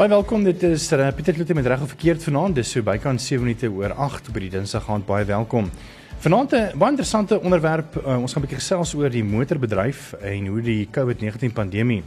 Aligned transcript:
Baie 0.00 0.08
welkom. 0.08 0.44
Dit 0.46 0.62
is 0.64 0.86
uh, 0.96 1.10
Pieter 1.12 1.34
Kloete 1.36 1.52
met 1.54 1.66
reg 1.68 1.82
of 1.84 1.90
verkeerd 1.92 2.22
vanaand. 2.24 2.54
Dis 2.56 2.70
so 2.72 2.80
bykans 2.80 3.26
7 3.28 3.44
minute 3.44 3.68
oor 3.68 3.92
8 3.92 4.30
by 4.32 4.40
die 4.40 4.48
Dinsdag 4.54 4.86
aand. 4.88 5.04
Baie 5.04 5.26
welkom. 5.28 5.68
Vanaand 6.24 6.54
'n 6.56 6.78
baie 6.80 6.94
interessante 6.94 7.36
onderwerp. 7.40 7.98
Uh, 8.00 8.16
ons 8.16 8.32
gaan 8.32 8.40
'n 8.40 8.46
bietjie 8.46 8.60
gesels 8.62 8.94
oor 8.94 9.10
die 9.12 9.24
motorbedryf 9.24 10.14
en 10.22 10.46
hoe 10.46 10.62
die 10.62 10.88
COVID-19 10.88 11.52
pandemie 11.52 12.00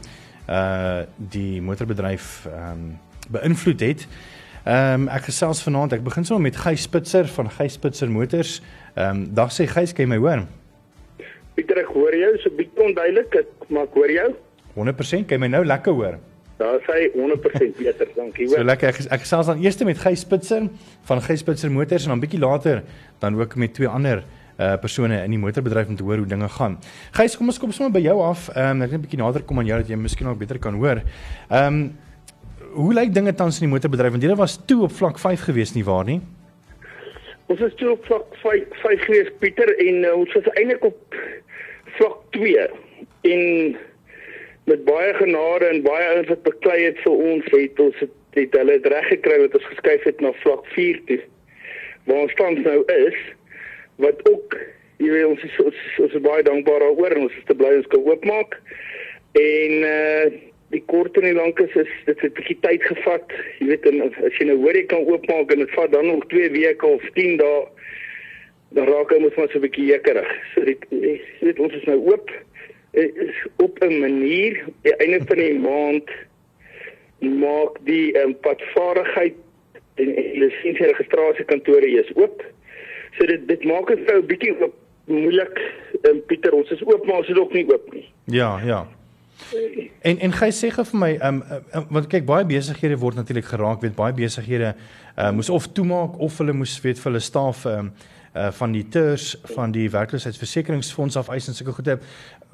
uh 0.49 1.05
die 1.17 1.61
motorbedryf 1.61 2.47
ehm 2.49 2.71
um, 2.71 2.99
beïnvloed 3.29 3.79
het. 3.79 4.07
Ehm 4.65 5.05
um, 5.05 5.07
ek 5.07 5.29
gesels 5.29 5.61
vanaand. 5.61 5.93
Ek 5.93 6.03
begin 6.03 6.25
sommer 6.25 6.49
met 6.49 6.57
Gys 6.57 6.81
Spitzer 6.81 7.27
van 7.27 7.49
Gys 7.49 7.73
Spitzer 7.73 8.09
Motors. 8.09 8.61
Ehm 8.95 9.09
um, 9.09 9.33
dag 9.33 9.53
sê 9.53 9.69
Gys, 9.69 9.93
kan 9.93 10.09
jy 10.09 10.09
my 10.09 10.17
hoor? 10.17 10.47
Pieter, 11.53 11.77
ek 11.77 11.93
hoor 11.93 12.15
jou 12.15 12.37
so 12.41 12.49
bietjie 12.49 12.89
onduidelik, 12.89 13.45
maar 13.69 13.83
ek 13.83 13.93
hoor 13.93 14.09
jou. 14.11 14.29
100%, 14.81 15.27
kan 15.29 15.37
jy 15.37 15.45
my 15.45 15.47
nou 15.47 15.65
lekker 15.65 15.93
hoor? 15.93 16.32
Daar 16.63 16.79
sê 16.87 17.09
100% 17.11 17.75
beter, 17.77 18.07
dankie 18.15 18.45
hoor. 18.47 18.61
So 18.61 18.63
lekker. 18.63 18.93
Ek, 18.93 18.99
ek 19.11 19.25
gesels 19.25 19.49
dan 19.51 19.59
eers 19.63 19.81
met 19.83 19.99
Gys 19.99 20.21
Spitzer 20.23 20.69
van 21.09 21.21
Gys 21.25 21.41
Spitzer 21.43 21.71
Motors 21.71 22.05
en 22.07 22.13
dan 22.13 22.21
bietjie 22.23 22.39
later 22.39 22.83
dan 23.19 23.35
ook 23.39 23.57
met 23.59 23.73
twee 23.75 23.89
ander 23.91 24.23
uh 24.53 24.75
persone 24.77 25.17
in 25.25 25.33
die 25.33 25.39
motorbedryf 25.41 25.89
om 25.89 25.97
te 25.97 26.05
hoor 26.05 26.21
hoe 26.21 26.29
dinge 26.29 26.47
gaan. 26.55 26.77
Gys, 27.17 27.35
kom 27.35 27.49
ons 27.49 27.59
kom 27.59 27.73
sommer 27.75 27.91
by 27.95 28.03
jou 28.05 28.15
af. 28.21 28.47
Ehm 28.53 28.77
um, 28.77 28.85
ek 28.85 28.91
net 28.93 28.99
'n 28.99 29.05
bietjie 29.07 29.19
nader 29.19 29.43
kom 29.43 29.59
aan 29.59 29.65
jou 29.65 29.79
dat 29.81 29.89
jy 29.89 29.97
miskien 29.97 30.27
ook 30.29 30.39
beter 30.39 30.59
kan 30.59 30.77
hoor. 30.79 31.01
Ehm 31.49 31.67
um, 31.67 31.97
hoe 32.73 32.93
lyk 32.93 33.13
dinge 33.13 33.33
tans 33.33 33.59
in 33.59 33.67
die 33.67 33.73
motorbedryf? 33.73 34.11
Want 34.11 34.23
jy 34.23 34.35
was 34.35 34.59
toe 34.65 34.83
op 34.83 34.91
vlak 34.91 35.19
5 35.19 35.41
gewees 35.49 35.73
nie 35.73 35.83
waar 35.83 36.05
nie? 36.05 36.21
Ons 37.47 37.59
is 37.59 37.73
toe 37.75 37.91
op 37.91 38.05
vlak 38.05 38.25
5 38.45 38.63
5 38.81 39.01
gewees 39.05 39.31
Pieter 39.39 39.69
en 39.77 40.03
uh, 40.03 40.15
ons 40.15 40.33
was 40.33 40.53
eintlik 40.53 40.85
op 40.85 41.15
vlak 41.97 42.17
2 42.29 42.69
en 43.21 43.75
met 44.65 44.83
baie 44.85 45.13
genade 45.13 45.65
en 45.65 45.81
baie 45.83 46.07
ouens 46.15 46.27
wat 46.27 46.43
beklei 46.43 46.83
het 46.83 46.99
vir 47.03 47.11
ons 47.11 47.45
het 47.51 47.79
ons 47.79 47.99
het, 47.99 48.13
het 48.33 48.53
hulle 48.57 48.77
het 48.77 48.85
reg 48.85 49.07
gekry 49.07 49.37
dat 49.45 49.55
ons 49.59 49.71
geskuif 49.71 50.03
het 50.03 50.21
na 50.21 50.31
vlak 50.43 50.65
4 50.75 51.01
toe 51.09 51.19
waar 52.07 52.23
ons 52.27 52.33
tans 52.39 52.59
nou 52.63 52.79
is 52.85 53.19
wat 54.03 54.23
ook 54.29 54.57
jy 55.03 55.11
weet 55.11 55.27
ons 55.27 55.43
is 55.43 55.59
ons, 55.63 55.83
ons 56.05 56.15
is 56.15 56.25
baie 56.25 56.43
dankbaar 56.47 56.83
daaroor 56.85 57.15
en 57.15 57.27
ons 57.27 57.37
is 57.37 57.45
te 57.49 57.55
bly 57.57 57.75
ons 57.79 57.91
kan 57.91 58.09
oopmaak. 58.09 58.59
En 59.39 59.87
uh 59.91 60.33
die 60.73 60.81
kort 60.89 61.13
en 61.19 61.27
die 61.27 61.35
lank 61.37 61.59
is, 61.61 61.73
is 61.77 61.89
dit 62.07 62.21
'n 62.25 62.31
bietjie 62.33 62.55
tyd 62.65 62.81
gevat 62.81 63.33
jy 63.59 63.67
weet 63.67 63.83
en 63.85 63.99
as 64.09 64.37
jy 64.39 64.47
nou 64.49 64.55
hoor 64.63 64.73
jy 64.73 64.87
kan 64.89 65.05
oopmaak 65.05 65.51
en 65.53 65.59
dit 65.61 65.73
vat 65.75 65.91
dan 65.91 66.07
nog 66.07 66.25
2 66.31 66.49
weke 66.49 66.87
of 66.87 67.03
10 67.13 67.37
dae 67.37 67.59
dan 68.73 68.89
raak 68.89 69.13
hy 69.13 69.19
mos 69.21 69.35
maar 69.37 69.51
so 69.51 69.59
'n 69.59 69.65
bietjie 69.67 69.91
jekkerig. 69.91 70.31
So 70.53 70.65
dit 70.65 70.81
jy 70.89 71.21
weet 71.41 71.59
ons 71.59 71.73
is 71.73 71.85
nou 71.85 71.99
oop. 72.09 72.25
is 72.29 72.52
op 73.55 73.79
'n 73.79 73.99
manier 73.99 74.63
die 74.81 74.95
einde 74.95 75.25
van 75.25 75.37
die 75.37 75.59
maand 75.59 76.09
maak 77.19 77.77
die 77.83 78.17
um, 78.19 78.35
padvaardigheid 78.39 79.33
en 79.95 80.07
lisensie 80.33 80.85
registrasiekantore 80.85 81.87
is 81.87 82.11
oop. 82.15 82.43
So 83.17 83.25
dit 83.25 83.47
dit 83.47 83.63
maak 83.63 83.87
dit 83.87 84.05
nou 84.05 84.21
'n 84.21 84.25
bietjie 84.25 84.61
oop 84.61 84.75
moeilik. 85.05 85.61
Um, 86.01 86.21
Pieter, 86.25 86.53
ons 86.53 86.69
is 86.69 86.83
oop 86.83 87.05
maar 87.05 87.17
ons 87.17 87.27
is 87.27 87.35
nog 87.35 87.53
nie 87.53 87.65
oop 87.71 87.93
nie. 87.93 88.09
Ja, 88.25 88.59
ja. 88.65 88.87
En 90.01 90.19
en 90.19 90.31
gee 90.31 90.51
sê 90.51 90.69
vir 90.71 90.99
my, 90.99 91.11
um, 91.21 91.43
um, 91.73 91.85
want 91.89 92.07
kyk 92.07 92.25
baie 92.25 92.45
besighede 92.45 92.97
word 92.97 93.15
natuurlik 93.15 93.45
geraak, 93.45 93.81
weet 93.81 93.95
baie 93.95 94.13
besighede 94.13 94.75
uh, 95.17 95.31
moes 95.31 95.49
of 95.49 95.67
toemaak 95.73 96.19
of 96.19 96.37
hulle 96.37 96.53
moes 96.53 96.81
weet 96.81 96.99
vir 96.99 97.11
hulle 97.11 97.23
staf 97.23 97.65
um, 97.65 97.93
uh 98.33 98.49
van 98.51 98.71
die 98.73 98.87
teurs 98.89 99.35
van 99.53 99.71
die 99.71 99.89
werkloosheidsversekeringsfonds 99.93 101.17
af 101.17 101.29
eis 101.29 101.47
en 101.47 101.53
sulke 101.53 101.71
goede 101.71 101.99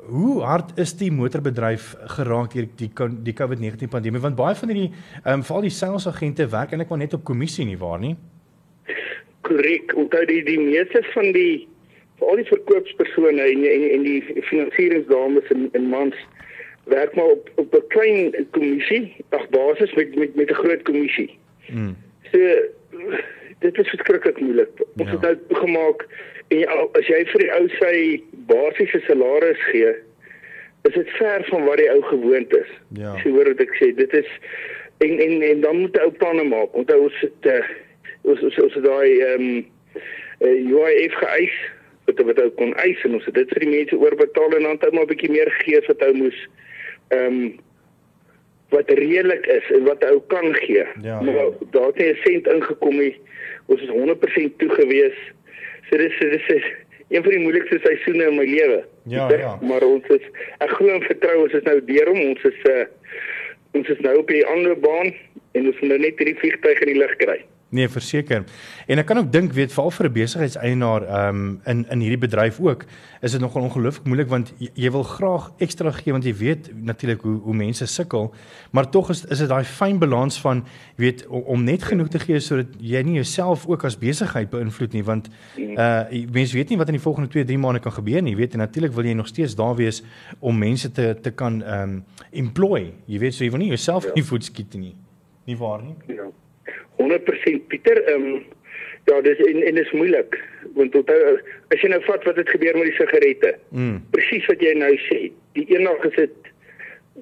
hoe 0.07 0.41
hard 0.41 0.77
is 0.79 0.93
die 0.97 1.11
motorbedryf 1.11 1.95
geraak 2.15 2.53
deur 2.53 2.67
die 2.79 2.89
die 3.25 3.33
COVID-19 3.35 3.91
pandemie? 3.91 4.21
Want 4.23 4.37
baie 4.39 4.55
van 4.55 4.71
hierdie 4.71 4.91
ehm 5.23 5.39
um, 5.39 5.43
veral 5.43 5.67
die 5.67 5.75
sales 5.75 6.07
agente 6.07 6.47
werk 6.49 6.71
eintlik 6.71 6.89
maar 6.89 7.01
net 7.01 7.13
op 7.13 7.23
kommissie 7.23 7.65
nie 7.65 7.77
waar 7.77 7.99
nie? 7.99 8.15
Korrek. 9.41 9.93
Onthou 9.95 10.25
die 10.25 10.41
die 10.43 10.59
meeste 10.59 11.03
van 11.13 11.31
die 11.35 11.67
veral 12.19 12.41
die 12.41 12.49
verkoopspersone 12.49 13.47
en 13.51 13.65
en, 13.73 13.85
en 13.95 14.07
die 14.07 14.43
finansieringsdames 14.49 15.53
en, 15.55 15.69
en 15.73 15.89
mans 15.93 16.15
werk 16.89 17.15
maar 17.15 17.35
op 17.35 17.51
op 17.55 17.75
'n 17.75 17.87
klein 17.87 18.47
kommissie 18.51 19.15
ag 19.29 19.47
basis 19.49 19.93
met 19.93 20.15
met 20.15 20.35
met 20.35 20.49
'n 20.49 20.61
groot 20.63 20.83
kommissie. 20.83 21.37
Mm. 21.69 21.95
so 22.31 22.39
dit 23.59 23.77
is 23.77 23.89
verskriklik 23.89 24.39
moeilik. 24.39 24.69
Ons 24.97 25.09
ja. 25.09 25.19
het 25.19 25.21
nou 25.21 25.61
gemaak 25.61 26.07
En 26.49 26.57
ja, 26.57 26.75
as 26.97 27.05
jy 27.05 27.19
vir 27.29 27.43
die 27.43 27.49
ou 27.53 27.65
sy 27.77 27.95
basiese 28.49 29.01
salaris 29.05 29.61
gee, 29.71 29.93
is 30.87 30.93
dit 30.93 31.09
ver 31.17 31.45
van 31.49 31.65
wat 31.67 31.77
die 31.81 31.89
ou 31.91 32.01
gewoond 32.09 32.55
is. 32.55 32.71
Ja. 32.99 33.15
Jy 33.23 33.33
hoor 33.35 33.51
wat 33.51 33.63
ek 33.65 33.75
sê, 33.79 33.91
dit 33.95 34.13
is 34.13 34.29
en 35.05 35.19
en 35.25 35.41
en 35.41 35.61
dan 35.65 35.81
moet 35.83 35.95
jy 35.95 36.05
ou 36.07 36.13
planne 36.21 36.45
maak. 36.47 36.75
Onthou 36.77 37.01
ons 37.07 37.19
het 37.23 37.51
uh, 37.51 37.61
ons 38.31 38.41
ons 38.47 38.61
ons 38.67 38.79
daai 38.85 39.11
ehm 39.19 39.47
um, 39.49 39.65
uh, 40.45 40.55
UIF 40.71 41.15
geëis 41.23 41.57
wat 42.09 42.21
wat 42.27 42.43
ou 42.43 42.49
kon 42.59 42.75
eis 42.83 43.01
en 43.07 43.17
ons 43.19 43.25
het 43.29 43.37
dit 43.37 43.55
vir 43.55 43.65
die 43.65 43.73
mense 43.77 43.99
oorbetaal 44.01 44.57
en 44.57 44.67
dan 44.67 44.77
het 44.77 44.85
ou 44.87 44.93
maar 44.97 45.07
'n 45.07 45.13
bietjie 45.13 45.31
meer 45.31 45.51
gegee 45.59 45.81
wat 45.87 46.05
ou 46.07 46.13
moes 46.13 46.39
ehm 47.09 47.25
um, 47.25 47.41
wat 48.69 48.89
redelik 48.99 49.45
is 49.49 49.65
en 49.73 49.83
wat 49.83 50.03
ou 50.05 50.19
kan 50.29 50.53
gee. 50.61 50.85
Ja, 51.01 51.21
maar 51.21 51.33
ja. 51.33 51.49
daar 51.71 51.89
het 51.89 51.97
'n 51.97 52.17
sent 52.23 52.47
ingekom 52.47 52.97
nie. 52.97 53.15
Ons 53.65 53.81
is 53.81 53.89
100% 53.89 54.57
toegewees. 54.57 55.17
So 55.89 55.97
dis 55.97 56.19
dis 56.19 56.47
is 56.47 56.65
een 57.09 57.23
van 57.23 57.31
die 57.31 57.41
moeilikste 57.41 57.79
seisoene 57.83 58.29
in 58.29 58.37
my 58.37 58.45
lewe. 58.45 58.83
Ja, 59.09 59.29
ja. 59.37 59.57
Maar 59.61 59.85
ons 59.85 60.07
is 60.13 60.25
ek 60.57 60.73
glo 60.77 60.93
en 60.93 61.05
vertrou 61.05 61.37
ons 61.43 61.55
is 61.57 61.65
nou 61.65 61.77
deur 61.85 62.11
hom. 62.11 62.21
Ons 62.33 62.43
is 62.51 62.65
uh 62.69 62.85
ons 63.77 63.89
is 63.93 63.99
nou 64.01 64.15
op 64.17 64.29
die 64.33 64.45
ander 64.49 64.73
baan 64.81 65.13
en 65.53 65.67
ons 65.69 65.79
moet 65.81 65.91
nou 65.93 65.99
net 66.01 66.17
hierdie 66.17 66.37
vliegtuig 66.41 66.79
in 66.85 66.93
die 66.93 67.01
lug 67.01 67.15
kry. 67.21 67.37
Nee, 67.69 67.89
verseker. 67.89 68.43
En 68.89 68.97
ek 68.97 69.05
kan 69.05 69.17
ook 69.17 69.27
dink 69.31 69.51
weet 69.53 69.73
veral 69.73 69.91
vir 69.91 70.05
'n 70.05 70.13
besigheidseienaar 70.13 71.03
ehm 71.03 71.35
um, 71.35 71.59
in 71.65 71.85
in 71.89 71.99
hierdie 71.99 72.17
bedryf 72.17 72.59
ook, 72.59 72.85
is 73.21 73.31
dit 73.31 73.41
nogal 73.41 73.61
ongelooflik 73.61 74.05
moeilik 74.05 74.27
want 74.27 74.53
jy, 74.57 74.69
jy 74.73 74.91
wil 74.91 75.03
graag 75.03 75.51
ekstra 75.57 75.91
gee 75.91 76.11
want 76.11 76.25
jy 76.25 76.33
weet 76.33 76.71
natuurlik 76.73 77.21
hoe 77.21 77.39
hoe 77.39 77.53
mense 77.53 77.85
sukkel, 77.85 78.33
maar 78.71 78.89
tog 78.89 79.09
is 79.09 79.25
is 79.25 79.37
dit 79.37 79.47
daai 79.47 79.63
fyn 79.63 79.99
balans 79.99 80.39
van 80.41 80.65
jy 80.95 81.03
weet 81.03 81.27
om, 81.27 81.63
net 81.63 81.83
genoeg 81.83 82.07
te 82.07 82.19
gee 82.19 82.39
sodat 82.39 82.73
jy 82.79 83.01
nie 83.01 83.13
jouself 83.13 83.67
ook 83.67 83.83
as 83.83 83.97
besigheid 83.97 84.49
beïnvloed 84.49 84.93
nie 84.93 85.03
want 85.03 85.29
uh 85.57 86.03
mense 86.31 86.55
weet 86.57 86.69
nie 86.69 86.77
wat 86.77 86.87
in 86.87 86.97
die 86.97 87.05
volgende 87.05 87.29
2, 87.29 87.45
3 87.45 87.57
maande 87.57 87.79
kan 87.79 87.91
gebeur 87.91 88.21
nie. 88.21 88.35
Weet 88.35 88.53
en 88.53 88.59
natuurlik 88.59 88.91
wil 88.91 89.05
jy 89.05 89.13
nog 89.13 89.27
steeds 89.27 89.55
daar 89.55 89.75
wees 89.75 90.03
om 90.39 90.57
mense 90.57 90.91
te 90.91 91.17
te 91.21 91.31
kan 91.31 91.63
ehm 91.63 91.89
um, 91.89 92.03
employ. 92.31 92.93
Jy 93.05 93.19
weet 93.19 93.33
so 93.33 93.43
jy 93.43 93.49
wil 93.51 93.59
nie 93.59 93.67
jouself 93.67 94.03
ja. 94.03 94.09
in 94.09 94.15
die 94.15 94.25
voet 94.25 94.43
skiet 94.43 94.73
nie. 94.73 94.95
Nie 95.45 95.57
waar 95.57 95.83
nie? 95.83 95.95
Ja. 96.07 96.31
100% 97.01 97.67
Pieter. 97.67 98.03
Ehm 98.05 98.31
um, 98.33 98.45
ja, 99.09 99.21
dis 99.21 99.39
en 99.45 99.61
en 99.63 99.77
is 99.77 99.91
moeilik 99.91 100.37
want 100.77 100.95
onthou 100.95 101.37
as 101.73 101.81
jy 101.81 101.89
nou 101.89 102.01
vat 102.05 102.25
wat 102.27 102.37
het 102.41 102.49
gebeur 102.49 102.77
met 102.77 102.89
die 102.91 102.97
sigarette. 102.97 103.55
Mm. 103.69 103.99
Presies 104.13 104.45
wat 104.51 104.61
jy 104.63 104.73
nou 104.77 104.91
sê. 105.07 105.19
Die 105.57 105.65
eendag 105.73 106.03
is 106.11 106.17
dit 106.17 106.51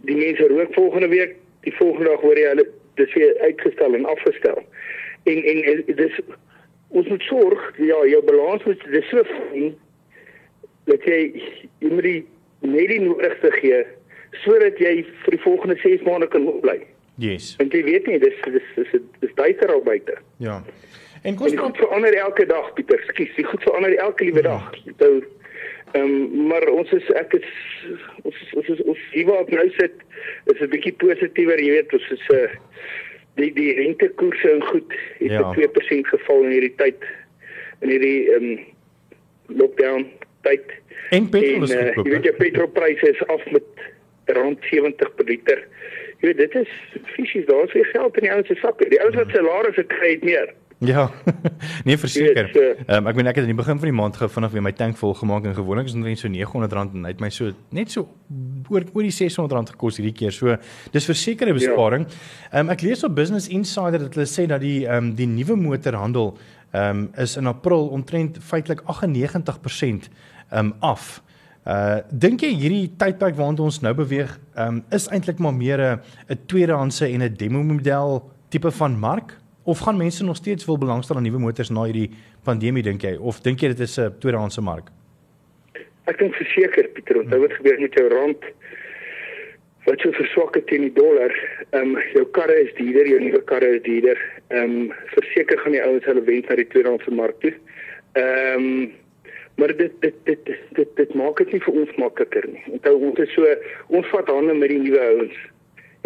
die 0.10 0.18
mense 0.18 0.48
rook 0.52 0.74
volgende 0.74 1.10
week, 1.14 1.38
die 1.66 1.76
volgende 1.78 2.10
dag 2.12 2.26
hoor 2.26 2.40
jy 2.40 2.52
hulle 2.54 2.68
dis 3.00 3.14
weer 3.14 3.38
uitgestel 3.46 3.96
en 3.96 4.10
afgestel. 4.10 4.62
En 5.32 5.44
en, 5.54 5.64
en 5.64 5.84
dis 6.02 6.20
ons 6.88 7.08
moet 7.08 7.24
sorg, 7.28 7.64
ja, 7.78 8.00
jou 8.08 8.24
balans 8.26 8.64
moet 8.64 8.84
dis 8.92 9.10
so 9.12 9.24
fyn 9.32 9.72
dat 10.88 11.04
jy 11.08 11.22
jy 11.84 11.94
moet 11.94 12.08
die 12.08 12.20
net 12.66 12.90
die 12.90 13.02
nodigste 13.04 13.52
gee 13.60 13.84
sodat 14.44 14.80
jy 14.82 15.02
vir 15.24 15.36
die 15.36 15.44
volgende 15.44 15.78
6 15.82 16.04
maande 16.08 16.28
kan 16.32 16.48
bly. 16.62 16.80
Yes. 17.18 17.56
En 17.58 17.70
jy 17.74 17.82
weet 17.84 18.06
nie 18.06 18.20
dis 18.22 18.36
dis 18.46 18.68
dis 18.76 19.02
dis 19.20 19.34
duister 19.40 19.74
al 19.74 19.82
buite. 19.82 20.18
Ja. 20.44 20.62
En 21.26 21.36
kos 21.36 21.56
kom 21.58 21.74
verander 21.76 22.14
elke 22.14 22.46
dag 22.46 22.70
Pieter. 22.78 23.02
Skus, 23.10 23.34
dit 23.36 23.46
goed 23.46 23.64
verander 23.66 23.96
elke 23.98 24.28
liewe 24.28 24.46
dag. 24.46 24.70
Nou 25.02 25.16
ehm 25.96 26.04
um, 26.04 26.48
maar 26.52 26.68
ons 26.70 26.92
is 26.92 27.06
ek 27.16 27.34
is 27.40 27.48
ons 28.28 28.36
is, 28.36 28.54
ons 28.60 28.70
is, 28.74 28.82
ons 28.92 29.04
hier 29.14 29.26
waar 29.26 29.46
ek 29.46 29.54
nou 29.56 29.66
sit 29.80 30.02
is 30.52 30.60
'n 30.62 30.70
bietjie 30.74 30.94
positiewer, 31.00 31.60
jy 31.64 31.72
weet, 31.78 31.94
ons 31.94 32.10
is 32.12 32.26
'n 32.30 32.36
uh, 32.36 32.44
eh, 32.44 32.58
die 33.40 33.52
die 33.54 33.74
rentekoerse 33.80 34.52
en 34.52 34.64
goed 34.64 34.94
het 35.20 35.32
ja. 35.32 35.54
2% 35.56 36.12
geval 36.14 36.44
in 36.44 36.52
hierdie 36.52 36.76
tyd 36.76 37.08
in 37.82 37.90
hierdie 37.90 38.20
ehm 38.36 38.52
um, 38.52 38.60
lockdown 39.48 40.06
tyd. 40.44 40.76
En 41.16 41.30
petrol 41.30 41.64
is 41.64 41.74
uh, 41.74 41.96
jy 41.96 42.10
weet 42.12 42.30
jy 42.30 42.36
petrolpryse 42.44 43.10
is 43.10 43.24
af 43.32 43.44
met 43.52 43.88
rond 44.38 44.60
70 44.70 45.16
per 45.16 45.26
liter. 45.26 45.64
Jy 46.22 46.32
weet 46.32 46.38
dit 46.38 46.56
is 46.64 46.72
fisies 47.16 47.46
daar's 47.46 47.74
weer 47.74 47.86
geld 47.94 48.18
in 48.18 48.26
die 48.26 48.32
ouens 48.34 48.48
se 48.48 48.56
sakke. 48.62 48.90
Die 48.90 49.02
ouens 49.02 49.16
wat 49.16 49.36
salarisse 49.36 49.84
kry 49.92 50.16
het 50.16 50.24
meer. 50.24 50.54
Ja. 50.80 51.12
nee 51.88 51.98
verseker. 51.98 52.50
Ehm 52.54 52.98
um, 52.98 53.08
ek 53.10 53.18
meen 53.18 53.30
ek 53.30 53.40
het 53.40 53.48
aan 53.48 53.54
die 53.54 53.58
begin 53.58 53.80
van 53.82 53.90
die 53.90 53.96
maand 53.98 54.18
gou 54.20 54.28
vinnig 54.30 54.52
weer 54.54 54.66
my 54.66 54.74
tank 54.78 55.00
vol 55.00 55.16
gemaak 55.18 55.48
en 55.50 55.56
gewoonlik 55.58 55.90
is 55.90 55.96
dit 55.96 56.04
net 56.04 56.22
so 56.22 56.30
R900 56.30 56.94
en 57.00 57.08
hy 57.08 57.14
het 57.16 57.24
my 57.24 57.30
so 57.34 57.50
net 57.74 57.94
so 57.94 58.06
oor 58.70 58.86
oor 58.94 59.08
die 59.08 59.14
R600 59.14 59.74
gekos 59.74 59.98
hierdie 59.98 60.14
keer. 60.14 60.36
So 60.36 60.54
dis 60.94 61.10
verseker 61.10 61.50
'n 61.50 61.56
ja. 61.56 61.58
besparing. 61.58 62.06
Ehm 62.06 62.54
ja. 62.54 62.60
um, 62.62 62.70
ek 62.70 62.86
lees 62.86 63.04
op 63.04 63.16
Business 63.16 63.50
Insider 63.50 64.06
dat 64.06 64.14
hulle 64.14 64.30
sê 64.30 64.46
dat 64.46 64.62
die 64.62 64.86
ehm 64.86 65.10
um, 65.10 65.16
die 65.16 65.28
nuwe 65.28 65.56
motorhandel 65.56 66.38
ehm 66.72 66.90
um, 66.90 67.10
is 67.18 67.38
in 67.38 67.48
April 67.48 67.90
omtrent 67.90 68.38
feitelik 68.38 68.82
98% 68.86 70.10
ehm 70.50 70.66
um, 70.66 70.74
af 70.80 71.24
Uh 71.68 72.00
dink 72.12 72.46
jy 72.46 72.54
hierdie 72.56 72.86
tydperk 72.96 73.36
waarna 73.36 73.66
ons 73.66 73.82
nou 73.84 73.92
beweeg, 73.98 74.30
um, 74.56 74.78
is 74.96 75.10
eintlik 75.12 75.40
maar 75.44 75.54
meer 75.54 75.82
'n 75.82 76.00
'n 76.32 76.40
tweedehandse 76.48 77.06
en 77.06 77.24
'n 77.24 77.36
demo 77.36 77.64
model 77.64 78.32
tipe 78.50 78.72
van 78.72 79.00
mark 79.00 79.36
of 79.66 79.80
gaan 79.80 79.98
mense 79.98 80.24
nog 80.24 80.36
steeds 80.36 80.66
wil 80.66 80.78
belangstel 80.78 81.16
aan 81.16 81.24
nuwe 81.24 81.40
motors 81.40 81.70
na 81.70 81.84
hierdie 81.84 82.12
pandemie 82.44 82.84
dink 82.84 83.02
jy 83.02 83.18
of 83.20 83.42
dink 83.42 83.60
jy 83.60 83.68
dit 83.68 83.80
is 83.80 84.00
'n 84.00 84.16
tweedehandse 84.20 84.62
mark? 84.62 84.88
Ek 86.08 86.18
dink 86.18 86.36
verseker 86.36 86.88
Pieter, 86.88 87.20
onthou 87.20 87.40
wat 87.40 87.52
gebeur 87.52 87.80
met 87.80 87.94
jou 87.94 88.08
rand 88.08 88.44
wat 89.88 90.00
so 90.00 90.12
verswak 90.12 90.56
het 90.56 90.68
teen 90.68 90.82
die 90.82 90.94
dollar. 90.94 91.32
Ehm 91.72 91.96
um, 91.96 92.00
jou 92.14 92.26
karre 92.36 92.56
is 92.64 92.74
duurder, 92.76 93.08
jou 93.08 93.20
nuwe 93.20 93.44
karre 93.44 93.76
is 93.76 93.84
duurder. 93.84 94.20
Ehm 94.48 94.64
um, 94.64 94.94
verseker 95.16 95.60
gaan 95.60 95.72
die 95.72 95.84
ouens 95.84 96.06
hulle 96.06 96.24
wend 96.24 96.48
na 96.50 96.56
die 96.56 96.68
tweedehandse 96.68 97.12
mark 97.12 97.40
toe. 97.44 97.54
Ehm 98.14 98.64
um, 98.64 98.92
maar 99.58 99.74
dit 99.76 99.94
dit 100.06 100.16
dit 100.30 100.50
dit 100.78 100.96
dit, 100.96 101.14
maak 101.18 101.42
dit 101.44 101.54
nie 101.56 101.62
vir 101.66 101.82
ons 101.84 102.00
makliker 102.02 102.48
nie. 102.54 102.64
Onthou 102.78 102.96
ons 103.10 103.22
is 103.26 103.36
so 103.36 103.54
ons 104.00 104.10
vat 104.14 104.34
hande 104.34 104.56
met 104.58 104.74
die 104.74 104.82
nuwe 104.86 105.04
ouens. 105.12 105.38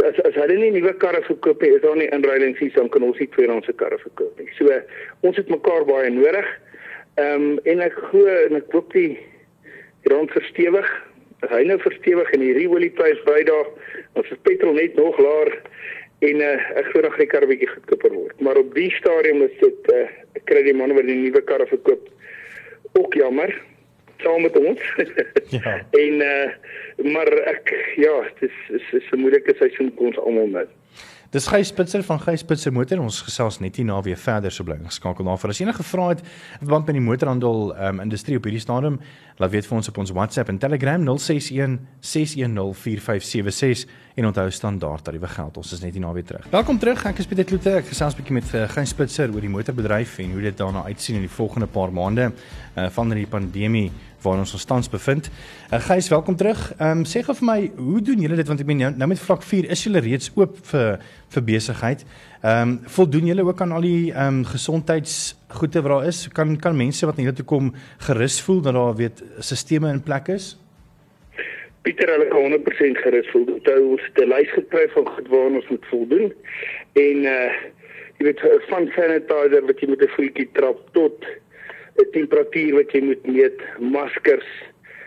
As 0.07 0.17
as 0.25 0.39
hulle 0.39 0.57
nie 0.57 0.71
nuwe 0.77 0.93
karre 1.03 1.21
verkoop 1.27 1.61
nie, 1.61 1.73
is 1.75 1.83
daar 1.85 1.99
nie 1.99 2.09
inruilings 2.15 2.59
hier, 2.63 2.73
dan 2.75 2.89
kan 2.89 3.05
ons 3.05 3.19
nie 3.21 3.29
tweedehandse 3.35 3.75
karre 3.79 3.99
verkoop 4.01 4.39
nie. 4.39 4.49
So 4.57 4.81
ons 5.27 5.37
het 5.39 5.51
mekaar 5.53 5.85
baie 5.89 6.09
nodig. 6.09 6.49
Ehm 7.19 7.51
um, 7.51 7.61
en 7.67 7.85
ek 7.85 7.99
glo 8.09 8.27
en 8.47 8.59
ek 8.61 8.71
hoop 8.73 8.93
die 8.95 9.19
rand 10.09 10.31
verstewig 10.33 10.89
hy 11.49 11.63
nou 11.65 11.77
verstewig 11.81 12.29
en 12.35 12.43
die 12.43 12.69
oliepryse 12.69 13.23
by 13.25 13.41
daar 13.47 13.69
ons 14.19 14.29
is 14.29 14.41
petrol 14.45 14.75
net 14.77 14.95
nog 14.99 15.17
laer 15.21 15.53
en 16.21 16.41
uh, 16.45 16.57
ek 16.77 16.91
glo 16.91 17.01
nog 17.07 17.17
die 17.17 17.29
kar 17.29 17.47
bietjie 17.49 17.69
goedkoper 17.71 18.13
word 18.13 18.43
maar 18.45 18.59
op 18.61 18.73
die 18.77 18.91
stadium 18.99 19.41
is 19.47 19.55
dit 19.61 19.91
uh, 19.93 20.05
kry 20.49 20.61
die 20.67 20.75
manne 20.77 20.97
wat 20.97 21.09
die 21.09 21.17
nuwe 21.17 21.41
karre 21.49 21.65
verkoop 21.71 22.09
ook 22.93 23.13
jammer 23.13 23.61
saam 24.17 24.41
met 24.41 24.57
ons. 24.57 24.81
Ja. 25.51 25.85
En 25.91 26.13
uh, 26.13 26.49
maar 27.13 27.27
ek 27.27 27.73
ja 27.95 28.21
dit 28.39 28.51
is 28.69 28.91
is 28.91 29.09
'n 29.11 29.19
moeilike 29.19 29.53
seisoen 29.59 29.91
vir 29.95 30.05
ons 30.05 30.19
almal 30.19 30.47
nou 30.47 30.65
Dis 31.31 31.45
Gys 31.47 31.69
Spitzer 31.71 32.03
van 32.03 32.19
Gys 32.19 32.41
Spitzer 32.43 32.73
Motor. 32.75 32.99
Ons 32.99 33.21
gesels 33.23 33.61
net 33.63 33.77
hier 33.79 33.85
na 33.87 34.01
weer 34.03 34.17
verder 34.19 34.51
so 34.51 34.67
bly 34.67 34.75
geskakel 34.83 35.23
vir 35.23 35.53
as 35.53 35.61
enige 35.63 35.85
vrae 35.87 36.09
het 36.09 36.23
verband 36.59 36.89
met 36.89 36.97
die 36.97 37.03
motorhandel 37.05 37.71
um, 37.71 38.01
industrie 38.03 38.35
op 38.35 38.49
hierdie 38.49 38.59
stadium, 38.59 38.97
laat 39.39 39.53
weet 39.53 39.69
vir 39.69 39.77
ons 39.77 39.87
op 39.87 40.01
ons 40.03 40.11
WhatsApp 40.11 40.51
en 40.51 40.59
Telegram 40.59 40.99
061 41.07 41.79
610 42.03 42.75
4576 42.75 43.87
en 44.19 44.27
onthou 44.27 44.49
standaard 44.51 45.07
tariewe 45.07 45.31
geld. 45.31 45.61
Ons 45.63 45.71
is 45.71 45.85
net 45.85 45.95
hier 45.95 46.03
na 46.03 46.11
weer 46.11 46.27
terug. 46.27 46.51
Welkom 46.51 46.83
terug. 46.83 47.07
Ek 47.07 47.23
is 47.23 47.31
Pieter 47.31 47.47
Kloete. 47.47 47.77
Ek 47.79 47.87
gesels 47.87 48.11
'n 48.11 48.19
bietjie 48.19 48.35
met 48.35 48.51
uh, 48.51 48.67
Gys 48.75 48.91
Spitzer 48.91 49.31
oor 49.31 49.39
die 49.39 49.55
motorbedryf 49.55 50.19
en 50.19 50.35
hoe 50.35 50.41
dit 50.49 50.57
daarna 50.57 50.83
uitsien 50.83 51.15
in 51.15 51.29
die 51.29 51.31
volgende 51.31 51.71
paar 51.71 51.95
maande 51.95 52.33
uh, 52.75 52.89
van 52.91 53.15
die 53.15 53.27
pandemie 53.27 53.87
waar 54.23 54.39
ons 54.41 54.53
ons 54.53 54.65
tans 54.65 54.89
bevind. 54.89 55.29
Uh, 55.71 55.79
Gys, 55.79 56.09
welkom 56.09 56.35
terug. 56.35 56.59
Ehm 56.77 57.01
um, 57.01 57.05
sê 57.05 57.23
gou 57.25 57.35
vir 57.39 57.47
my, 57.47 57.59
hoe 57.77 58.01
doen 58.05 58.21
julle 58.21 58.37
dit 58.39 58.47
want 58.47 58.61
ek 58.61 58.69
meen 58.69 58.81
nou, 58.83 58.91
nou 59.01 59.09
met 59.11 59.21
vlak 59.21 59.43
4 59.47 59.69
is 59.73 59.83
julle 59.87 60.03
reeds 60.05 60.31
oop 60.37 60.57
vir 60.71 61.01
vir 61.33 61.45
besigheid. 61.47 62.05
Ehm 62.41 62.61
um, 62.61 62.77
voldoen 62.95 63.31
julle 63.31 63.45
ook 63.47 63.61
aan 63.61 63.75
al 63.77 63.87
die 63.87 64.11
ehm 64.11 64.41
um, 64.41 64.45
gesondheidsgoede 64.53 65.81
wat 65.81 65.91
daar 65.95 66.07
is? 66.13 66.27
Kan 66.39 66.57
kan 66.61 66.77
mense 66.77 67.05
wat 67.05 67.17
na 67.17 67.27
julle 67.27 67.39
toe 67.41 67.47
kom 67.53 67.73
gerus 68.07 68.41
voel 68.45 68.61
dat 68.61 68.77
daar 68.77 68.95
weet 68.95 69.23
sisteme 69.39 69.89
in 69.89 70.03
plek 70.03 70.33
is? 70.37 70.55
Pieter, 71.81 72.09
hulle 72.13 72.27
kan 72.29 72.43
100% 72.45 73.03
gerus 73.03 73.29
voel. 73.33 73.45
Dit 73.45 73.67
is 73.67 74.09
'n 74.21 74.29
lys 74.29 74.51
gekry 74.53 74.89
van 74.93 75.05
goed 75.07 75.27
waaraan 75.27 75.55
ons 75.55 75.69
moet 75.69 75.85
voldoen. 75.89 76.33
En 76.93 77.17
uh 77.35 77.51
jy 78.21 78.27
weet 78.27 78.41
van 78.69 78.85
sanitizer 78.95 79.63
wat 79.65 79.79
jy 79.79 79.87
met 79.89 80.03
'n 80.05 80.13
voetjie 80.15 80.49
trap 80.53 80.77
tot 80.93 81.25
'n 81.97 82.11
temperatuur 82.11 82.75
wat 82.75 82.91
jy 82.91 83.01
moet 83.01 83.25
meet, 83.27 83.59
maskers. 83.79 84.47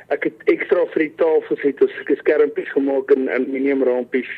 Ek 0.09 0.25
het 0.25 0.35
ekstra 0.45 0.87
vir 0.93 1.07
die 1.07 1.15
tafels 1.17 1.63
het 1.63 1.81
ons 1.83 1.95
skermpies 2.21 2.71
gemaak 2.73 3.11
in 3.11 3.29
aluminium 3.29 3.83
rampies. 3.83 4.31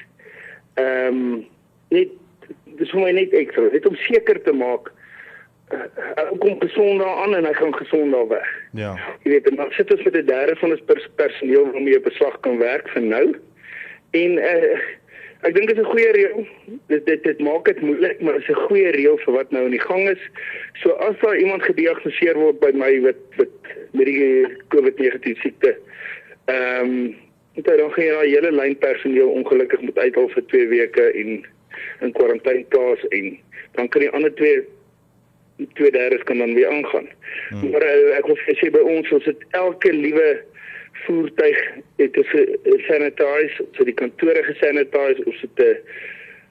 Ehm 0.75 1.09
um, 1.09 1.47
net 1.91 2.09
dis 2.79 2.91
vir 2.91 3.01
my 3.01 3.11
net 3.11 3.33
ekstra, 3.33 3.71
net 3.73 3.87
om 3.87 3.97
seker 3.97 4.43
te 4.43 4.53
maak 4.53 4.93
uh, 5.73 6.31
kom 6.39 6.61
gesond 6.61 7.01
daaraan 7.01 7.35
en 7.35 7.45
hy 7.45 7.53
gaan 7.53 7.75
gesond 7.75 8.13
daar 8.13 8.29
weg. 8.29 8.49
Ja. 8.73 8.95
Jy 9.25 9.31
weet, 9.31 9.57
dan 9.57 9.71
sit 9.71 9.93
ons 9.93 10.03
met 10.03 10.17
'n 10.17 10.27
derde 10.27 10.57
van 10.57 10.71
ons 10.71 10.85
pers 10.87 11.09
personeel 11.17 11.71
waarmee 11.73 11.97
op 11.97 12.05
beslag 12.05 12.41
kan 12.41 12.59
werk 12.59 12.89
vir 12.89 13.03
nou. 13.03 13.37
En 14.11 14.39
uh 14.39 14.79
Ek 15.47 15.55
dink 15.55 15.69
dit 15.71 15.79
is 15.79 15.85
'n 15.85 15.93
goeie 15.93 16.13
reël. 16.13 16.47
Dit 16.91 17.07
dit 17.07 17.23
dit 17.23 17.39
maak 17.39 17.65
dit 17.65 17.81
moeilik, 17.81 18.21
maar 18.21 18.33
dit 18.33 18.43
is 18.43 18.49
'n 18.49 18.67
goeie 18.67 18.91
reël 18.91 19.19
vir 19.25 19.35
wat 19.35 19.51
nou 19.51 19.65
in 19.65 19.71
die 19.71 19.87
gang 19.89 20.09
is. 20.09 20.23
So 20.83 20.91
as 20.91 21.19
daar 21.21 21.37
iemand 21.39 21.63
gediagnoseer 21.63 22.35
word 22.35 22.59
by 22.61 22.71
my 22.75 23.01
wat 23.01 23.21
wat 23.37 23.55
met 23.93 24.07
die 24.07 24.47
COVID-19 24.75 25.37
siekte, 25.41 25.77
ehm 26.47 26.85
um, 26.85 27.17
dan 27.63 27.93
gaan 27.93 28.05
jy 28.05 28.13
daai 28.13 28.31
hele 28.31 28.53
lyn 28.53 28.79
personeel 28.79 29.29
ongelukkig 29.29 29.81
moet 29.81 29.99
uithaal 29.99 30.29
vir 30.29 30.47
2 30.47 30.67
weke 30.69 31.05
en 31.13 31.47
in 32.01 32.13
kwarantyne 32.13 32.65
plaas 32.69 33.09
en 33.09 33.39
dan 33.73 33.89
kan 33.89 34.01
die 34.01 34.11
ander 34.11 34.35
twee 34.35 34.65
twee 35.73 35.91
derdes 35.91 36.23
kan 36.23 36.39
dan 36.39 36.55
weer 36.55 36.69
aangaan. 36.69 37.09
Hmm. 37.49 37.71
Maar 37.71 37.83
uh, 37.83 38.17
ek 38.19 38.27
wil 38.27 38.37
sê 38.37 38.71
by 38.71 38.83
ons 38.85 39.13
ons 39.13 39.25
het 39.25 39.45
elke 39.51 39.93
liewe 39.93 40.43
voertuig 41.07 41.59
het 41.97 42.17
'n 42.17 42.83
sanitize, 42.89 43.65
so 43.73 43.85
die 43.85 43.95
kantore 43.95 44.43
gesanitize 44.43 45.25
of 45.25 45.41
dit 45.41 45.59
'n 45.59 45.79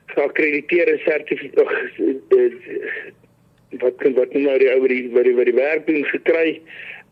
geakkrediteerde 0.06 0.98
sertifikaat 0.98 1.70
wat 3.80 3.96
kan 3.96 4.14
wat 4.14 4.32
nou 4.32 4.58
die 4.58 4.70
oor 4.70 4.88
die 4.88 5.08
wat 5.12 5.24
die 5.24 5.34
wat 5.34 5.48
die 5.48 5.56
werk 5.56 5.86
doen 5.86 6.04
gekry. 6.04 6.60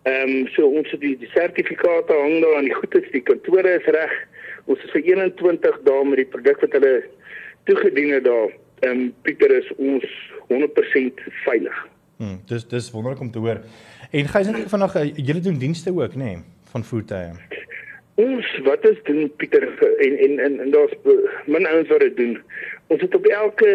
Ehm 0.05 0.31
um, 0.31 0.49
so 0.55 0.69
ons 0.69 0.91
het 0.91 1.00
die, 1.00 1.17
die 1.19 1.31
sertifikate 1.32 2.12
hang 2.12 2.41
daar 2.43 2.56
aan 2.56 2.69
die 2.69 2.76
goedes, 2.76 3.11
die 3.12 3.25
kantore 3.25 3.79
is 3.79 3.88
reg. 3.97 4.14
Ons 4.64 4.85
is 4.85 4.93
vir 4.93 5.02
21 5.02 5.81
dae 5.88 6.05
met 6.05 6.23
die 6.23 6.31
produk 6.37 6.61
wat 6.61 6.76
hulle 6.79 6.94
toegedien 7.64 8.12
het 8.17 8.25
daar. 8.25 8.52
Ehm 8.85 8.90
um, 8.90 9.12
Pieter 9.23 9.56
is 9.58 9.70
ons 9.76 10.06
100% 10.52 11.25
veilig. 11.44 11.85
Hmm, 12.17 12.40
dis 12.47 12.69
dis 12.69 12.90
wonderlik 12.94 13.20
om 13.20 13.31
te 13.31 13.38
hoor. 13.38 13.62
En 14.11 14.29
gys 14.31 14.50
net 14.50 14.69
vanaand 14.70 15.00
uh, 15.00 15.06
julle 15.17 15.40
doen 15.40 15.58
dienste 15.58 15.93
ook, 15.93 16.14
nê? 16.14 16.35
Nee? 16.35 16.43
Van 16.75 16.85
voertuie? 16.85 17.31
Ons 18.15 18.47
wat 18.67 18.85
is 18.87 18.99
doen 19.06 19.31
Pieter 19.37 19.65
en 20.06 20.19
en 20.26 20.38
en, 20.47 20.61
en 20.61 20.71
daar's 20.71 20.94
min 21.47 21.67
ouens 21.67 21.88
wat 21.88 22.03
dit 22.06 22.17
doen. 22.17 22.35
Ons 22.87 23.00
het 23.00 23.15
op 23.15 23.26
elke 23.26 23.71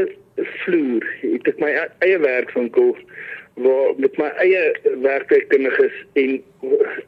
vloer 0.63 1.05
het 1.21 1.47
ek 1.51 1.59
my 1.63 1.71
eie 2.05 2.19
werkswinkel 2.23 2.95
waar 3.59 3.95
met 3.99 4.15
my 4.19 4.29
eie 4.43 4.63
werkkundiges 5.03 5.95
en 6.21 6.37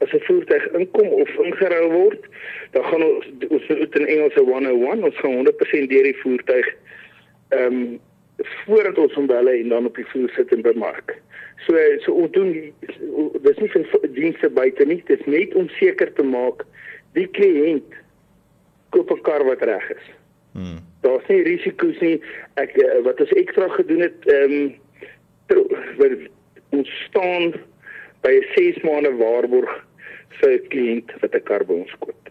as 0.04 0.12
'n 0.12 0.24
voertuig 0.28 0.68
inkom 0.80 1.08
of 1.24 1.30
ingerou 1.48 1.92
word, 1.92 2.24
dan 2.72 2.84
gaan 2.84 3.04
ons 3.04 3.28
ons 3.48 3.68
doen 3.68 4.08
in 4.08 4.08
Engels 4.16 4.36
'n 4.36 4.48
101, 4.52 5.04
ons 5.04 5.20
gaan 5.24 5.36
100% 5.40 5.90
deur 5.90 6.08
die 6.10 6.22
voertuig 6.24 6.68
ehm 7.50 7.76
um, 7.76 8.00
voordat 8.66 8.98
ons 8.98 9.14
hom 9.14 9.28
belle 9.28 9.52
en 9.60 9.70
dan 9.70 9.86
op 9.86 9.96
die 9.96 10.06
vloer 10.06 10.32
sit 10.36 10.52
en 10.52 10.62
bemark. 10.62 11.16
So 11.66 11.78
so 12.06 12.14
ons 12.14 12.32
doen 12.32 12.54
dis 13.44 13.60
nie 13.62 13.70
vir 13.74 14.08
dienste 14.16 14.50
buite 14.50 14.86
nie, 14.86 15.04
dis 15.08 15.26
net 15.26 15.56
om 15.56 15.70
seker 15.80 16.14
te 16.14 16.24
maak 16.24 16.66
die 17.14 17.28
kliënt 17.28 17.98
koop 18.92 19.12
'n 19.12 19.22
kar 19.22 19.44
wat 19.46 19.62
reg 19.62 19.90
is. 19.92 20.08
Hmm. 20.54 20.80
Daar's 21.02 21.28
nie 21.28 21.44
risiko's 21.44 22.00
nie. 22.00 22.22
Ek 22.56 22.78
eh, 22.78 23.00
wat 23.04 23.20
ons 23.20 23.32
ekstra 23.32 23.68
gedoen 23.68 24.02
het, 24.02 24.26
ehm 24.26 24.74
um, 25.56 26.28
ons 26.70 26.90
staan 27.08 27.54
by 28.22 28.32
'n 28.32 28.46
6 28.56 28.84
maande 28.84 29.12
waarborg 29.18 29.72
vir 30.40 30.52
'n 30.52 30.68
kliënt 30.68 31.10
wat 31.22 31.36
'n 31.36 31.44
kar 31.44 31.66
by 31.66 31.74
ons 31.74 31.96
koop. 32.00 32.30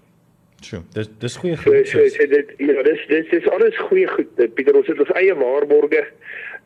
Sjoe, 0.61 0.83
dis 0.93 1.09
dis 1.19 1.37
goeie 1.37 1.57
goed. 1.57 1.89
So, 1.89 1.99
so, 1.99 2.09
so 2.09 2.27
dit 2.27 2.55
ja, 2.59 2.83
dis 2.83 3.07
dis 3.09 3.29
dis 3.31 3.49
alles 3.49 3.77
goeie 3.89 4.07
goed. 4.07 4.29
Pieter, 4.55 4.77
ons 4.77 4.87
het 4.87 5.01
ons 5.01 5.13
eie 5.21 5.35
waarborge 5.35 6.05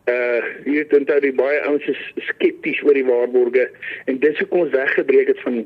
uh 0.05 0.41
het 0.69 0.93
onthou 0.93 1.21
die 1.21 1.33
baie 1.33 1.61
ouens 1.65 1.85
is 1.89 2.01
skepties 2.29 2.83
oor 2.85 2.97
die 2.97 3.07
waarborge 3.07 3.71
en 4.05 4.19
dis 4.21 4.39
hoekom 4.43 4.67
ons 4.67 4.75
weggebreek 4.75 5.31
het 5.33 5.41
van 5.41 5.63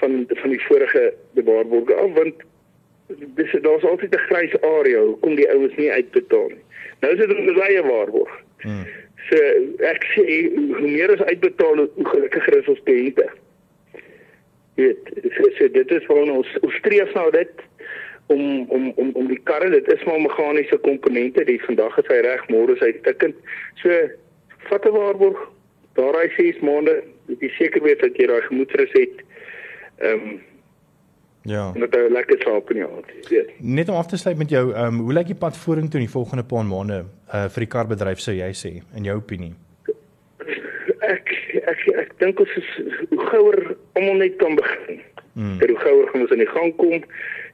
van 0.00 0.24
van 0.28 0.54
die 0.54 0.62
vorige 0.64 1.02
waarborge 1.34 1.94
af 1.94 2.14
want 2.16 2.46
dis 3.08 3.52
daar's 3.66 3.84
altyd 3.84 4.14
'n 4.14 4.26
grys 4.28 4.54
area 4.60 5.00
hoekom 5.00 5.34
die 5.34 5.50
ouens 5.50 5.76
nie 5.76 5.92
uitbetaal 5.92 6.48
nie. 6.48 6.64
Nou 7.00 7.12
is 7.12 7.18
dit 7.18 7.36
'n 7.36 7.54
baie 7.54 7.82
waarborg. 7.82 8.32
Hmm. 8.58 8.86
So 9.28 9.36
ek 9.84 10.04
sê 10.14 10.24
hoe 10.54 10.88
meer 10.88 11.12
as 11.12 11.26
uitbetaal 11.28 11.76
hoe 11.76 12.06
gelukkiger 12.06 12.58
is 12.58 12.68
ons 12.68 12.82
kliënte. 12.84 13.28
Jy 14.76 14.84
weet, 14.84 15.32
so, 15.36 15.50
so 15.58 15.68
dit 15.72 15.90
is 15.90 16.06
vir 16.06 16.22
ons 16.22 16.48
ons 16.62 16.78
streef 16.80 17.12
nou 17.16 17.30
dit 17.32 17.66
om 18.26 18.42
om 18.68 18.92
om 18.96 19.10
om 19.14 19.28
die 19.30 19.40
karre 19.48 19.70
dit 19.70 19.92
is 19.92 20.04
maar 20.04 20.20
meganiese 20.20 20.78
komponente 20.84 21.44
die 21.44 21.60
vandag 21.64 21.98
is 22.02 22.10
hy 22.10 22.18
reg 22.26 22.48
môre 22.52 22.74
is 22.74 22.82
hy 22.84 22.92
tikkend. 23.06 23.38
So 23.82 24.00
vat 24.70 24.86
'n 24.86 24.96
waarborg 24.96 25.38
daar 25.96 26.18
hy 26.20 26.28
6 26.36 26.60
maande 26.60 27.02
dit 27.26 27.42
is 27.48 27.56
seker 27.56 27.82
weet 27.82 28.00
dat 28.00 28.18
jy 28.18 28.26
daai 28.26 28.42
gemoedsrus 28.48 28.92
het 28.92 29.24
ehm 29.96 30.28
um, 30.28 30.40
ja 31.42 31.72
met 31.72 31.94
'n 31.96 32.12
lekker 32.12 32.42
slaap 32.42 32.70
in 32.70 32.76
jou 32.76 32.90
weet. 33.30 33.50
Net 33.60 33.88
om 33.88 33.96
af 33.96 34.06
te 34.06 34.16
sluit 34.16 34.38
met 34.38 34.50
jou 34.50 34.72
ehm 34.72 34.86
um, 34.86 35.00
hoe 35.00 35.12
lyk 35.12 35.26
die 35.26 35.42
pad 35.44 35.56
vorentoe 35.56 36.00
in 36.00 36.06
die 36.06 36.16
volgende 36.18 36.44
paar 36.44 36.64
maande 36.64 37.04
uh, 37.34 37.48
vir 37.48 37.60
die 37.64 37.72
karbedryf 37.76 38.18
sou 38.18 38.34
jy 38.34 38.52
sê 38.52 38.82
in 38.96 39.04
jou 39.04 39.16
opinie? 39.16 39.54
Ek 41.00 41.35
ek 41.70 41.86
ek 42.04 42.16
dink 42.22 42.40
ons 42.40 42.56
is 42.60 42.70
hoe 43.10 43.28
gouer 43.30 43.76
almal 43.94 44.22
net 44.22 44.38
kan 44.42 44.54
begin 44.58 45.02
Mm. 45.36 45.58
Dat 45.58 45.68
hoe 45.68 45.78
gouer 45.78 46.08
gaan 46.08 46.20
ons 46.20 46.30
in 46.30 46.38
die 46.38 46.48
gang 46.48 46.76
kom. 46.76 47.02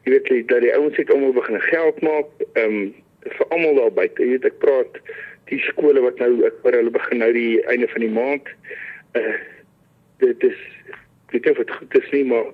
Jy 0.02 0.11
weet 0.14 0.28
jy 0.31 0.37
dat 0.47 0.62
die 0.62 0.75
ouens 0.75 0.97
net 0.97 1.11
almal 1.11 1.33
begin 1.35 1.61
geld 1.61 1.99
maak. 2.07 2.28
Ehm 2.52 2.76
um, 2.76 2.95
vir 3.23 3.47
almal 3.54 3.75
daar 3.75 3.92
buite. 3.97 4.23
Jy 4.23 4.28
weet 4.37 4.47
ek 4.47 4.61
praat 4.62 5.00
die 5.50 5.59
skole 5.66 6.02
wat 6.04 6.23
nou 6.23 6.31
ek 6.47 6.61
hoor 6.62 6.76
hulle 6.78 6.95
begin 6.95 7.23
nou 7.23 7.31
die 7.35 7.59
einde 7.71 7.88
van 7.90 8.04
die 8.07 8.12
maand. 8.14 8.52
Uh 9.19 9.35
dit 10.23 10.45
is 10.47 10.61
weet 11.35 11.50
of 11.50 11.59
dit 11.59 11.71
goed 11.75 11.95
is 11.99 12.11
nie, 12.14 12.23
maar 12.25 12.52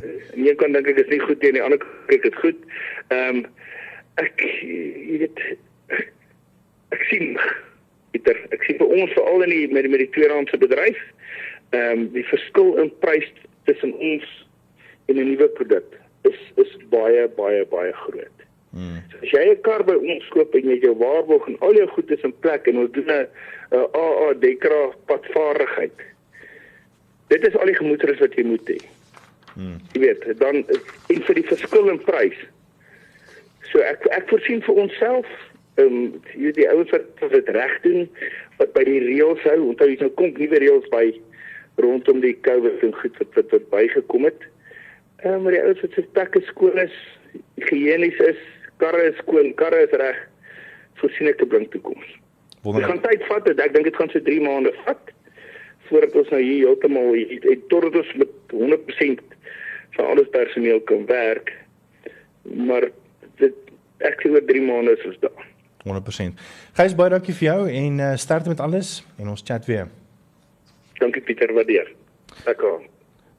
aan 0.00 0.06
die 0.32 0.48
een 0.48 0.56
kant 0.56 0.72
dink 0.72 0.88
ek 0.88 1.02
is 1.02 1.12
nie 1.12 1.20
goed 1.20 1.42
nie, 1.42 1.50
aan 1.50 1.58
die 1.58 1.64
ander 1.66 1.80
kant 1.82 2.06
kyk 2.08 2.24
dit 2.30 2.40
goed. 2.40 2.62
Ehm 3.12 3.42
um, 3.42 3.44
ek 4.24 4.44
jy 4.64 5.18
weet 5.26 5.44
ek 6.96 7.04
sien 7.12 7.36
Pieter, 8.10 8.36
ek 8.50 8.64
sien 8.66 8.78
vir 8.80 8.90
ons 8.90 9.12
veral 9.14 9.42
in 9.46 9.50
die 9.54 9.66
met 9.70 9.86
die, 9.86 9.90
met 9.92 10.02
die 10.02 10.10
tweedehandse 10.16 10.58
bedryf, 10.58 10.98
ehm 11.70 11.90
um, 11.92 12.06
die 12.16 12.26
verskil 12.26 12.76
in 12.82 12.90
prys 13.04 13.28
tussen 13.68 13.94
ons 13.94 14.28
en 15.06 15.16
'n 15.16 15.26
nuwe 15.30 15.48
produk 15.58 15.98
is 16.22 16.38
is 16.56 16.76
baie 16.90 17.28
baie 17.36 17.64
baie 17.66 17.92
groot. 17.92 18.38
Hmm. 18.70 19.02
So 19.10 19.18
as 19.22 19.30
jy 19.30 19.44
'n 19.50 19.62
kar 19.62 19.82
by 19.84 19.94
ons 19.94 20.28
koop 20.34 20.54
en 20.54 20.68
jy 20.70 20.78
jou 20.82 20.94
waarborg 20.94 21.48
en 21.48 21.56
al 21.60 21.74
jou 21.74 21.86
goed 21.86 22.10
is 22.10 22.22
in 22.22 22.34
plek 22.40 22.66
en 22.66 22.78
ons 22.78 22.92
doen 22.92 23.10
'n 23.10 23.28
AA 23.72 24.32
Dekra 24.38 24.94
padvaardigheid. 25.06 25.98
Dit 27.28 27.46
is 27.46 27.56
al 27.56 27.66
die 27.66 27.78
gemoedere 27.78 28.16
wat 28.18 28.34
jy 28.34 28.44
moet 28.44 28.68
hê. 28.68 28.80
Hmm. 29.54 29.78
Jy 29.92 30.00
weet, 30.00 30.38
dan 30.38 30.64
en 31.08 31.22
vir 31.22 31.34
die 31.34 31.46
verskil 31.46 31.88
in 31.88 31.98
prys. 31.98 32.38
So 33.70 33.78
ek 33.78 34.06
ek 34.06 34.28
voorsien 34.28 34.62
vir 34.62 34.74
onsself 34.74 35.26
ehm 35.78 35.86
um, 35.86 36.22
jy 36.34 36.52
die 36.56 36.68
ouens 36.70 36.90
wat 36.90 37.30
dit 37.30 37.48
reg 37.48 37.74
doen 37.86 38.08
wat 38.58 38.72
by 38.72 38.84
die 38.84 39.00
reëls 39.04 39.42
hou 39.48 39.58
onthou 39.68 39.88
jy 39.88 39.98
nou 40.00 40.10
kom 40.18 40.32
nuwe 40.36 40.62
reëls 40.62 40.88
by 40.92 41.04
rondom 41.80 42.20
die 42.20 42.34
COVID 42.46 42.82
en 42.86 42.94
goed 42.94 43.20
wat 43.22 43.38
wat, 43.38 43.50
wat 43.54 43.68
bygekom 43.70 44.26
het. 44.28 44.42
Ehm 45.22 45.34
um, 45.34 45.42
maar 45.42 45.56
die 45.56 45.62
ouens 45.62 45.80
wat 45.84 45.94
se 45.96 46.06
plekke 46.16 46.42
skoon 46.48 46.78
is, 46.78 46.96
higienies 47.60 48.18
is, 48.26 48.40
karre 48.82 49.10
is 49.12 49.16
skoon, 49.22 49.54
karre 49.54 49.84
is 49.86 49.96
reg, 50.02 50.18
voorsien 51.00 51.28
ek 51.28 51.42
'n 51.42 51.48
blink 51.48 51.72
toekoms. 51.72 52.08
Dit 52.62 52.84
gaan 52.84 53.00
tyd 53.00 53.24
vat, 53.24 53.48
ek 53.48 53.74
dink 53.74 53.84
dit 53.88 53.96
gaan 53.96 54.10
so 54.12 54.20
3 54.20 54.40
maande 54.40 54.72
vat 54.84 55.12
voordat 55.88 56.16
ons 56.16 56.28
nou 56.30 56.40
hier 56.42 56.66
heeltemal 56.66 57.14
het 57.16 57.62
tot 57.68 57.94
ons 57.94 58.12
met 58.20 58.52
100% 58.54 59.22
van 59.96 60.06
alles 60.06 60.28
personeel 60.30 60.80
kan 60.80 61.06
werk. 61.06 61.50
Maar 62.42 62.90
dit 63.42 63.56
ek 63.98 64.22
sê 64.22 64.30
oor 64.30 64.44
3 64.46 64.62
maande 64.62 64.94
is 64.98 65.06
ons 65.10 65.18
daar. 65.24 65.49
100%. 65.86 66.36
Gys 66.78 66.94
baie 66.94 67.10
dankie 67.10 67.34
vir 67.34 67.48
jou 67.48 67.60
en 67.68 67.98
uh, 67.98 68.12
sterkte 68.16 68.52
met 68.52 68.60
alles 68.60 69.00
en 69.18 69.28
ons 69.28 69.42
chat 69.44 69.66
weer. 69.66 69.88
Dankie 71.00 71.22
Pieter, 71.24 71.52
waardeer. 71.56 71.92
Lekker. 72.44 72.80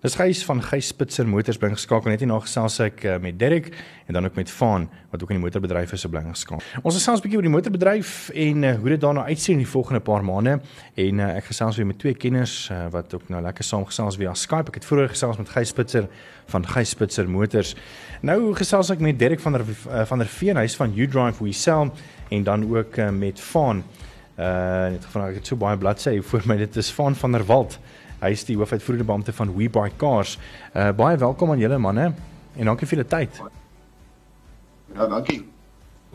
Dis 0.02 0.16
Gys 0.18 0.40
van 0.48 0.58
Gys 0.66 0.88
Spitzer 0.90 1.28
Motors 1.30 1.60
bring 1.62 1.76
geskakel 1.78 2.10
net 2.10 2.24
hier 2.24 2.30
na 2.32 2.40
gesels 2.42 2.80
ek 2.82 3.04
uh, 3.06 3.20
met 3.22 3.36
Derek 3.38 3.68
en 4.10 4.16
dan 4.18 4.26
ook 4.26 4.40
met 4.40 4.50
Van 4.50 4.88
wat 5.12 5.22
ook 5.22 5.30
in 5.30 5.38
die 5.38 5.44
motorbedryf 5.44 5.92
is 5.94 6.02
so 6.02 6.10
bly 6.10 6.24
geskakel. 6.26 6.64
Ons 6.82 6.98
gesels 6.98 7.22
'n 7.22 7.24
bietjie 7.28 7.38
oor 7.38 7.46
die 7.46 7.54
motorbedryf 7.54 8.32
en 8.34 8.64
uh, 8.64 8.72
hoe 8.82 8.90
dit 8.90 9.02
daarna 9.02 9.28
uitsien 9.30 9.60
in 9.60 9.62
die 9.62 9.70
volgende 9.70 10.02
paar 10.02 10.26
maande 10.26 10.58
en 10.96 11.20
uh, 11.22 11.28
ek 11.38 11.52
gesels 11.52 11.78
weer 11.78 11.86
met 11.86 12.00
twee 12.02 12.18
kenners 12.18 12.72
uh, 12.74 12.88
wat 12.90 13.14
ook 13.14 13.30
nou 13.30 13.44
lekker 13.46 13.64
saam 13.64 13.86
gesels 13.86 14.18
via 14.18 14.34
Skype. 14.34 14.74
Ek 14.74 14.82
het 14.82 14.90
vroeër 14.90 15.14
gesels 15.14 15.38
met 15.38 15.54
Gys 15.54 15.70
Spitzer 15.70 16.10
van 16.50 16.66
Gys 16.66 16.90
Spitzer 16.90 17.30
Motors. 17.30 17.76
Nou 18.26 18.56
gesels 18.58 18.90
ek 18.90 19.06
met 19.06 19.20
Derek 19.20 19.40
van 19.40 19.54
der 19.54 19.62
uh, 19.70 20.02
van 20.10 20.18
der 20.18 20.28
Veen 20.28 20.58
huis 20.58 20.76
van 20.76 20.98
U 20.98 21.08
Drive 21.08 21.44
we 21.44 21.54
sell 21.54 21.94
en 22.32 22.44
dan 22.48 22.64
ook 22.78 22.98
uh, 22.98 23.10
met 23.10 23.40
Van 23.52 23.84
uh 24.40 24.46
net 24.90 25.04
gevra 25.06 25.28
ek 25.30 25.42
het 25.42 25.50
so 25.52 25.60
baie 25.60 25.78
bladsye 25.78 26.22
voor 26.24 26.46
my 26.50 26.56
dit 26.58 26.76
is 26.80 26.92
Van 26.96 27.16
van 27.16 27.36
der 27.36 27.44
Walt. 27.46 27.78
Hy 28.22 28.32
is 28.32 28.46
die 28.48 28.56
hoofuitvoerende 28.58 29.06
beampte 29.06 29.34
van 29.36 29.52
We 29.56 29.68
Buy 29.70 29.92
Cars. 29.98 30.38
Uh 30.74 30.90
baie 30.96 31.18
welkom 31.18 31.52
aan 31.52 31.60
julle 31.60 31.78
manne 31.78 32.14
en 32.56 32.72
dankie 32.72 32.88
vir 32.88 32.98
julle 32.98 33.10
tyd. 33.10 33.42
Ja, 34.96 35.08
dankie. 35.08 35.44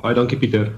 Baie 0.01 0.15
dankie 0.15 0.39
Pieter. 0.39 0.73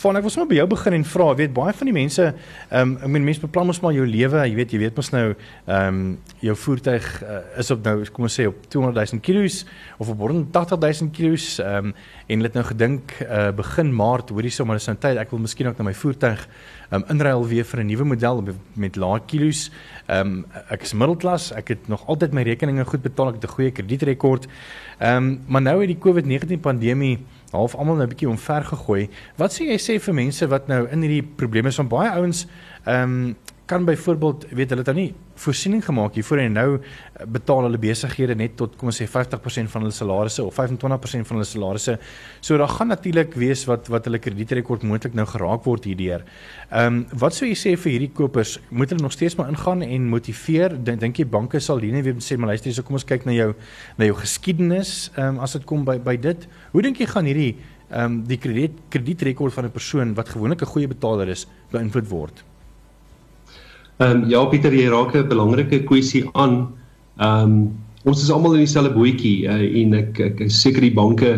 Van 0.00 0.16
ek 0.16 0.24
wil 0.24 0.32
sommer 0.32 0.48
by 0.48 0.56
jou 0.56 0.64
begin 0.70 0.94
en 0.96 1.02
vra, 1.04 1.24
weet 1.36 1.50
baie 1.52 1.72
van 1.76 1.88
die 1.90 1.92
mense, 1.92 2.24
ehm 2.70 2.78
um, 2.80 2.92
ek 3.04 3.10
meen 3.12 3.26
mense 3.26 3.42
beplan 3.42 3.66
mos 3.68 3.82
maar 3.84 3.92
jou 3.92 4.06
lewe, 4.08 4.46
jy 4.48 4.54
weet 4.56 4.70
jy 4.72 4.78
weet 4.80 4.96
mos 4.96 5.10
nou 5.12 5.24
ehm 5.34 5.74
um, 5.76 5.98
jou 6.40 6.54
voertuig 6.56 7.08
uh, 7.20 7.40
is 7.60 7.68
op 7.74 7.82
nou 7.84 7.92
kom 8.16 8.24
ons 8.24 8.36
sê 8.40 8.46
op 8.48 8.62
200 8.72 8.96
000 9.12 9.20
km 9.20 9.66
of 10.00 10.08
op 10.14 10.22
180 10.24 10.80
000 10.80 11.12
km 11.12 11.36
ehm 11.66 11.90
um, 11.90 11.92
en 12.30 12.38
hulle 12.38 12.48
het 12.48 12.56
nou 12.56 12.64
gedink 12.70 13.12
uh, 13.26 13.50
begin 13.58 13.92
Maart, 13.92 14.32
hoorie 14.32 14.52
sommer 14.54 14.80
is 14.80 14.88
nou 14.88 14.96
tyd, 14.96 15.20
ek 15.20 15.34
wil 15.34 15.42
miskien 15.44 15.68
ook 15.68 15.76
na 15.76 15.90
my 15.90 15.92
voertuig 15.92 16.46
ehm 16.46 17.02
um, 17.02 17.04
inruil 17.12 17.44
weer 17.52 17.68
vir 17.68 17.82
'n 17.84 17.86
nuwe 17.86 18.04
model 18.14 18.40
met 18.74 18.96
lae 18.96 19.20
kilos. 19.26 19.68
Ehm 20.08 20.32
um, 20.32 20.46
ek 20.70 20.88
is 20.88 20.94
middelklas, 20.96 21.52
ek 21.52 21.76
het 21.76 21.88
nog 21.88 22.06
altyd 22.08 22.32
my 22.32 22.42
rekeninge 22.42 22.84
goed 22.88 23.02
betaal, 23.02 23.28
ek 23.28 23.42
het 23.42 23.44
'n 23.44 23.54
goeie 23.54 23.70
kredietrekord. 23.70 24.48
Ehm 24.98 25.16
um, 25.16 25.40
maar 25.46 25.62
nou 25.62 25.80
het 25.80 25.92
die 25.92 26.00
COVID-19 26.00 26.60
pandemie 26.60 27.18
half 27.52 27.74
almal 27.74 27.96
nou 27.96 28.06
'n 28.06 28.08
bietjie 28.08 28.28
omver 28.28 28.64
gegooi. 28.64 29.08
Wat 29.36 29.52
sê 29.52 29.64
jy 29.70 29.78
sê 29.78 30.00
vir 30.00 30.14
mense 30.14 30.46
wat 30.48 30.68
nou 30.68 30.86
in 30.90 31.02
hierdie 31.02 31.22
probleme 31.36 31.68
is 31.68 31.76
van 31.76 31.88
baie 31.88 32.10
ouens 32.10 32.46
ehm 32.84 33.02
um, 33.02 33.36
kan 33.70 33.84
byvoorbeeld 33.86 34.46
weet 34.50 34.72
hulle 34.72 34.82
het 34.82 34.88
nou 34.90 34.96
nie 34.98 35.12
voorsiening 35.40 35.82
gemaak 35.84 36.16
hiervoor 36.18 36.40
en 36.42 36.56
nou 36.58 36.68
eh, 36.74 37.26
betaal 37.36 37.68
hulle 37.68 37.78
besighede 37.80 38.34
net 38.38 38.56
tot 38.58 38.74
kom 38.80 38.90
ons 38.90 38.98
sê 38.98 39.06
50% 39.06 39.70
van 39.70 39.84
hulle 39.84 39.94
salarisse 39.94 40.42
of 40.42 40.58
25% 40.58 41.28
van 41.28 41.38
hulle 41.38 41.46
salarisse. 41.46 41.94
So 42.42 42.58
daar 42.58 42.72
gaan 42.72 42.90
natuurlik 42.90 43.36
wees 43.38 43.62
wat 43.70 43.88
wat 43.94 44.08
hulle 44.08 44.18
kredietrekord 44.22 44.82
moontlik 44.90 45.14
nou 45.18 45.26
geraak 45.30 45.68
word 45.68 45.86
hierdeur. 45.86 46.26
Ehm 46.70 47.00
um, 47.00 47.20
wat 47.22 47.36
sou 47.36 47.46
jy 47.46 47.54
sê 47.58 47.76
vir 47.78 47.94
hierdie 47.94 48.10
kopers? 48.16 48.56
Moet 48.70 48.94
hulle 48.94 49.06
nog 49.06 49.14
steeds 49.14 49.38
maar 49.38 49.52
ingaan 49.54 49.86
en 49.86 50.10
motiveer? 50.16 50.74
Dink 50.90 51.22
jy 51.22 51.28
banke 51.38 51.62
sal 51.62 51.82
hier 51.84 51.94
net 51.94 52.08
weer 52.08 52.18
sê 52.24 52.38
maar 52.38 52.54
luister, 52.54 52.74
so 52.74 52.82
kom 52.82 52.98
ons 52.98 53.06
kyk 53.06 53.28
na 53.28 53.38
jou 53.38 53.52
na 53.98 54.10
jou 54.10 54.18
geskiedenis 54.24 55.12
ehm 55.14 55.36
um, 55.36 55.42
as 55.46 55.54
dit 55.58 55.66
kom 55.70 55.86
by 55.86 56.00
by 56.02 56.18
dit. 56.18 56.48
Hoe 56.74 56.82
dink 56.82 56.98
jy 56.98 57.10
gaan 57.14 57.30
hierdie 57.30 57.52
ehm 57.54 58.04
um, 58.04 58.20
die 58.26 58.42
krediet 58.42 58.82
kredietrekord 58.90 59.54
van 59.54 59.70
'n 59.70 59.78
persoon 59.78 60.14
wat 60.14 60.34
gewoonlik 60.34 60.62
'n 60.62 60.72
goeie 60.74 60.88
betaler 60.88 61.28
is 61.28 61.46
beïnvloed 61.70 62.10
word? 62.10 62.49
Ehm 64.00 64.22
um, 64.22 64.28
ja 64.32 64.40
Pieter, 64.48 64.72
jy 64.72 64.88
raak 64.88 65.12
'n 65.14 65.28
belangrike 65.28 65.82
kwessie 65.84 66.24
aan. 66.32 66.68
Ehm 67.20 67.42
um, 67.44 67.56
ons 68.08 68.22
is 68.22 68.30
almal 68.32 68.54
in 68.56 68.64
dieselfde 68.64 68.94
bootjie 68.94 69.44
uh, 69.44 69.60
en 69.80 69.92
ek 69.94 70.20
ek 70.24 70.40
is 70.46 70.60
seker 70.62 70.80
die 70.80 70.94
banke 70.96 71.32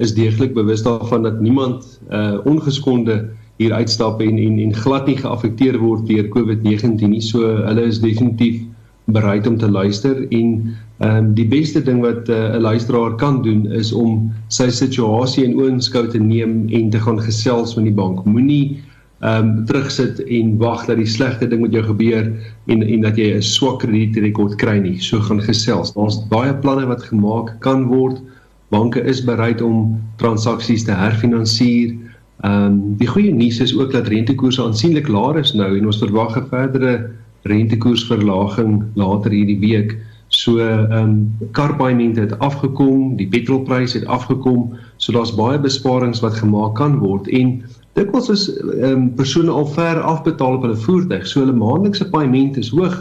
is 0.00 0.14
deeglik 0.16 0.54
bewus 0.56 0.80
daarvan 0.86 1.26
dat 1.28 1.42
niemand 1.44 1.84
uh 2.08 2.40
ongeskonde 2.48 3.18
hier 3.60 3.72
uitstap 3.72 4.20
en 4.24 4.38
en 4.38 4.56
en 4.58 4.72
glad 4.74 5.06
nie 5.06 5.18
geaffekteer 5.20 5.76
word 5.78 6.08
deur 6.08 6.32
COVID-19 6.32 7.04
nie. 7.04 7.20
So 7.20 7.44
hulle 7.68 7.84
is 7.84 8.00
definitief 8.00 8.64
bereid 9.12 9.46
om 9.46 9.60
te 9.60 9.68
luister 9.68 10.24
en 10.30 10.48
ehm 11.04 11.16
um, 11.16 11.34
die 11.36 11.48
beste 11.52 11.84
ding 11.84 12.00
wat 12.00 12.32
uh, 12.32 12.36
'n 12.36 12.56
uh, 12.56 12.64
luisteraar 12.70 13.20
kan 13.20 13.42
doen 13.42 13.66
is 13.68 13.92
om 13.92 14.32
sy 14.48 14.70
situasie 14.72 15.44
in 15.44 15.60
oënskou 15.60 16.08
te 16.08 16.18
neem 16.18 16.64
en 16.72 16.90
te 16.90 17.00
gaan 17.00 17.20
gesels 17.20 17.76
met 17.76 17.84
die 17.92 17.98
bank. 18.02 18.24
Moenie 18.24 18.80
ehm 19.20 19.48
um, 19.48 19.64
terugsit 19.64 20.18
en 20.24 20.56
wag 20.60 20.84
dat 20.86 20.98
die 21.00 21.08
slegte 21.08 21.46
ding 21.48 21.62
met 21.62 21.72
jou 21.72 21.82
gebeur 21.84 22.26
en 22.66 22.82
en 22.82 23.00
dat 23.00 23.16
jy 23.16 23.36
'n 23.36 23.42
swak 23.42 23.78
kredietrekord 23.80 24.56
kry 24.60 24.78
nie. 24.78 25.00
So 25.00 25.20
gaan 25.20 25.40
gesels. 25.40 25.94
Daar's 25.94 26.20
baie 26.28 26.54
planne 26.54 26.86
wat 26.86 27.02
gemaak 27.02 27.60
kan 27.60 27.86
word. 27.86 28.20
Banke 28.68 29.00
is 29.00 29.24
bereid 29.24 29.62
om 29.62 30.00
transaksies 30.16 30.84
te 30.84 30.92
herfinansier. 30.92 31.96
Ehm 32.44 32.64
um, 32.64 32.96
die 32.96 33.08
goeie 33.08 33.32
nuus 33.32 33.60
is 33.60 33.78
ook 33.78 33.92
dat 33.92 34.08
rentekoerse 34.08 34.62
aansienlik 34.62 35.08
laer 35.08 35.38
is 35.38 35.54
nou 35.54 35.78
en 35.78 35.86
ons 35.86 35.98
verwag 35.98 36.36
'n 36.36 36.48
verdere 36.50 37.10
rentekoersverlaging 37.42 38.84
later 38.94 39.30
hierdie 39.30 39.58
week. 39.58 39.96
So 40.28 40.58
ehm 40.58 40.92
um, 40.92 41.32
karpaaiemente 41.52 42.20
het 42.20 42.38
afgekom, 42.38 43.16
die 43.16 43.28
petrolprys 43.28 43.92
het 43.92 44.04
afgekom, 44.04 44.76
so 44.96 45.12
daar's 45.12 45.34
baie 45.34 45.58
besparings 45.58 46.20
wat 46.20 46.34
gemaak 46.34 46.74
kan 46.74 46.98
word 46.98 47.28
en 47.28 47.62
Dikwels 47.96 48.28
is 48.28 48.48
ehm 48.60 48.90
um, 48.92 49.04
persone 49.16 49.50
al 49.50 49.66
ver 49.72 50.00
afbetaal 50.00 50.58
op 50.58 50.64
hulle 50.66 50.76
voertuig. 50.76 51.26
So 51.26 51.40
hulle 51.40 51.56
maandelikse 51.56 52.08
paaiement 52.12 52.56
is 52.60 52.68
hoog, 52.68 52.96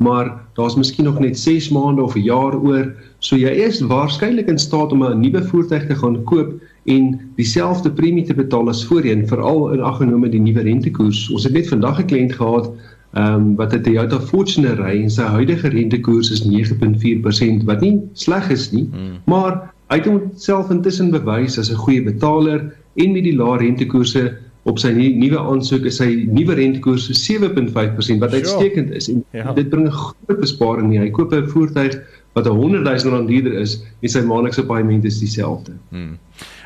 maar 0.00 0.30
daar's 0.56 0.76
miskien 0.78 1.04
nog 1.04 1.18
net 1.20 1.38
6 1.38 1.68
maande 1.76 2.02
of 2.02 2.16
'n 2.16 2.24
jaar 2.24 2.56
oor. 2.56 2.94
So 3.18 3.36
jy 3.36 3.52
is 3.66 3.80
waarskynlik 3.80 4.48
in 4.48 4.58
staat 4.58 4.92
om 4.92 5.04
'n 5.04 5.20
nuwe 5.20 5.42
voertuig 5.44 5.86
te 5.86 5.94
gaan 5.94 6.24
koop 6.24 6.54
en 6.84 7.20
dieselfde 7.36 7.90
premie 7.90 8.24
te 8.24 8.34
betaal 8.34 8.68
as 8.68 8.84
voorheen, 8.86 9.28
veral 9.28 9.72
in 9.72 9.80
aggenome 9.80 10.28
die 10.28 10.40
nuwe 10.40 10.62
rentekoers. 10.62 11.30
Ons 11.30 11.44
het 11.44 11.52
net 11.52 11.68
vandag 11.68 12.00
'n 12.00 12.06
kliënt 12.06 12.32
gehad 12.32 12.72
ehm 13.12 13.34
um, 13.34 13.56
wat 13.56 13.74
'n 13.74 13.82
Toyota 13.82 14.20
Fortuner 14.20 14.80
ry 14.80 15.02
en 15.02 15.10
sy 15.10 15.22
huidige 15.22 15.68
rentekoers 15.68 16.30
is 16.30 16.44
9.4% 16.46 17.64
wat 17.64 17.80
nie 17.80 18.00
sleg 18.12 18.50
is 18.50 18.72
nie, 18.72 18.88
hmm. 18.92 19.20
maar 19.24 19.72
hy 19.88 19.96
het 19.96 20.06
homself 20.06 20.70
intussen 20.70 21.10
bewys 21.10 21.58
as 21.58 21.70
'n 21.70 21.82
goeie 21.84 22.02
betaler 22.02 22.72
en 22.98 23.14
met 23.14 23.24
die 23.24 23.36
lae 23.36 23.58
rentekoerse 23.64 24.26
op 24.68 24.78
sy 24.82 24.90
nuwe 24.92 25.40
aansoek 25.40 25.86
is 25.88 25.98
sy 26.00 26.08
nuwe 26.28 26.56
rentekoers 26.58 27.08
so 27.08 27.16
7.5% 27.16 28.24
wat 28.24 28.36
uitstekend 28.36 28.92
is 28.98 29.08
en 29.12 29.24
ja. 29.32 29.52
dit 29.56 29.70
bring 29.70 29.86
'n 29.86 29.94
groot 29.94 30.40
besparing 30.40 30.90
nie. 30.90 31.00
Hy 31.00 31.10
koop 31.10 31.32
'n 31.32 31.48
voertuig 31.48 31.96
wat 32.34 32.46
'n 32.46 32.54
100 32.54 32.84
000 32.84 33.14
rand 33.14 33.28
duurder 33.28 33.54
is 33.60 33.82
en 34.02 34.08
sy 34.08 34.20
maandelikse 34.20 34.66
paaiement 34.66 35.04
is 35.04 35.18
dieselfde. 35.18 35.72
Hmm. 35.90 36.18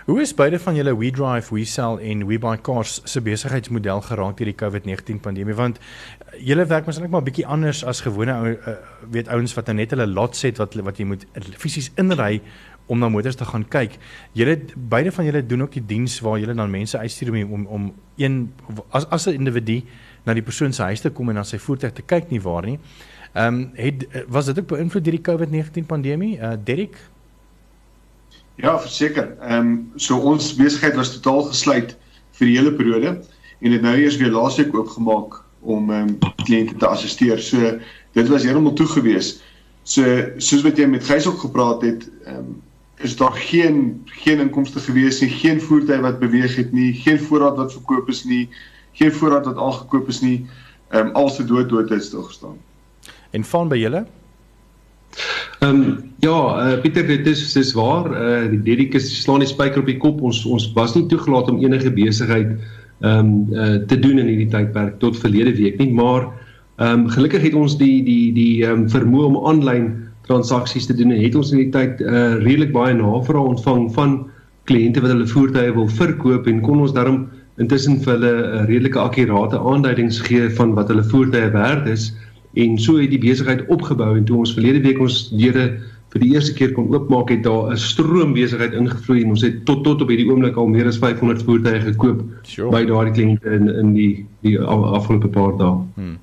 Hoe 0.07 0.21
is 0.21 0.35
beide 0.35 0.59
van 0.59 0.75
julle 0.75 0.97
WeDrive, 0.99 1.55
WeSell 1.55 1.99
en 2.03 2.27
WeBuyCars 2.27 3.01
se 3.05 3.21
besigheidsmodel 3.23 4.01
geraak 4.01 4.37
deur 4.37 4.51
die 4.51 4.59
COVID-19 4.59 5.21
pandemie? 5.23 5.55
Want 5.55 5.79
eh, 5.79 6.43
julle 6.49 6.67
werk 6.67 6.87
mos 6.87 6.99
eintlik 6.99 7.13
maar 7.13 7.23
bietjie 7.23 7.47
anders 7.47 7.85
as 7.85 8.03
gewone 8.03 8.35
ou 8.35 8.51
uh, 8.51 8.75
weet 9.15 9.29
ouens 9.29 9.55
wat 9.55 9.71
nou 9.71 9.77
net 9.79 9.95
hulle 9.95 10.07
lot 10.11 10.37
set 10.37 10.59
wat 10.59 10.75
wat 10.75 10.99
jy 10.99 11.07
moet 11.07 11.27
fisies 11.55 11.93
inry 12.03 12.41
om 12.87 12.99
na 12.99 13.09
motors 13.09 13.37
te 13.37 13.45
gaan 13.45 13.65
kyk. 13.69 13.99
Julle 14.33 14.59
beide 14.77 15.13
van 15.13 15.25
julle 15.25 15.47
doen 15.47 15.63
ook 15.63 15.73
die 15.73 15.87
diens 15.87 16.21
waar 16.21 16.39
julle 16.39 16.55
dan 16.55 16.71
mense 16.71 16.99
uitstuur 16.99 17.33
om 17.33 17.53
om 17.53 17.67
om 17.67 17.93
een 18.17 18.53
as 18.91 19.07
as 19.11 19.27
'n 19.27 19.39
individu 19.39 19.83
na 20.25 20.35
die 20.35 20.43
persoon 20.43 20.73
se 20.73 20.83
huis 20.83 21.01
te 21.01 21.11
kom 21.11 21.29
en 21.29 21.35
na 21.35 21.43
sy 21.43 21.59
voertuig 21.59 21.93
te 21.93 22.03
kyk 22.03 22.31
nie 22.31 22.41
waar 22.41 22.67
nie. 22.67 22.79
Ehm 23.33 23.55
um, 23.55 23.71
het 23.75 24.07
was 24.29 24.47
dit 24.47 24.59
ook 24.59 24.67
beïnvloed 24.67 25.05
deur 25.05 25.19
die 25.21 25.29
COVID-19 25.31 25.87
pandemie? 25.87 26.39
Uh 26.39 26.53
Derek, 26.65 26.97
Ja, 28.55 28.81
verseker. 28.81 29.37
Ehm 29.41 29.59
um, 29.59 29.93
so 29.97 30.19
ons 30.19 30.55
besigheid 30.55 30.95
was 30.95 31.13
totaal 31.15 31.43
gesluit 31.49 31.97
vir 32.39 32.47
die 32.47 32.57
hele 32.59 32.73
periode 32.77 33.15
en 33.63 33.71
dit 33.75 33.83
nou 33.83 33.95
eers 33.97 34.19
weer 34.21 34.31
laasweek 34.35 34.75
oopgemaak 34.77 35.39
om 35.61 35.91
ehm 35.91 36.13
um, 36.13 36.35
kliënte 36.45 36.77
te 36.77 36.89
assisteer. 36.89 37.41
So 37.41 37.79
dit 38.13 38.29
was 38.29 38.45
heeltemal 38.45 38.77
toe 38.77 38.87
gewees. 38.87 39.39
So 39.83 40.05
soos 40.37 40.63
wat 40.67 40.79
jy 40.79 40.87
met 40.87 41.09
Gys 41.09 41.27
ook 41.27 41.41
gepraat 41.47 41.83
het, 41.89 42.07
ehm 42.27 42.39
um, 42.45 42.61
is 43.03 43.17
daar 43.17 43.33
geen 43.33 44.03
geen 44.05 44.41
inkomste 44.41 44.81
gewees 44.81 45.21
nie, 45.21 45.31
geen 45.31 45.61
voertuie 45.61 46.01
wat 46.01 46.19
beweeg 46.19 46.57
het 46.57 46.73
nie, 46.73 46.93
geen 46.95 47.19
voorraad 47.21 47.57
wat 47.57 47.73
verkoop 47.73 48.09
is 48.09 48.25
nie, 48.25 48.49
geen 48.93 49.13
voorraad 49.13 49.47
wat 49.51 49.59
aangekoop 49.59 50.09
is 50.09 50.21
nie. 50.21 50.47
Ehm 50.93 51.07
um, 51.07 51.15
alse 51.15 51.45
dood 51.45 51.69
dood 51.69 51.89
het 51.89 52.05
stil 52.05 52.23
gestaan. 52.23 52.59
En 53.31 53.45
van 53.45 53.69
by 53.69 53.77
julle? 53.81 54.05
Ehm 55.61 55.83
um, 55.83 56.13
ja, 56.19 56.37
uh, 56.73 56.81
Pieter, 56.81 57.07
dit 57.07 57.27
is 57.27 57.53
dis 57.53 57.73
waar. 57.73 58.11
Uh 58.13 58.51
die 58.51 58.63
dedikus 58.63 59.09
slaan 59.23 59.45
die 59.45 59.49
spyker 59.49 59.81
op 59.81 59.91
die 59.91 59.97
kop. 59.97 60.21
Ons 60.21 60.45
ons 60.45 60.71
was 60.77 60.95
nie 60.95 61.07
toegelaat 61.07 61.51
om 61.51 61.61
enige 61.65 61.93
besigheid 61.93 62.55
ehm 63.01 63.19
um, 63.19 63.33
uh 63.51 63.75
te 63.87 63.99
doen 63.99 64.19
in 64.19 64.31
hierdie 64.31 64.51
tydperk 64.53 64.99
tot 64.99 65.19
verlede 65.19 65.57
week 65.57 65.79
nie, 65.79 65.93
maar 65.93 66.29
ehm 66.77 67.05
um, 67.05 67.09
gelukkig 67.09 67.43
het 67.43 67.55
ons 67.55 67.79
die 67.79 68.03
die 68.05 68.33
die 68.33 68.65
ehm 68.65 68.85
um, 68.85 68.89
vermoë 68.91 69.31
om 69.33 69.41
aanlyn 69.47 69.91
transaksies 70.33 70.89
te 70.89 70.97
doen 70.97 71.13
en 71.13 71.23
het 71.23 71.37
ons 71.39 71.53
in 71.53 71.63
die 71.65 71.73
tyd 71.75 72.01
uh 72.01 72.41
redelik 72.41 72.73
baie 72.75 72.97
navrae 72.97 73.45
ontvang 73.53 73.87
van 73.97 74.19
kliënte 74.71 75.03
wat 75.05 75.13
hulle 75.15 75.29
voertuie 75.29 75.77
wil 75.77 75.89
verkoop 76.01 76.49
en 76.51 76.61
kon 76.67 76.83
ons 76.85 76.95
daarom 76.97 77.25
intussen 77.61 77.99
vir 78.05 78.15
hulle 78.15 78.33
'n 78.33 78.45
uh, 78.59 78.67
redelike 78.69 78.99
akkurate 78.99 79.59
aanduidings 79.59 80.21
gee 80.29 80.49
van 80.59 80.75
wat 80.79 80.89
hulle 80.89 81.05
voertuie 81.05 81.51
werd 81.53 81.87
is. 81.87 82.13
En 82.55 82.79
so 82.79 83.01
het 83.01 83.11
die 83.11 83.21
besigheid 83.21 83.67
opgebou 83.69 84.17
en 84.17 84.25
toe 84.25 84.39
ons 84.45 84.55
verlede 84.57 84.81
week 84.87 85.01
ons 85.01 85.31
deure 85.31 85.67
vir 86.13 86.21
die 86.21 86.31
eerste 86.35 86.53
keer 86.57 86.75
kon 86.77 86.91
oopmaak 86.93 87.31
het 87.33 87.43
daar 87.47 87.73
'n 87.73 87.77
stroom 87.77 88.33
besigheid 88.37 88.73
ingevloei 88.77 89.23
en 89.23 89.31
ons 89.31 89.43
het 89.43 89.65
tot 89.65 89.85
tot 89.85 90.03
op 90.03 90.09
hierdie 90.09 90.29
oomblik 90.29 90.57
al 90.57 90.67
meer 90.67 90.87
as 90.87 90.99
500 90.99 91.43
voertuie 91.43 91.81
gekoop 91.81 92.23
sure. 92.43 92.71
by 92.71 92.85
daardie 92.85 93.13
kliënte 93.13 93.49
in 93.49 93.69
in 93.69 93.93
die 93.95 94.27
die 94.43 94.59
afgelope 94.61 95.29
paar 95.29 95.57
dae. 95.57 95.77
Hmm. 95.95 96.19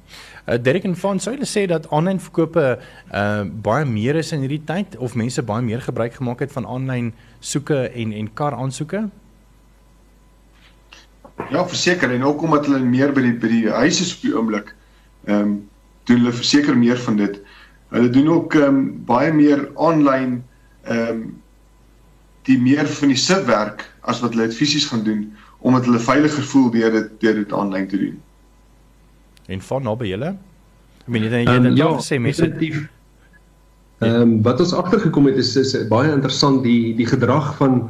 Uh, 0.50 0.58
Derek 0.62 0.84
en 0.84 0.96
Van 0.96 1.20
sou 1.20 1.34
hulle 1.34 1.46
sê 1.46 1.66
dat 1.68 1.90
aanlyn 1.92 2.20
verkope 2.20 2.80
uh 3.14 3.44
baie 3.64 3.86
meer 3.86 4.16
is 4.16 4.32
in 4.32 4.40
hierdie 4.40 4.64
tyd 4.66 4.98
of 4.98 5.16
mense 5.16 5.42
baie 5.42 5.62
meer 5.62 5.82
gebruik 5.82 6.14
gemaak 6.14 6.40
het 6.40 6.52
van 6.52 6.66
aanlyn 6.66 7.14
soeke 7.40 7.90
en 7.90 8.14
en 8.14 8.34
kar 8.34 8.54
aansoeke? 8.54 9.10
Ja, 11.50 11.68
verseker 11.68 12.12
en 12.12 12.24
ook 12.24 12.42
omdat 12.42 12.66
hulle 12.66 12.80
meer 12.80 13.14
by 13.14 13.22
die 13.22 13.34
by 13.34 13.48
die 13.48 13.70
huise 13.70 14.04
is 14.04 14.16
op 14.16 14.22
die 14.22 14.36
oomblik. 14.38 14.76
Ehm 15.26 15.42
um, 15.42 15.70
doen 16.04 16.18
hulle 16.18 16.34
verseker 16.34 16.78
meer 16.78 16.98
van 16.98 17.18
dit. 17.18 17.42
Hulle 17.90 18.10
doen 18.10 18.30
ook 18.30 18.56
ehm 18.56 18.66
um, 18.66 18.82
baie 19.06 19.34
meer 19.34 19.70
aanlyn 19.76 20.44
ehm 20.84 21.10
um, 21.10 21.22
die 22.48 22.58
meer 22.58 22.88
van 22.88 23.12
die 23.12 23.20
sitwerk 23.20 23.84
as 24.02 24.22
wat 24.24 24.34
hulle 24.34 24.48
dit 24.50 24.58
fisies 24.58 24.88
gaan 24.90 25.04
doen 25.04 25.28
omdat 25.60 25.86
hulle 25.86 26.00
veiliger 26.00 26.44
voel 26.44 26.70
deur 26.72 26.92
dit 26.92 27.10
deur 27.20 27.36
dit 27.36 27.54
aanlyn 27.54 27.88
te 27.88 27.98
doen. 27.98 28.16
En 29.46 29.62
van 29.62 29.84
naby 29.84 30.08
julle? 30.14 30.30
Ek 31.04 31.12
meen 31.12 31.28
jy 31.28 31.44
het 31.44 31.50
um, 31.52 31.76
ja, 31.76 31.90
gesê 32.00 32.18
mense 32.22 32.46
definitief 32.46 32.88
Ehm 34.00 34.22
um, 34.22 34.42
wat 34.42 34.60
ons 34.64 34.72
agtergekom 34.74 35.26
het 35.28 35.36
is 35.36 35.56
is 35.60 35.74
baie 35.92 36.12
interessant 36.12 36.62
die 36.64 36.96
die 36.96 37.08
gedrag 37.08 37.52
van 37.58 37.82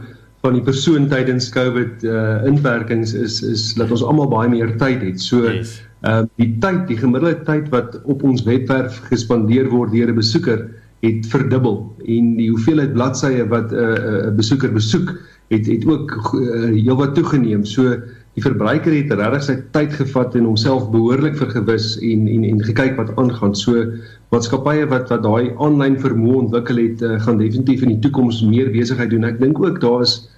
van 0.41 0.55
die 0.57 0.63
persoon 0.65 1.05
tydens 1.11 1.49
COVID 1.53 2.03
uh 2.03 2.45
inperkings 2.49 3.13
is 3.13 3.41
is 3.45 3.73
dat 3.77 3.91
ons 3.93 4.03
almal 4.03 4.31
baie 4.31 4.49
meer 4.49 4.73
tyd 4.81 5.03
het. 5.05 5.21
So 5.21 5.45
yes. 5.45 5.75
Uh, 5.99 6.21
die 6.39 6.53
tyd, 6.63 6.85
die 6.87 6.95
gemiddelde 6.95 7.41
tyd 7.43 7.65
wat 7.73 7.97
op 8.07 8.21
ons 8.23 8.45
webwerf 8.47 9.01
gespandeer 9.09 9.67
word 9.67 9.91
deur 9.91 10.07
'n 10.07 10.15
besoeker 10.15 10.69
het 11.03 11.27
verdubbel 11.27 11.81
en 12.07 12.29
die 12.37 12.47
hoeveelheid 12.51 12.93
bladsye 12.93 13.43
wat 13.51 13.71
'n 13.71 13.75
uh, 13.75 14.29
uh, 14.29 14.31
besoeker 14.35 14.71
besoek 14.71 15.11
het 15.49 15.67
het 15.67 15.85
ook 15.85 16.11
uh, 16.35 16.71
heelwat 16.71 17.15
toegeneem. 17.15 17.65
So 17.65 17.97
die 18.35 18.43
verbruiker 18.43 18.93
het 18.93 19.11
regtig 19.11 19.43
sy 19.43 19.55
tyd 19.75 19.93
gevat 19.93 20.35
en 20.35 20.47
homself 20.47 20.89
behoorlik 20.91 21.35
vergewis 21.35 21.97
en 21.99 22.27
en 22.27 22.43
en 22.43 22.63
gekyk 22.63 22.95
wat 22.95 23.15
aangaan. 23.17 23.55
So 23.55 23.85
maatskappye 24.31 24.87
wat 24.87 25.09
wat 25.09 25.23
daai 25.23 25.51
aanlyn 25.57 25.99
vermoë 25.99 26.35
ontwikkel 26.45 26.77
het, 26.77 27.01
uh, 27.01 27.19
gaan 27.19 27.37
definitief 27.37 27.81
in 27.81 27.95
die 27.95 28.03
toekoms 28.07 28.43
meer 28.43 28.71
besigheid 28.71 29.09
doen. 29.09 29.27
Ek 29.27 29.39
dink 29.39 29.59
ook 29.59 29.81
daar 29.81 30.01
is 30.01 30.29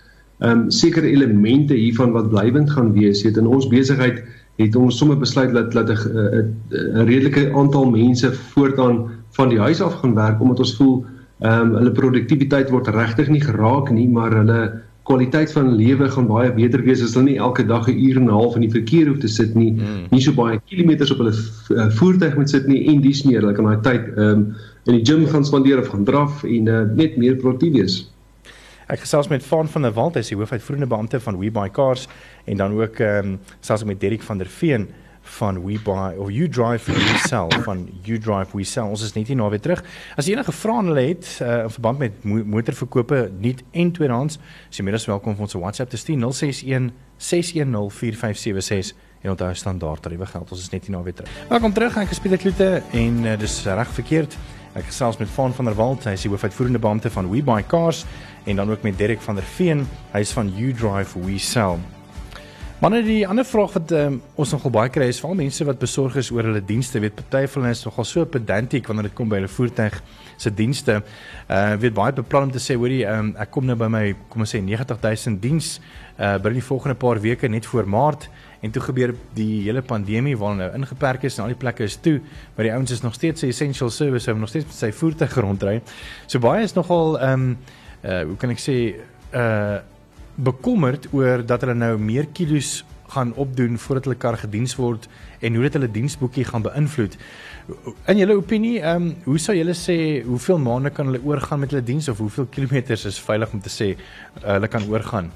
ehm 0.42 0.52
um, 0.52 0.70
sekere 0.72 1.06
elemente 1.06 1.74
hiervan 1.74 2.12
wat 2.12 2.30
blywend 2.30 2.72
gaan 2.72 2.94
wees. 2.94 3.22
Het 3.24 3.38
in 3.38 3.48
ons 3.48 3.68
besigheid 3.68 4.24
het 4.58 4.76
ons 4.76 4.98
sommer 4.98 5.18
besluit 5.18 5.54
dat 5.54 5.72
dat 5.72 5.90
'n 5.90 7.06
redelike 7.06 7.54
aantal 7.54 7.90
mense 7.90 8.34
voortaan 8.34 9.10
van 9.32 9.50
die 9.50 9.60
huis 9.60 9.82
af 9.82 9.94
gaan 9.94 10.16
werk 10.16 10.42
omdat 10.42 10.60
ons 10.60 10.76
voel 10.76 11.06
ehm 11.40 11.62
um, 11.62 11.76
hulle 11.76 11.92
produktiwiteit 11.92 12.70
word 12.70 12.88
regtig 12.88 13.30
nie 13.30 13.42
geraak 13.42 13.90
nie, 13.90 14.08
maar 14.08 14.34
hulle 14.36 14.82
kwaliteit 15.10 15.52
van 15.52 15.72
lewe 15.76 16.10
gaan 16.14 16.28
baie 16.30 16.52
beter 16.54 16.84
wees 16.86 17.02
as 17.02 17.16
hulle 17.18 17.32
nie 17.32 17.40
elke 17.42 17.66
dag 17.66 17.88
'n 17.88 17.98
uur 17.98 18.18
en 18.18 18.26
'n 18.26 18.30
half 18.30 18.56
in 18.56 18.62
die 18.62 18.76
verkeer 18.76 19.08
hoef 19.08 19.18
te 19.20 19.28
sit 19.28 19.56
nie, 19.56 19.72
mm. 19.72 20.06
nie 20.12 20.22
so 20.22 20.32
baie 20.32 20.60
kilometers 20.70 21.12
op 21.12 21.18
hulle 21.18 21.34
uh, 21.34 21.90
voertuig 21.98 22.38
moet 22.38 22.50
sit 22.50 22.68
nie 22.68 22.86
en 22.94 23.02
dis 23.02 23.24
meer, 23.24 23.42
hulle 23.42 23.54
kan 23.54 23.66
daai 23.66 23.82
tyd 23.82 24.18
ehm 24.18 24.30
um, 24.30 24.56
in 24.86 24.98
die 24.98 25.06
gim 25.06 25.26
gaan 25.26 25.46
spandeer 25.46 25.80
of 25.80 25.88
gaan 25.88 26.04
draf 26.04 26.44
en 26.44 26.68
uh, 26.68 26.82
net 26.96 27.18
meer 27.18 27.36
produktief 27.36 27.74
wees. 27.74 28.12
Ek 28.88 29.00
gesels 29.00 29.28
met 29.28 29.44
Van 29.44 29.68
van 29.68 29.82
der 29.82 29.94
Walt, 29.94 30.14
hy 30.14 30.20
is 30.20 30.30
die 30.30 30.38
hoofuitvoerende 30.38 30.88
beampte 30.88 31.20
van 31.20 31.38
WeBuyCars 31.40 32.08
en 32.46 32.58
dan 32.58 32.82
ook 32.82 33.00
ehm 33.00 33.28
um, 33.28 33.40
selfs 33.60 33.84
met 33.84 34.00
Derek 34.00 34.22
van 34.22 34.38
der 34.38 34.48
Veen 34.48 34.90
van 35.22 35.66
WeBuy 35.66 36.16
of 36.18 36.30
You 36.30 36.50
Drive 36.50 36.92
We 36.92 37.18
Sell 37.28 37.48
van 37.62 37.90
You 38.02 38.20
Drive 38.20 38.58
We 38.58 38.64
Sell. 38.64 38.84
Ons 38.84 39.04
is 39.06 39.14
net 39.14 39.28
hier 39.28 39.38
nou 39.38 39.50
weer 39.50 39.62
terug. 39.62 39.84
As 40.16 40.28
enige 40.28 40.52
vrae 40.52 40.84
hulle 40.84 41.06
het 41.12 41.30
uh, 41.42 41.62
in 41.64 41.70
verband 41.70 42.02
met 42.02 42.24
mo 42.24 42.42
motorverkope 42.56 43.30
nuut 43.40 43.62
en 43.72 43.92
tweedehands, 43.92 44.40
is 44.70 44.82
jy 44.82 44.86
meer 44.88 44.98
as 44.98 45.06
welkom 45.10 45.38
om 45.38 45.46
ons 45.46 45.54
WhatsApp 45.60 45.94
te 45.94 46.00
stuur 46.02 46.18
061 46.18 46.90
610 47.18 47.92
4576 48.00 49.10
en 49.22 49.30
onthou 49.36 49.52
standaard 49.56 50.02
tariewe 50.02 50.26
geld. 50.26 50.52
Ons 50.52 50.66
is 50.66 50.74
net 50.74 50.90
hier 50.90 50.96
nou 50.96 51.04
weer 51.06 51.14
terug. 51.14 51.38
Welkom 51.52 51.74
terug 51.74 51.98
aan 51.98 52.10
Gespiede 52.10 52.42
Kloete 52.42 52.82
en 52.98 53.24
uh, 53.24 53.38
dis 53.40 53.62
reg 53.70 53.96
verkeerd. 54.02 54.38
Ek 54.74 54.88
gesels 54.88 55.20
met 55.20 55.30
Van 55.36 55.54
van 55.54 55.68
der 55.68 55.76
Walt, 55.76 56.06
hy 56.08 56.16
is 56.16 56.26
die 56.26 56.32
hoofuitvoerende 56.32 56.80
beampte 56.82 57.12
van 57.12 57.30
WeBuyCars 57.30 58.06
en 58.48 58.56
dan 58.56 58.72
ook 58.72 58.88
met 58.88 58.98
Derek 58.98 59.22
van 59.22 59.38
der 59.38 59.46
Veen, 59.58 59.86
hy 60.16 60.24
is 60.24 60.32
van 60.34 60.50
You 60.56 60.72
Drive 60.74 61.20
We 61.20 61.38
Sell. 61.38 61.78
Maar 62.82 62.90
net 62.90 63.04
die 63.06 63.28
ander 63.30 63.46
vraag 63.46 63.76
wat 63.78 63.92
um, 63.94 64.16
ons 64.42 64.52
nogal 64.56 64.72
baie 64.74 64.90
kry 64.90 65.06
is 65.12 65.20
veral 65.22 65.36
mense 65.38 65.66
wat 65.68 65.78
besorg 65.78 66.16
is 66.18 66.32
oor 66.34 66.48
hulle 66.48 66.64
dienste, 66.66 66.98
weet 67.04 67.14
party 67.14 67.44
van 67.54 67.68
hulle 67.68 67.76
is 67.76 67.84
nogal 67.86 68.08
so 68.10 68.26
pedantiek 68.26 68.88
wanneer 68.90 69.06
dit 69.06 69.14
kom 69.20 69.30
by 69.30 69.38
hulle 69.38 69.52
voertuig 69.54 70.00
se 70.42 70.50
dienste. 70.50 70.96
Uh 71.46 71.76
weet 71.84 71.94
baie 71.94 72.16
beplan 72.18 72.48
om 72.48 72.54
te 72.56 72.62
sê, 72.64 72.74
hoorie, 72.82 73.04
um, 73.06 73.36
ek 73.38 73.52
kom 73.54 73.70
nou 73.70 73.76
by 73.78 73.86
my 73.86 74.02
kom 74.34 74.42
ons 74.42 74.56
sê 74.56 74.64
90000 74.66 75.38
diens 75.44 75.70
uh 76.16 76.32
binne 76.42 76.58
die 76.58 76.66
volgende 76.72 76.98
paar 77.06 77.22
weke 77.22 77.52
net 77.54 77.70
voor 77.70 77.86
Maart 77.86 78.26
en 78.66 78.74
toe 78.74 78.82
gebeur 78.88 79.14
die 79.38 79.62
hele 79.68 79.86
pandemie 79.86 80.34
waar 80.42 80.58
nou 80.58 80.72
ingeperk 80.82 81.30
is 81.30 81.38
en 81.38 81.46
al 81.46 81.54
die 81.54 81.62
plekke 81.62 81.86
is 81.86 82.00
toe, 82.02 82.18
maar 82.56 82.66
die 82.66 82.74
ouens 82.74 82.98
is 82.98 83.06
nog 83.06 83.14
steeds 83.14 83.46
'n 83.46 83.54
essential 83.54 83.94
service, 83.94 84.26
hulle 84.26 84.42
nog 84.42 84.50
steeds 84.50 84.66
met 84.66 84.82
sy 84.82 84.90
voertuig 84.90 85.38
rondry. 85.38 85.82
So 86.26 86.40
baie 86.40 86.66
is 86.66 86.74
nogal 86.74 87.22
um, 87.22 87.58
uh 88.02 88.24
hoe 88.26 88.38
kan 88.42 88.50
ek 88.50 88.66
sê 88.66 88.98
uh 89.38 89.86
bekommerd 90.44 91.08
oor 91.14 91.46
dat 91.46 91.62
hulle 91.62 91.78
nou 91.78 91.98
meer 92.02 92.28
kilos 92.34 92.82
gaan 93.12 93.34
opdoen 93.36 93.78
voordat 93.78 94.08
hulle 94.08 94.20
kar 94.20 94.38
gediens 94.40 94.76
word 94.80 95.08
en 95.44 95.56
hoe 95.56 95.66
dit 95.68 95.74
hulle 95.78 95.90
diensboekie 95.92 96.46
gaan 96.48 96.64
beïnvloed. 96.64 97.18
In 98.12 98.22
julle 98.22 98.38
opinie, 98.40 98.78
ehm 98.80 99.10
um, 99.10 99.16
hoe 99.26 99.40
sou 99.40 99.56
julle 99.58 99.76
sê 99.78 99.98
hoeveel 100.28 100.62
maande 100.64 100.94
kan 100.96 101.12
hulle 101.12 101.24
oorgaan 101.28 101.60
met 101.64 101.74
hulle 101.74 101.84
diens 101.86 102.08
of 102.12 102.22
hoeveel 102.24 102.48
kilometers 102.56 103.06
is 103.10 103.20
veilig 103.20 103.52
om 103.54 103.64
te 103.64 103.74
sê 103.74 103.90
uh, 103.96 104.54
hulle 104.54 104.72
kan 104.72 104.88
oorgaan? 104.90 105.32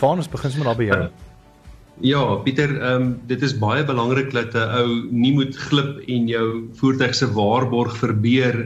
Vaan 0.00 0.24
ons 0.24 0.32
begin 0.32 0.54
sommer 0.54 0.72
daar 0.72 0.80
by 0.80 0.88
jou. 0.88 1.02
Ja, 2.00 2.22
Pieter, 2.44 2.72
ehm 2.80 3.02
um, 3.02 3.10
dit 3.28 3.42
is 3.42 3.58
baie 3.58 3.84
belangrik 3.84 4.32
dat 4.32 4.54
'n 4.54 4.80
ou 4.80 4.88
nie 5.10 5.34
moet 5.36 5.56
glip 5.56 6.00
en 6.08 6.28
jou 6.28 6.46
voertuig 6.80 7.14
se 7.14 7.28
waarborg 7.32 7.96
verbeur 7.96 8.56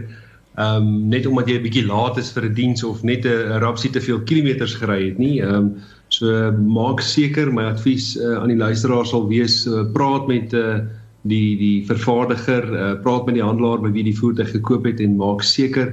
ehm 0.57 0.83
um, 0.83 1.09
net 1.09 1.27
omdat 1.27 1.49
jy 1.49 1.59
'n 1.59 1.63
bietjie 1.63 1.87
laat 1.87 2.17
is 2.17 2.33
vir 2.33 2.45
'n 2.45 2.55
die 2.55 2.63
diens 2.63 2.85
of 2.85 3.03
net 3.03 3.27
'n 3.27 3.61
rapsie 3.61 3.91
te 3.91 4.01
veel 4.01 4.21
kilometers 4.21 4.75
gery 4.75 5.09
het 5.09 5.19
nie. 5.19 5.41
Ehm 5.41 5.55
um, 5.55 5.75
so 6.09 6.53
maak 6.53 7.01
seker 7.01 7.53
my 7.53 7.65
advies 7.65 8.17
uh, 8.17 8.39
aan 8.39 8.49
die 8.49 8.63
luisteraars 8.65 9.11
sal 9.11 9.29
wees 9.29 9.67
uh, 9.67 9.85
praat 9.93 10.29
met 10.29 10.53
'n 10.53 10.57
uh, 10.57 10.81
die 11.29 11.57
die 11.59 11.87
vervaardiger 11.87 12.65
uh, 12.73 12.93
praat 13.03 13.27
met 13.27 13.37
die 13.39 13.45
handelaar 13.45 13.83
by 13.83 13.91
wie 13.95 14.05
die 14.07 14.17
voertuig 14.17 14.53
gekoop 14.55 14.87
het 14.89 15.01
en 15.01 15.19
maak 15.21 15.43
seker 15.43 15.93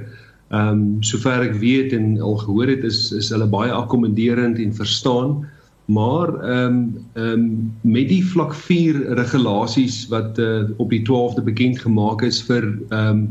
ehm 0.54 0.68
um, 0.68 1.02
sover 1.02 1.42
ek 1.42 1.56
weet 1.60 1.92
en 1.96 2.20
al 2.20 2.36
gehoor 2.44 2.70
het 2.70 2.84
is 2.84 3.12
is 3.12 3.30
hulle 3.34 3.48
baie 3.50 3.72
akkommoderend 3.72 4.60
en 4.62 4.74
verstaan 4.76 5.42
maar 5.86 6.30
ehm 6.40 6.76
um, 6.76 6.78
ehm 7.14 7.32
um, 7.32 7.72
met 7.82 8.08
die 8.08 8.22
vlak 8.24 8.54
4 8.54 9.00
regulasies 9.18 10.04
wat 10.12 10.38
uh, 10.38 10.62
op 10.76 10.90
die 10.90 11.02
12de 11.02 11.42
bekend 11.44 11.80
gemaak 11.80 12.22
is 12.22 12.42
vir 12.42 12.62
ehm 12.90 13.08
um, 13.08 13.26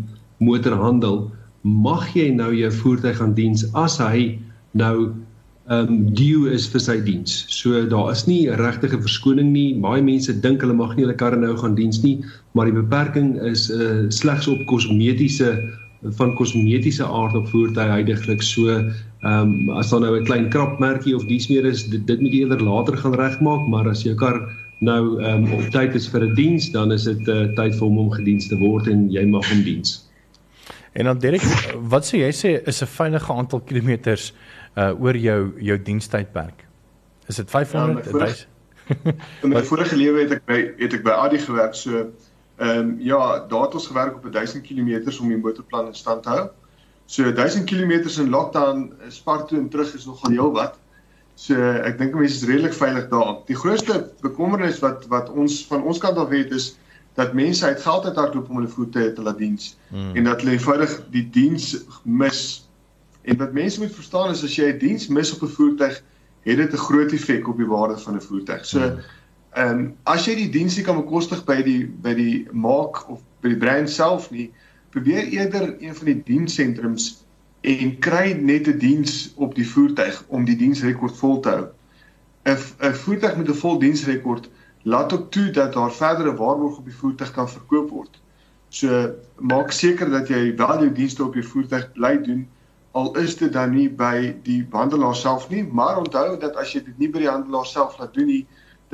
motorhandel 0.46 1.32
mag 1.64 2.10
jy 2.16 2.30
nou 2.36 2.52
jou 2.56 2.72
voertuig 2.72 3.22
aan 3.24 3.36
diens 3.38 3.64
as 3.74 3.98
hy 3.98 4.40
nou 4.74 5.14
ehm 5.72 5.88
um, 5.88 6.00
due 6.12 6.52
is 6.52 6.66
vir 6.68 6.82
sy 6.84 6.98
diens. 7.06 7.46
So 7.48 7.86
daar 7.88 8.12
is 8.12 8.26
nie 8.28 8.50
'n 8.50 8.60
regte 8.60 8.90
verskoning 8.90 9.54
nie. 9.54 9.80
Baie 9.80 10.02
mense 10.04 10.34
dink 10.42 10.62
hulle 10.62 10.74
mag 10.74 10.96
nie 10.96 11.06
hulle 11.06 11.16
karre 11.16 11.40
nou 11.40 11.56
gaan 11.56 11.76
diens 11.76 12.04
nie, 12.04 12.20
maar 12.54 12.66
die 12.66 12.76
beperking 12.76 13.40
is 13.40 13.72
uh, 13.72 14.10
slegs 14.10 14.48
op 14.48 14.60
kosmetiese 14.68 15.56
van 16.20 16.36
kosmetiese 16.36 17.06
aard 17.06 17.36
op 17.36 17.48
voertuie 17.48 17.88
heidaglik. 17.96 18.42
So 18.42 18.68
ehm 18.68 18.92
um, 19.24 19.70
as 19.70 19.90
daar 19.90 20.02
nou 20.02 20.20
'n 20.20 20.26
klein 20.26 20.50
krapmerkie 20.50 21.16
of 21.16 21.24
dies 21.28 21.48
meer 21.48 21.66
is, 21.66 21.88
dit, 21.88 22.08
dit 22.08 22.20
moet 22.20 22.34
jy 22.34 22.40
eerder 22.44 22.64
later 22.64 22.98
gaan 22.98 23.16
regmaak, 23.16 23.68
maar 23.68 23.88
as 23.88 24.04
jou 24.04 24.16
kar 24.16 24.42
nou 24.80 25.22
ehm 25.22 25.46
um, 25.46 25.54
op 25.54 25.70
tyd 25.72 25.96
is 25.96 26.10
vir 26.10 26.28
'n 26.28 26.36
diens, 26.36 26.72
dan 26.72 26.92
is 26.92 27.04
dit 27.04 27.28
uh, 27.28 27.48
tyd 27.56 27.72
vir 27.76 27.88
hom 27.88 27.98
om 27.98 28.12
gediens 28.12 28.48
te 28.48 28.58
word 28.58 28.88
en 28.88 29.10
jy 29.12 29.26
mag 29.26 29.48
hom 29.48 29.64
diens. 29.64 30.04
En 30.94 31.10
dan 31.10 31.20
Derek, 31.20 31.44
wat 31.90 32.06
sê 32.06 32.22
jy 32.22 32.32
sê 32.32 32.52
is 32.70 32.82
'n 32.82 32.90
veilige 32.90 33.34
aantal 33.34 33.62
kilometers 33.62 34.34
uh 34.78 34.94
oor 35.02 35.18
jou 35.18 35.54
jou 35.58 35.78
dienstydperk? 35.82 36.66
Is 37.28 37.36
dit 37.36 37.50
500? 37.50 38.06
Ja, 38.12 38.28
in 39.44 39.50
my 39.50 39.64
vorige 39.64 39.96
lewe 39.96 40.22
het 40.22 40.32
ek 40.32 40.46
by 40.46 40.60
het 40.78 40.94
ek 40.94 41.04
by 41.04 41.12
Adi 41.12 41.40
gewerk, 41.40 41.76
so 41.76 42.12
Ehm 42.56 42.80
um, 42.80 42.96
ja, 43.00 43.46
daar 43.50 43.62
het 43.62 43.74
ons 43.74 43.88
gewerk 43.88 44.16
op 44.16 44.32
1000 44.32 44.64
km 44.64 45.20
om 45.22 45.28
die 45.28 45.38
motorplan 45.38 45.88
in 45.88 45.96
stand 45.96 46.24
te 46.24 46.30
hou. 46.30 46.50
So 47.06 47.34
1000 47.34 47.66
km 47.66 47.92
in 48.22 48.30
lockdown 48.30 48.94
spart 49.08 49.48
toe 49.48 49.58
en 49.58 49.70
terug 49.70 49.94
is 49.94 50.06
nogal 50.06 50.32
heel 50.32 50.52
wat. 50.52 50.78
So 51.36 51.56
ek 51.60 51.98
dink 51.98 52.14
mense 52.14 52.36
is 52.36 52.46
redelik 52.50 52.74
veilig 52.74 53.10
daar. 53.10 53.42
Die 53.48 53.56
grootste 53.56 54.12
bekommernis 54.22 54.80
wat 54.80 55.08
wat 55.10 55.30
ons 55.30 55.66
van 55.68 55.84
ons 55.84 55.98
kant 55.98 56.18
af 56.18 56.30
het 56.30 56.52
is 56.52 56.76
dat 57.14 57.34
mense 57.34 57.66
uit 57.66 57.82
geld 57.82 58.06
uit 58.06 58.16
hardloop 58.16 58.50
om 58.50 58.56
hulle 58.56 58.68
voete 58.68 59.14
te 59.14 59.22
laat 59.22 59.38
diens 59.38 59.78
hmm. 59.90 60.16
en 60.16 60.24
dat 60.24 60.42
hulle 60.42 60.52
eenvoudig 60.52 60.94
die 61.12 61.30
diens 61.30 61.86
mis. 62.04 62.70
En 63.22 63.38
wat 63.38 63.54
mense 63.54 63.80
moet 63.80 63.96
verstaan 63.96 64.32
is 64.32 64.44
as 64.44 64.56
jy 64.56 64.72
'n 64.74 64.80
diens 64.80 65.08
mis 65.08 65.34
op 65.34 65.44
'n 65.44 65.56
voertuig, 65.56 66.04
het 66.42 66.58
dit 66.58 66.74
'n 66.74 66.86
groot 66.88 67.12
effek 67.12 67.48
op 67.48 67.58
die 67.58 67.68
waarde 67.68 67.98
van 67.98 68.16
'n 68.16 68.22
voertuig. 68.22 68.66
So 68.66 68.80
hmm 68.80 69.00
Ehm 69.54 69.80
um, 69.80 69.82
as 70.10 70.26
jy 70.26 70.34
die 70.38 70.50
diens 70.50 70.76
nie 70.78 70.84
kan 70.86 70.98
bekostig 70.98 71.44
by 71.46 71.60
die 71.62 71.86
by 72.02 72.16
die 72.18 72.46
maak 72.58 73.04
of 73.14 73.20
by 73.46 73.52
die 73.52 73.60
brand 73.62 73.92
self 73.92 74.32
nie, 74.34 74.48
probeer 74.96 75.28
eerder 75.30 75.76
een 75.78 75.94
van 75.94 76.10
die 76.10 76.22
dienssentrums 76.26 77.06
en 77.62 77.94
kry 78.02 78.34
net 78.34 78.68
'n 78.68 78.80
diens 78.82 79.34
op 79.38 79.54
die 79.54 79.68
voertuig 79.68 80.24
om 80.28 80.46
die 80.50 80.58
diensrekord 80.58 81.18
vol 81.22 81.38
te 81.46 81.54
hou. 81.54 81.68
'n 82.50 82.58
'n 82.58 82.98
voertuig 83.04 83.38
met 83.38 83.50
'n 83.50 83.62
vol 83.62 83.78
diensrekord 83.80 84.50
laat 84.84 85.14
ook 85.14 85.32
toe 85.32 85.50
dat 85.52 85.74
daar 85.74 85.92
verdere 85.92 86.36
waarborg 86.36 86.78
op 86.78 86.86
die 86.86 86.96
voertuig 86.96 87.32
kan 87.32 87.50
verkoop 87.50 87.90
word. 87.90 88.20
So 88.70 89.14
maak 89.40 89.72
seker 89.72 90.10
dat 90.10 90.28
jy 90.28 90.56
wel 90.56 90.80
jou 90.86 90.92
dienste 90.92 91.24
op 91.24 91.34
jou 91.34 91.46
voertuig 91.46 91.92
bly 91.94 92.18
doen 92.24 92.48
al 92.94 93.18
is 93.18 93.38
dit 93.38 93.54
dan 93.54 93.74
nie 93.74 93.88
by 93.90 94.36
die 94.46 94.62
handelaar 94.72 95.16
self 95.18 95.48
nie, 95.50 95.64
maar 95.66 95.98
onthou 95.98 96.38
dat 96.40 96.58
as 96.62 96.76
jy 96.76 96.84
dit 96.86 97.00
nie 97.02 97.10
by 97.10 97.24
die 97.24 97.30
handelaar 97.30 97.66
self 97.66 97.98
laat 97.98 98.14
doen 98.14 98.30
nie, 98.30 98.44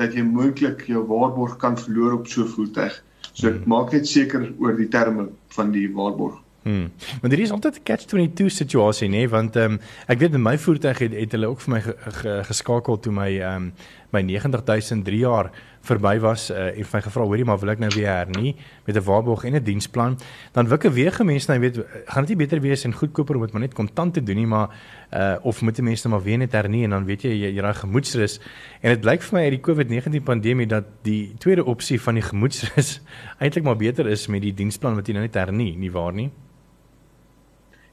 dat 0.00 0.16
jy 0.16 0.24
moontlik 0.24 0.86
jou 0.88 1.02
waarborg 1.08 1.58
kan 1.60 1.76
verloor 1.78 2.16
op 2.16 2.28
so 2.28 2.44
'n 2.44 2.52
voertuig. 2.54 3.02
So 3.32 3.48
ek 3.48 3.60
hmm. 3.60 3.68
maak 3.68 3.92
net 3.92 4.08
seker 4.08 4.52
oor 4.58 4.76
die 4.76 4.88
terme 4.88 5.28
van 5.56 5.72
die 5.72 5.88
waarborg. 5.92 6.40
Hmm. 6.62 6.90
Want 7.20 7.32
hier 7.32 7.42
is 7.42 7.52
altyd 7.52 7.76
'n 7.76 7.82
catch 7.84 8.04
22 8.04 8.50
situasie 8.50 9.08
nê, 9.08 9.28
want 9.28 9.56
ehm 9.56 9.72
um, 9.72 9.80
ek 10.06 10.18
weet 10.18 10.32
met 10.32 10.40
my 10.40 10.58
voertuig 10.58 10.98
het, 10.98 11.12
het 11.12 11.32
hulle 11.32 11.46
ook 11.46 11.60
vir 11.60 11.72
my 11.72 11.80
ge, 11.80 11.94
ge, 11.96 12.40
geskakel 12.44 12.98
toe 13.00 13.12
my 13.12 13.30
ehm 13.40 13.56
um, 13.56 13.72
my 14.12 14.22
90000 14.22 15.04
3 15.04 15.18
jaar 15.18 15.50
verby 15.80 16.18
was 16.20 16.50
uh, 16.50 16.76
en 16.76 16.86
my 16.92 17.00
gevra 17.00 17.24
hoorie 17.24 17.44
maar 17.44 17.58
wil 17.58 17.72
ek 17.72 17.80
nou 17.80 17.90
weer 17.94 18.10
hernie 18.10 18.54
met 18.86 18.96
'n 18.96 19.04
waarborg 19.04 19.44
en 19.44 19.56
'n 19.56 19.64
diensplan? 19.64 20.18
Dan 20.52 20.68
wikke 20.68 20.90
weer 20.90 21.12
gemense 21.12 21.50
nou 21.50 21.60
weet 21.60 21.80
gaan 22.06 22.24
dit 22.26 22.36
nie 22.36 22.46
beter 22.46 22.60
wees 22.60 22.84
en 22.84 22.92
goedkoper 22.92 23.36
om 23.36 23.42
dit 23.42 23.52
maar 23.52 23.62
net 23.62 23.74
kontant 23.74 24.14
te 24.14 24.22
doen 24.22 24.36
nie 24.36 24.46
maar 24.46 24.68
uh, 25.12 25.36
of 25.42 25.62
moet 25.62 25.80
mense 25.80 26.08
nou 26.08 26.16
maar 26.16 26.24
weer 26.24 26.38
net 26.38 26.52
hernie 26.52 26.84
en 26.84 26.90
dan 26.90 27.04
weet 27.04 27.22
jy 27.22 27.30
jy, 27.30 27.50
jy 27.54 27.60
raai 27.60 27.74
gemoedsrus. 27.74 28.40
En 28.80 28.94
dit 28.94 29.00
blyk 29.00 29.22
vir 29.22 29.38
my 29.38 29.44
uit 29.44 29.56
die 29.56 29.64
COVID-19 29.64 30.24
pandemie 30.24 30.66
dat 30.66 30.84
die 31.02 31.34
tweede 31.38 31.64
opsie 31.64 32.00
van 32.00 32.14
die 32.14 32.24
gemoedsrus 32.24 33.00
eintlik 33.42 33.64
maar 33.64 33.76
beter 33.76 34.06
is 34.06 34.26
met 34.28 34.42
die 34.42 34.54
diensplan 34.54 34.94
wat 34.98 35.08
jy 35.08 35.16
nou 35.16 35.24
net 35.26 35.34
hernie 35.34 35.76
nie 35.76 35.92
waar 35.92 36.12
nie? 36.12 36.30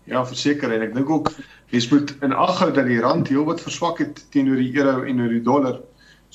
Ja, 0.07 0.23
verseker 0.25 0.71
en 0.71 0.85
ek 0.85 0.93
dink 0.95 1.09
ook 1.11 1.33
jy 1.73 1.81
moet 1.91 2.15
in 2.23 2.33
ag 2.33 2.59
hou 2.61 2.71
dat 2.71 2.87
die 2.87 2.99
rand 3.03 3.27
heelwat 3.27 3.61
verswak 3.61 3.99
het 3.99 4.21
teenoor 4.31 4.59
die 4.61 4.71
euro 4.77 5.03
en 5.03 5.21
oor 5.21 5.33
die 5.35 5.43
dollar. 5.43 5.81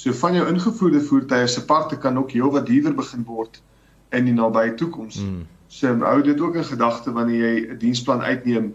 So 0.03 0.12
van 0.19 0.35
jou 0.35 0.47
ingevoerde 0.51 1.01
voertuie 1.01 1.47
se 1.47 1.65
parte 1.65 1.99
kan 1.99 2.19
ook 2.19 2.33
heelwat 2.35 2.67
duurder 2.67 2.95
begin 2.95 3.23
word 3.25 3.61
in 4.11 4.27
die 4.27 4.35
nabye 4.35 4.75
toekoms. 4.75 5.21
Mm. 5.23 5.45
So 5.71 5.93
hou 6.03 6.23
dit 6.27 6.41
ook 6.43 6.59
in 6.59 6.67
gedagte 6.67 7.12
wanneer 7.15 7.45
jy 7.45 7.61
'n 7.71 7.79
diensplan 7.79 8.23
uitneem 8.23 8.73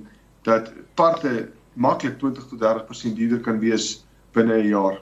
dat 0.47 0.71
parte 0.95 1.49
maklik 1.73 2.17
20 2.19 2.47
tot 2.47 2.59
30% 2.59 3.15
duurder 3.19 3.39
kan 3.39 3.59
wees 3.59 4.05
binne 4.31 4.55
'n 4.61 4.67
jaar. 4.67 5.01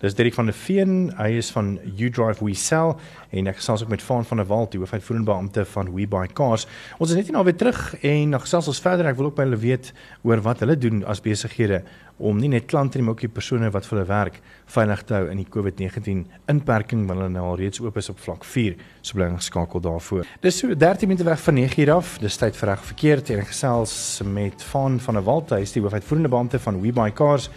Dis 0.00 0.14
Dirk 0.14 0.32
van 0.32 0.46
der 0.48 0.56
Veen, 0.56 1.10
hy 1.18 1.34
is 1.36 1.50
van 1.52 1.74
You 1.84 2.08
Drive 2.08 2.40
We 2.40 2.54
Sell 2.56 2.94
en 3.36 3.48
ek 3.50 3.58
gesels 3.58 3.82
ook 3.84 3.90
met 3.92 4.00
Van 4.00 4.24
van 4.24 4.38
der 4.40 4.46
Walt, 4.48 4.70
die 4.72 4.78
hoofuitvoerende 4.80 5.28
beampte 5.28 5.64
van 5.74 5.90
We 5.92 6.06
Buy 6.08 6.22
Cars. 6.32 6.64
Ons 6.96 7.10
is 7.12 7.18
net 7.18 7.26
hier 7.28 7.34
nou 7.36 7.42
weer 7.44 7.58
terug 7.60 7.82
en 8.00 8.30
nog 8.32 8.46
gesels 8.46 8.70
ons 8.72 8.80
verder. 8.80 9.10
Ek 9.10 9.18
wil 9.18 9.28
ook 9.28 9.34
by 9.36 9.44
hulle 9.44 9.58
weet 9.60 9.90
oor 10.24 10.40
wat 10.46 10.62
hulle 10.64 10.78
doen 10.80 11.02
as 11.04 11.20
besighede 11.20 11.82
om 12.16 12.40
nie 12.40 12.48
net 12.48 12.64
klante 12.68 12.96
nie, 12.96 13.04
maar 13.04 13.18
ook 13.18 13.26
die 13.26 13.32
persone 13.32 13.68
wat 13.72 13.84
vir 13.88 13.98
hulle 13.98 14.08
werk 14.08 14.38
veilig 14.72 15.02
te 15.08 15.18
hou 15.18 15.26
in 15.32 15.42
die 15.42 15.48
COVID-19 15.52 16.22
inperking 16.52 17.02
wat 17.08 17.20
hulle 17.20 17.34
nou 17.34 17.44
al 17.50 17.60
reeds 17.60 17.82
oop 17.84 17.98
is 18.00 18.08
op 18.08 18.22
vlak 18.24 18.46
4. 18.48 18.78
So 19.02 19.18
bly 19.18 19.28
geskakel 19.34 19.84
daarvoor. 19.84 20.24
Dis 20.40 20.62
so 20.62 20.72
13 20.72 21.12
minute 21.12 21.28
weg 21.28 21.44
van 21.44 21.60
9 21.60 21.76
uur 21.84 21.92
af. 21.98 22.14
Dis 22.24 22.40
tyd 22.40 22.56
vir 22.56 22.72
reg 22.72 22.88
verkeerd 22.88 23.34
en 23.36 23.44
gesels 23.52 23.98
met 24.24 24.64
Van 24.72 24.96
van 25.00 25.20
der 25.20 25.28
Walt, 25.28 25.52
hy 25.52 25.60
is 25.68 25.76
die 25.76 25.84
hoofuitvoerende 25.84 26.32
beampte 26.32 26.62
van 26.64 26.80
We 26.80 26.96
Buy 26.96 27.10
Cars 27.12 27.50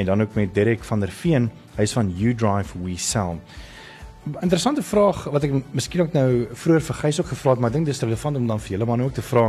en 0.00 0.06
dan 0.08 0.22
ook 0.24 0.34
met 0.34 0.54
Derek 0.54 0.84
van 0.88 1.00
der 1.04 1.12
Veen 1.12 1.50
Hy's 1.76 1.92
van 1.92 2.08
You 2.16 2.34
Drive 2.34 2.78
We 2.82 2.96
Sell. 2.96 3.36
Interessante 4.40 4.82
vraag 4.84 5.24
wat 5.32 5.44
ek 5.44 5.54
miskien 5.76 6.04
ook 6.04 6.16
nou 6.16 6.30
vroeër 6.52 6.82
vir 6.88 6.98
Gys 7.02 7.20
ook 7.20 7.30
gevra 7.32 7.54
het, 7.54 7.60
maar 7.60 7.72
ek 7.72 7.78
dink 7.78 7.88
dis 7.88 8.02
relevant 8.04 8.36
om 8.36 8.48
dan 8.48 8.60
vir 8.60 8.76
julle 8.76 8.88
man 8.88 9.04
ook 9.04 9.14
te 9.16 9.24
vra 9.24 9.48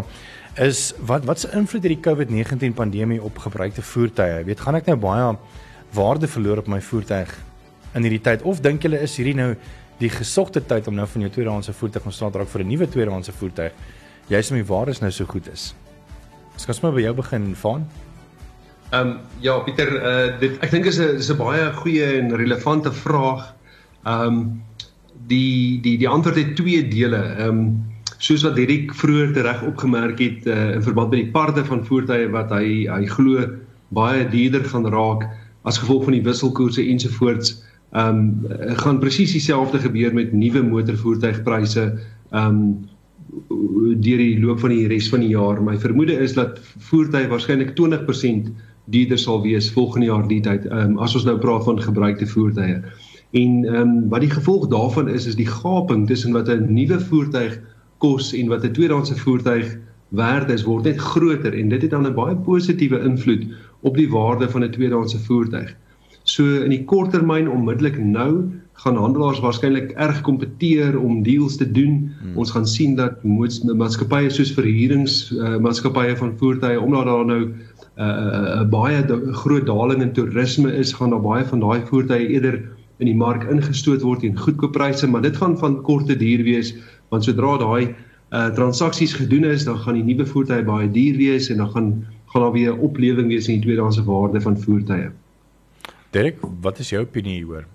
is 0.59 0.91
wat 1.07 1.23
wat 1.27 1.39
se 1.39 1.49
invloed 1.55 1.83
het 1.83 1.93
die 1.93 2.03
COVID-19 2.03 2.75
pandemie 2.75 3.21
op 3.23 3.37
gebruikte 3.39 3.81
voertuie? 3.81 4.41
Jy 4.41 4.43
weet, 4.49 4.59
gaan 4.59 4.75
ek 4.75 4.89
nou 4.91 4.97
baie 4.99 5.29
waarde 5.95 6.27
verloor 6.27 6.59
op 6.59 6.67
my 6.71 6.81
voertuig 6.83 7.31
in 7.95 8.07
hierdie 8.07 8.23
tyd 8.23 8.43
of 8.47 8.59
dink 8.63 8.83
julle 8.83 8.99
is 9.03 9.15
hierdie 9.19 9.35
nou 9.35 9.53
die 10.01 10.09
gesogte 10.11 10.63
tyd 10.65 10.87
om 10.87 10.95
nou 10.97 11.07
van 11.07 11.27
jou 11.27 11.31
tweedehandse 11.31 11.75
voertuig 11.77 12.07
om 12.07 12.15
straat 12.15 12.35
raak 12.35 12.51
vir 12.51 12.63
'n 12.63 12.67
nuwe 12.67 12.87
tweedehandse 12.87 13.31
voertuig? 13.31 13.71
Jy's 14.27 14.51
om 14.51 14.57
die 14.57 14.67
waardes 14.67 14.99
nou 14.99 15.11
so 15.11 15.25
goed 15.25 15.47
is. 15.47 15.73
Gaan 16.57 16.75
sommer 16.75 16.95
by 16.95 17.01
jou 17.01 17.13
begin, 17.13 17.55
Van. 17.55 17.87
Ehm 18.91 19.07
um, 19.07 19.17
ja 19.39 19.53
Pieter, 19.63 19.89
uh, 19.95 20.39
dit 20.39 20.57
ek 20.59 20.71
dink 20.73 20.85
is 20.89 20.97
'n 20.99 21.15
is 21.23 21.29
'n 21.31 21.37
baie 21.39 21.71
goeie 21.73 22.07
en 22.19 22.35
relevante 22.35 22.91
vraag. 22.91 23.53
Ehm 24.03 24.27
um, 24.27 24.63
die 25.27 25.79
die 25.81 25.97
die 25.97 26.09
antwoord 26.09 26.35
het 26.35 26.55
twee 26.55 26.87
dele. 26.87 27.21
Ehm 27.39 27.47
um, 27.47 27.61
soos 28.17 28.43
wat 28.43 28.55
Dirk 28.55 28.91
vroeër 28.93 29.31
reg 29.47 29.63
opgemerk 29.63 30.19
het 30.19 30.45
uh, 30.45 30.75
in 30.75 30.83
verband 30.83 31.09
met 31.09 31.19
die 31.23 31.31
parte 31.31 31.63
van 31.65 31.85
voertuie 31.85 32.27
wat 32.29 32.51
hy 32.51 32.85
hy 32.91 33.05
glo 33.05 33.47
baie 33.95 34.27
duurder 34.29 34.65
gaan 34.65 34.85
raak 34.85 35.23
as 35.63 35.79
gevolg 35.79 36.03
van 36.03 36.13
die 36.13 36.27
wisselkoerse 36.27 36.83
ensovoorts. 36.83 37.63
Ehm 37.95 38.19
um, 38.19 38.75
gaan 38.83 38.99
presies 38.99 39.31
dieselfde 39.31 39.79
gebeur 39.79 40.13
met 40.13 40.33
nuwe 40.33 40.63
motorvoertuigpryse. 40.63 41.85
Ehm 42.31 42.45
um, 42.45 42.89
deur 44.03 44.19
die 44.19 44.39
loop 44.39 44.59
van 44.59 44.73
die 44.75 44.87
res 44.91 45.07
van 45.09 45.23
die 45.23 45.31
jaar. 45.31 45.63
My 45.63 45.77
vermoede 45.79 46.19
is 46.19 46.33
dat 46.33 46.59
voertuie 46.89 47.31
waarskynlik 47.31 47.71
20% 47.79 48.51
duurder 48.85 49.17
sal 49.17 49.41
wees 49.41 49.71
volgende 49.71 50.05
jaar 50.05 50.27
die 50.27 50.41
tyd 50.41 50.65
um, 50.71 50.97
as 50.99 51.15
ons 51.15 51.25
nou 51.25 51.37
praat 51.37 51.63
van 51.63 51.81
gebruikte 51.81 52.27
voertuie. 52.27 52.81
En 53.31 53.65
ehm 53.65 53.75
um, 53.81 54.09
wat 54.09 54.21
die 54.21 54.33
gevolg 54.33 54.67
daarvan 54.67 55.09
is 55.09 55.25
is 55.25 55.35
die 55.35 55.47
gaping 55.47 56.07
tussen 56.07 56.33
wat 56.33 56.49
'n 56.49 56.73
nuwe 56.73 56.99
voertuig 56.99 57.59
kos 57.97 58.33
en 58.33 58.47
wat 58.47 58.63
'n 58.63 58.71
tweedehandse 58.71 59.15
voertuig 59.15 59.77
werd 60.09 60.49
is 60.49 60.63
word 60.63 60.83
net 60.83 60.97
groter 60.99 61.53
en 61.53 61.69
dit 61.69 61.81
het 61.81 61.91
dan 61.91 62.07
'n 62.07 62.13
baie 62.13 62.35
positiewe 62.35 62.99
invloed 62.99 63.45
op 63.81 63.95
die 63.97 64.09
waarde 64.09 64.49
van 64.49 64.63
'n 64.63 64.71
tweedehandse 64.71 65.19
voertuig. 65.19 65.75
So 66.23 66.43
in 66.63 66.69
die 66.69 66.83
kort 66.85 67.11
termyn 67.11 67.49
onmiddellik 67.49 67.97
nou 67.97 68.51
gaan 68.73 68.97
handelaars 68.97 69.39
waarskynlik 69.39 69.91
erg 69.91 70.21
kompeteer 70.21 70.99
om 70.99 71.23
deals 71.23 71.57
te 71.57 71.71
doen. 71.71 72.11
Hmm. 72.21 72.37
Ons 72.37 72.51
gaan 72.51 72.67
sien 72.67 72.95
dat 72.95 73.23
maatskappye 73.23 74.29
soos 74.29 74.53
verhuurings 74.53 75.31
uh, 75.31 75.57
maatskappye 75.57 76.15
van 76.17 76.37
voertuie 76.37 76.81
omdat 76.81 77.05
daar 77.05 77.25
nou 77.25 77.41
'n 77.97 78.01
uh, 78.01 78.61
uh, 78.61 78.69
baie 78.69 79.03
groot 79.31 79.65
daling 79.65 80.01
in 80.01 80.13
toerisme 80.13 80.71
is, 80.73 80.93
gaan 80.93 81.09
daar 81.09 81.21
baie 81.21 81.45
van 81.45 81.59
daai 81.59 81.81
voertuie 81.85 82.27
eerder 82.27 82.61
in 82.97 83.09
die 83.09 83.15
mark 83.15 83.43
ingestoot 83.49 84.01
word 84.01 84.19
teen 84.19 84.37
goedkoop 84.37 84.71
pryse, 84.71 85.07
maar 85.07 85.21
dit 85.21 85.37
gaan 85.37 85.57
van 85.57 85.81
korte 85.81 86.15
duur 86.15 86.43
wees 86.43 86.73
want 87.09 87.23
sodra 87.23 87.57
daai 87.57 87.95
uh 88.31 88.47
transaksies 88.55 89.13
gedoen 89.13 89.43
is, 89.43 89.65
dan 89.67 89.77
gaan 89.77 89.99
die 89.99 90.03
nuwe 90.03 90.25
voertuie 90.25 90.63
baie 90.63 90.87
duur 90.91 91.17
wees 91.17 91.49
en 91.49 91.57
dan 91.57 91.71
gaan 91.71 91.89
gaan 92.31 92.41
daar 92.41 92.51
weer 92.51 92.71
'n 92.73 92.79
oplewing 92.79 93.27
wees 93.27 93.47
in 93.47 93.59
die 93.59 93.63
tweedehandse 93.63 94.03
waarde 94.03 94.41
van 94.41 94.59
voertuie. 94.59 95.11
Derek, 96.09 96.37
wat 96.61 96.79
is 96.79 96.89
jou 96.89 97.03
opinie 97.03 97.33
hieroor? 97.33 97.65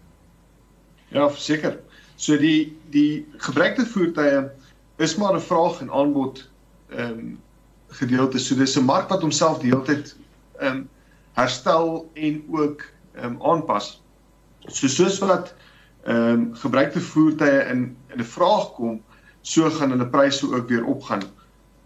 Ja, 1.09 1.31
verseker. 1.31 1.79
So 2.17 2.37
die 2.37 2.77
die 2.91 3.27
gebruikte 3.37 3.87
voertuie 3.87 4.49
is 4.97 5.17
maar 5.17 5.35
'n 5.35 5.41
vraag 5.41 5.81
en 5.81 5.91
aanbod 5.91 6.49
ehm 6.89 7.19
um, 7.19 7.39
gedeelte. 7.89 8.39
So 8.39 8.55
dis 8.55 8.77
'n 8.77 8.85
mark 8.85 9.09
wat 9.09 9.21
homself 9.21 9.59
die 9.59 9.71
hele 9.71 9.83
tyd 9.83 10.17
ehm 10.59 10.77
um, 10.77 10.89
herstel 11.33 12.11
en 12.15 12.45
ook 12.51 12.85
ehm 13.15 13.25
um, 13.25 13.43
aanpas. 13.43 14.03
So 14.67 14.89
soos 14.89 15.19
wat 15.19 15.55
ehm 16.05 16.17
um, 16.17 16.55
gebruikte 16.55 17.01
voertuie 17.01 17.65
in 17.73 17.97
in 18.09 18.21
'n 18.21 18.25
vraag 18.25 18.73
kom, 18.73 19.03
so 19.41 19.71
gaan 19.71 19.91
hulle 19.91 20.09
pryse 20.09 20.55
ook 20.55 20.69
weer 20.69 20.85
opgaan. 20.85 21.23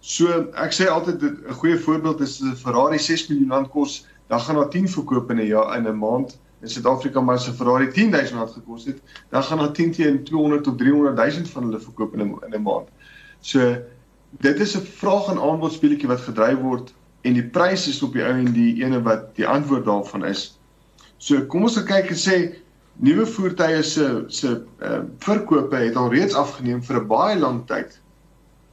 So 0.01 0.49
ek 0.55 0.73
sê 0.73 0.89
altyd 0.89 1.23
'n 1.23 1.53
goeie 1.53 1.79
voorbeeld 1.79 2.21
is 2.21 2.41
'n 2.41 2.57
Ferrari 2.57 2.99
6 2.99 3.29
miljoen 3.29 3.51
rand 3.51 3.69
kos, 3.69 4.07
dan 4.27 4.41
gaan 4.41 4.55
daar 4.55 4.69
10 4.69 4.89
verkoop 4.89 5.31
in 5.31 5.39
'n 5.39 5.47
jaar 5.47 5.77
in 5.77 5.87
'n 5.87 5.99
maand 5.99 6.39
in 6.61 6.69
Suid-Afrika 6.69 7.21
maar 7.21 7.35
as 7.35 7.49
'n 7.49 7.53
Ferrari 7.53 7.93
10000 7.93 8.39
rand 8.39 8.51
gekos 8.51 8.85
het, 8.85 9.01
dan 9.29 9.43
gaan 9.43 9.59
daar 9.59 9.73
10 9.73 9.93
teen 9.93 10.25
200 10.25 10.65
tot 10.65 10.79
300 10.79 11.17
000 11.17 11.47
van 11.47 11.63
hulle 11.63 11.81
verkoop 11.81 12.15
in 12.15 12.21
'n 12.21 12.39
in 12.47 12.55
'n 12.55 12.63
maand. 12.63 12.89
So 13.41 13.83
dit 14.39 14.61
is 14.61 14.77
'n 14.77 14.87
vraag 14.87 15.29
en 15.29 15.41
aanbod 15.41 15.73
speletjie 15.73 16.09
wat 16.09 16.21
gedryf 16.21 16.59
word 16.59 16.95
en 17.21 17.33
die 17.33 17.45
pryse 17.45 17.91
is 17.91 18.03
op 18.03 18.13
die 18.13 18.25
ou 18.25 18.33
en 18.33 18.53
die 18.53 18.85
ene 18.85 19.03
wat 19.03 19.35
die 19.37 19.47
antwoord 19.47 19.85
daarvan 19.85 20.25
is. 20.25 20.59
So 21.19 21.47
kom 21.47 21.63
ons 21.63 21.83
kyk 21.85 22.11
en 22.11 22.21
sê 22.21 22.37
nuwe 23.01 23.27
voertuie 23.27 23.83
se 23.83 24.25
se 24.29 24.63
uh, 24.83 25.01
verkope 25.19 25.77
het 25.77 25.97
al 25.97 26.13
reeds 26.13 26.35
afgeneem 26.35 26.83
vir 26.83 27.01
'n 27.01 27.07
baie 27.07 27.39
lang 27.39 27.67
tyd. 27.67 28.01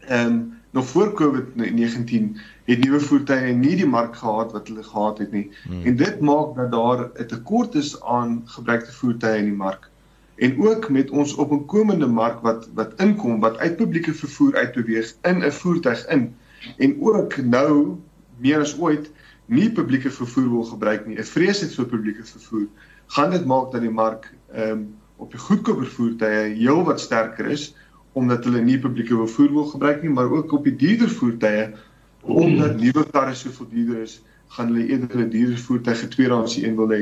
Ehm 0.08 0.28
um, 0.28 0.56
nog 0.72 0.88
voor 0.88 1.14
COVID-19 1.14 2.38
het 2.66 2.84
nuwe 2.84 3.00
voertuie 3.00 3.54
nie 3.54 3.76
die 3.76 3.88
mark 3.88 4.16
gehad 4.16 4.52
wat 4.52 4.68
hulle 4.68 4.84
gehad 4.84 5.18
het 5.18 5.32
nie. 5.32 5.52
Hmm. 5.64 5.86
En 5.86 5.96
dit 5.96 6.20
maak 6.20 6.56
dat 6.56 6.72
daar 6.72 7.10
'n 7.16 7.28
tekort 7.28 7.76
is 7.76 8.02
aan 8.04 8.42
gebruikte 8.46 8.92
voertuie 8.92 9.38
in 9.38 9.46
die 9.52 9.60
mark. 9.66 9.90
En 10.38 10.58
ook 10.62 10.90
met 10.90 11.10
ons 11.10 11.34
op 11.36 11.52
'n 11.52 11.66
komende 11.66 12.08
mark 12.08 12.40
wat 12.42 12.70
wat 12.74 12.94
inkom 13.02 13.40
wat 13.40 13.58
uit 13.58 13.76
publieke 13.76 14.14
vervoer 14.14 14.56
uit 14.56 14.74
beweeg 14.74 15.16
in 15.22 15.44
'n 15.44 15.52
voertuig 15.52 16.08
in 16.08 16.36
en 16.78 17.02
ook 17.02 17.38
nou 17.38 17.98
meer 18.38 18.60
as 18.60 18.80
ooit 18.80 19.12
nie 19.46 19.72
publieke 19.72 20.12
vervoer 20.12 20.50
wil 20.50 20.64
gebruik 20.64 21.06
nie. 21.08 21.18
'n 21.18 21.24
Vrees 21.24 21.62
het 21.62 21.74
vir 21.74 21.86
publieke 21.86 22.26
vervoer 22.26 22.68
gaan 23.08 23.32
dit 23.32 23.46
maak 23.46 23.72
dat 23.72 23.82
die 23.82 23.90
mark 23.90 24.34
ehm 24.54 24.72
um, 24.72 24.96
op 25.18 25.32
die 25.32 25.40
goedkoper 25.40 25.88
voertuie 25.88 26.54
heel 26.56 26.84
wat 26.86 27.00
sterker 27.00 27.46
is 27.46 27.76
omdat 28.18 28.44
hulle 28.44 28.62
nie 28.62 28.80
publieke 28.80 29.16
vervoer 29.16 29.52
wil 29.54 29.66
gebruik 29.66 30.02
nie, 30.02 30.10
maar 30.10 30.32
ook 30.32 30.52
op 30.52 30.64
die 30.64 30.76
duurder 30.76 31.10
voertuie 31.10 31.74
omdat 32.22 32.80
nuwe 32.80 33.06
karre 33.12 33.34
soveel 33.34 33.70
duurder 33.70 34.02
is, 34.02 34.22
gaan 34.48 34.74
hulle 34.74 34.88
eerder 34.88 35.20
'n 35.20 35.30
duurder 35.30 35.58
voertuig 35.58 36.00
getweedehands 36.00 36.58
een 36.58 36.76
wil 36.76 36.90
hê 36.92 37.02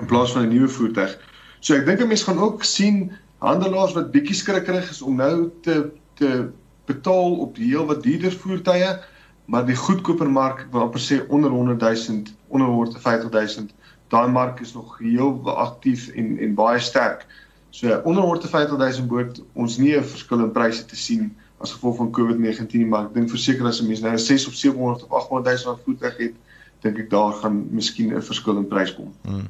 in 0.00 0.06
plaas 0.06 0.32
van 0.32 0.42
'n 0.42 0.48
nuwe 0.48 0.68
voertuig. 0.68 1.18
So 1.62 1.76
ek 1.78 1.84
dink 1.86 2.00
'n 2.02 2.08
mens 2.10 2.24
gaan 2.26 2.38
ook 2.42 2.64
sien 2.66 3.12
handelaars 3.38 3.92
wat 3.94 4.10
bietjie 4.10 4.34
skrikkerig 4.34 4.90
is 4.90 5.02
om 5.02 5.14
nou 5.16 5.50
te 5.62 5.92
te 6.18 6.50
betaal 6.90 7.36
op 7.44 7.54
die 7.54 7.68
heel 7.70 7.86
wat 7.86 8.02
duurder 8.02 8.32
voertuie, 8.32 8.98
maar 9.46 9.66
die 9.66 9.76
goedkoper 9.76 10.30
mark, 10.30 10.66
wil 10.72 10.80
amper 10.80 11.00
sê 11.00 11.20
onder 11.28 11.50
100 11.50 11.80
000, 11.80 12.22
onder 12.48 12.66
150 12.66 13.30
000, 13.30 13.70
daai 14.08 14.28
mark 14.30 14.60
is 14.60 14.74
nog 14.74 14.98
heel 14.98 15.38
aktief 15.54 16.08
en 16.08 16.38
en 16.38 16.54
baie 16.54 16.80
sterk. 16.80 17.26
So 17.70 18.00
onder 18.04 18.22
150 18.22 18.76
000 18.78 19.06
behoort 19.06 19.42
ons 19.52 19.78
nie 19.78 19.94
'n 19.96 20.04
verskil 20.04 20.42
in 20.42 20.52
pryse 20.52 20.84
te 20.84 20.96
sien 20.96 21.30
as 21.58 21.72
gevolg 21.72 21.96
van 21.96 22.10
COVID-19 22.10 22.88
maar 22.88 23.04
ek 23.04 23.14
dink 23.14 23.30
verseker 23.30 23.66
as 23.66 23.80
'n 23.80 23.86
mens 23.86 24.00
nou 24.00 24.18
6 24.18 24.46
of 24.46 24.54
700 24.54 25.04
of 25.04 25.10
800 25.10 25.64
000 25.64 25.78
voertuig 25.84 26.16
het 26.16 26.34
dink 26.82 26.98
ek 26.98 27.10
daar 27.10 27.32
gaan 27.42 27.66
miskien 27.70 28.14
'n 28.14 28.22
verskil 28.22 28.58
in 28.58 28.68
prys 28.68 28.94
kom. 28.94 29.12
Hmm. 29.24 29.48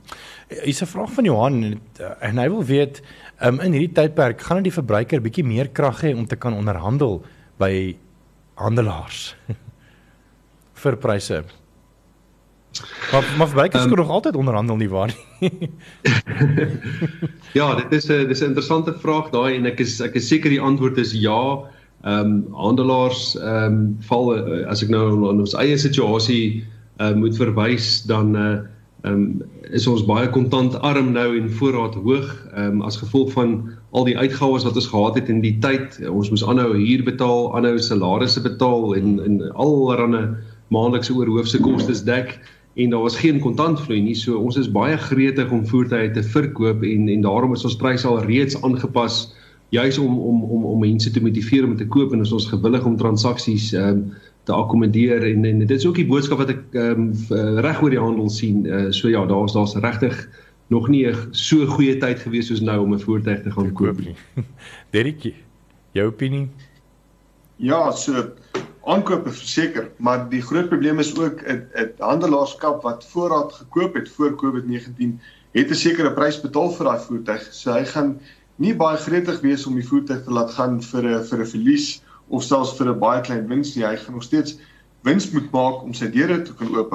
Is 0.49 0.83
'n 0.83 0.87
vraag 0.87 1.13
van 1.13 1.25
Johan 1.25 1.81
en 2.21 2.39
hy 2.39 2.49
wil 2.49 2.65
weet 2.65 3.03
um, 3.41 3.61
in 3.61 3.73
hierdie 3.73 3.93
tydperk 3.93 4.41
gaan 4.41 4.63
dit 4.63 4.71
die 4.71 4.81
verbruiker 4.81 5.21
bietjie 5.21 5.45
meer 5.45 5.69
krag 5.69 6.03
hê 6.03 6.15
om 6.15 6.27
te 6.27 6.37
kan 6.37 6.55
onderhandel 6.55 7.23
by 7.59 7.97
handelaars 8.55 9.35
vir 10.83 10.97
pryse. 10.97 11.45
Maar 13.13 13.25
maar 13.37 13.47
verbruikers 13.47 13.83
um, 13.83 13.89
kan 13.89 13.99
nog 13.99 14.09
altyd 14.09 14.37
onderhandel 14.37 14.77
nie 14.77 14.89
waar 14.89 15.15
nie. 15.41 15.51
ja, 17.59 17.75
dit 17.75 17.93
is 17.93 18.09
'n 18.09 18.29
dis 18.29 18.41
'n 18.41 18.53
interessante 18.53 18.95
vraag 18.95 19.31
daai 19.31 19.57
en 19.57 19.67
ek 19.67 19.81
is 19.81 20.01
ek 20.01 20.15
is 20.15 20.29
seker 20.29 20.51
die 20.51 20.61
antwoord 20.61 20.99
is 20.99 21.13
ja 21.13 21.65
ehm 22.03 22.19
um, 22.19 22.47
handelaars 22.53 23.37
ehm 23.37 23.65
um, 23.65 23.97
val 24.01 24.37
uh, 24.37 24.67
as 24.67 24.83
ek 24.83 24.89
nou 24.89 25.29
aan 25.29 25.41
ons 25.41 25.55
eie 25.55 25.79
situasie 25.79 26.65
uh, 27.01 27.15
moet 27.15 27.37
verwys 27.37 28.03
dan 28.09 28.37
uh, 28.37 28.59
um, 29.03 29.43
is 29.73 29.87
ons 29.91 30.05
baie 30.07 30.29
kontantarm 30.31 31.13
nou 31.17 31.29
en 31.39 31.51
voorraad 31.59 31.95
hoog 32.05 32.31
um, 32.57 32.83
as 32.87 32.99
gevolg 33.01 33.33
van 33.35 33.57
al 33.93 34.07
die 34.09 34.17
uitgawes 34.19 34.65
wat 34.67 34.79
ons 34.79 34.91
gehad 34.93 35.19
het 35.21 35.29
in 35.33 35.43
die 35.45 35.57
tyd. 35.65 35.99
Ons 36.09 36.31
moes 36.33 36.45
aanhou 36.45 36.73
huur 36.77 37.05
betaal 37.07 37.53
aanhou 37.57 37.79
salarisse 37.79 38.43
betaal 38.43 38.95
en 38.99 39.21
en 39.27 39.39
allerlei 39.53 40.27
maandelikse 40.73 41.15
oorhoofse 41.15 41.61
kostes 41.61 42.05
dek 42.05 42.39
en 42.81 42.91
daar 42.95 43.05
was 43.05 43.19
geen 43.21 43.41
kontantvloei 43.41 44.01
nie. 44.01 44.17
So 44.17 44.39
ons 44.41 44.57
is 44.57 44.71
baie 44.73 44.97
gretig 44.97 45.51
om 45.53 45.67
voertuie 45.69 46.13
te 46.15 46.23
verkoop 46.25 46.85
en 46.89 47.09
en 47.13 47.25
daarom 47.27 47.53
is 47.57 47.65
ons 47.69 47.77
pryse 47.77 48.09
al 48.09 48.23
reeds 48.25 48.57
aangepas 48.63 49.27
juis 49.73 49.99
om 49.99 50.19
om 50.19 50.43
om 50.45 50.65
om 50.65 50.81
mense 50.81 51.11
te 51.11 51.21
motiveer 51.21 51.65
om 51.65 51.77
te 51.77 51.89
koop 51.89 52.13
en 52.13 52.25
ons 52.25 52.33
is 52.39 52.51
gewillig 52.53 52.85
om 52.85 52.97
transaksies 53.01 53.73
ehm 53.73 53.89
um, 53.89 54.05
te 54.45 54.53
akkommodeer 54.53 55.23
en 55.23 55.45
en 55.45 55.59
dit 55.59 55.71
is 55.71 55.87
ook 55.87 56.01
die 56.01 56.07
boodskap 56.07 56.39
wat 56.43 56.51
ek 56.55 56.63
ehm 56.73 57.11
um, 57.31 57.61
reg 57.63 57.83
oor 57.83 57.95
die 57.95 58.01
handel 58.03 58.31
sien. 58.31 58.65
Uh, 58.67 58.91
so 58.91 59.09
ja, 59.09 59.27
daar's 59.27 59.55
daar's 59.55 59.75
regtig 59.75 60.29
nog 60.73 60.89
nie 60.89 61.07
'n 61.07 61.29
so 61.31 61.67
goeie 61.67 61.97
tyd 61.99 62.19
gewees 62.19 62.47
soos 62.47 62.61
nou 62.61 62.81
om 62.83 62.95
'n 62.95 63.01
voertuig 63.01 63.43
te 63.43 63.51
gaan 63.51 63.73
koop 63.73 63.99
nie. 64.01 64.17
Derrick, 64.93 65.35
jou 65.93 66.07
opinie? 66.07 66.49
Ja, 67.57 67.91
so 67.91 68.33
aankope 68.85 69.31
verseker, 69.31 69.91
maar 69.99 70.29
die 70.29 70.43
groot 70.43 70.69
probleem 70.69 70.99
is 70.99 71.15
ook 71.19 71.43
'n 71.43 71.63
'n 71.75 71.93
handelaarskap 71.99 72.83
wat 72.83 73.07
voorraad 73.13 73.53
gekoop 73.53 73.95
het 73.95 74.09
voor 74.09 74.35
COVID-19 74.35 75.21
het 75.53 75.71
'n 75.71 75.75
sekere 75.75 76.13
prys 76.13 76.41
betaal 76.41 76.71
vir 76.71 76.85
daai 76.85 77.01
voertuig. 77.01 77.49
So 77.53 77.73
hy 77.73 77.85
gaan 77.85 78.21
nie 78.57 78.75
baie 78.75 78.97
gretig 78.97 79.41
wees 79.41 79.67
om 79.67 79.75
die 79.75 79.87
voertuig 79.87 80.25
te 80.25 80.33
laat 80.33 80.51
gaan 80.51 80.83
vir 80.83 81.05
'n 81.05 81.25
vir 81.25 81.39
'n 81.39 81.47
verlies 81.47 82.03
of 82.33 82.43
selfs 82.43 82.77
vir 82.79 82.91
'n 82.91 82.99
baie 82.99 83.21
klein 83.21 83.49
wins 83.49 83.75
nie. 83.77 83.85
Hy 83.85 83.97
gaan 83.97 84.15
nog 84.15 84.27
steeds 84.27 84.59
wins 85.07 85.31
moet 85.31 85.51
maak 85.53 85.83
om 85.83 85.95
sy 85.95 86.09
deure 86.11 86.43
te 86.43 86.55
kan 86.55 86.77
oop. 86.77 86.93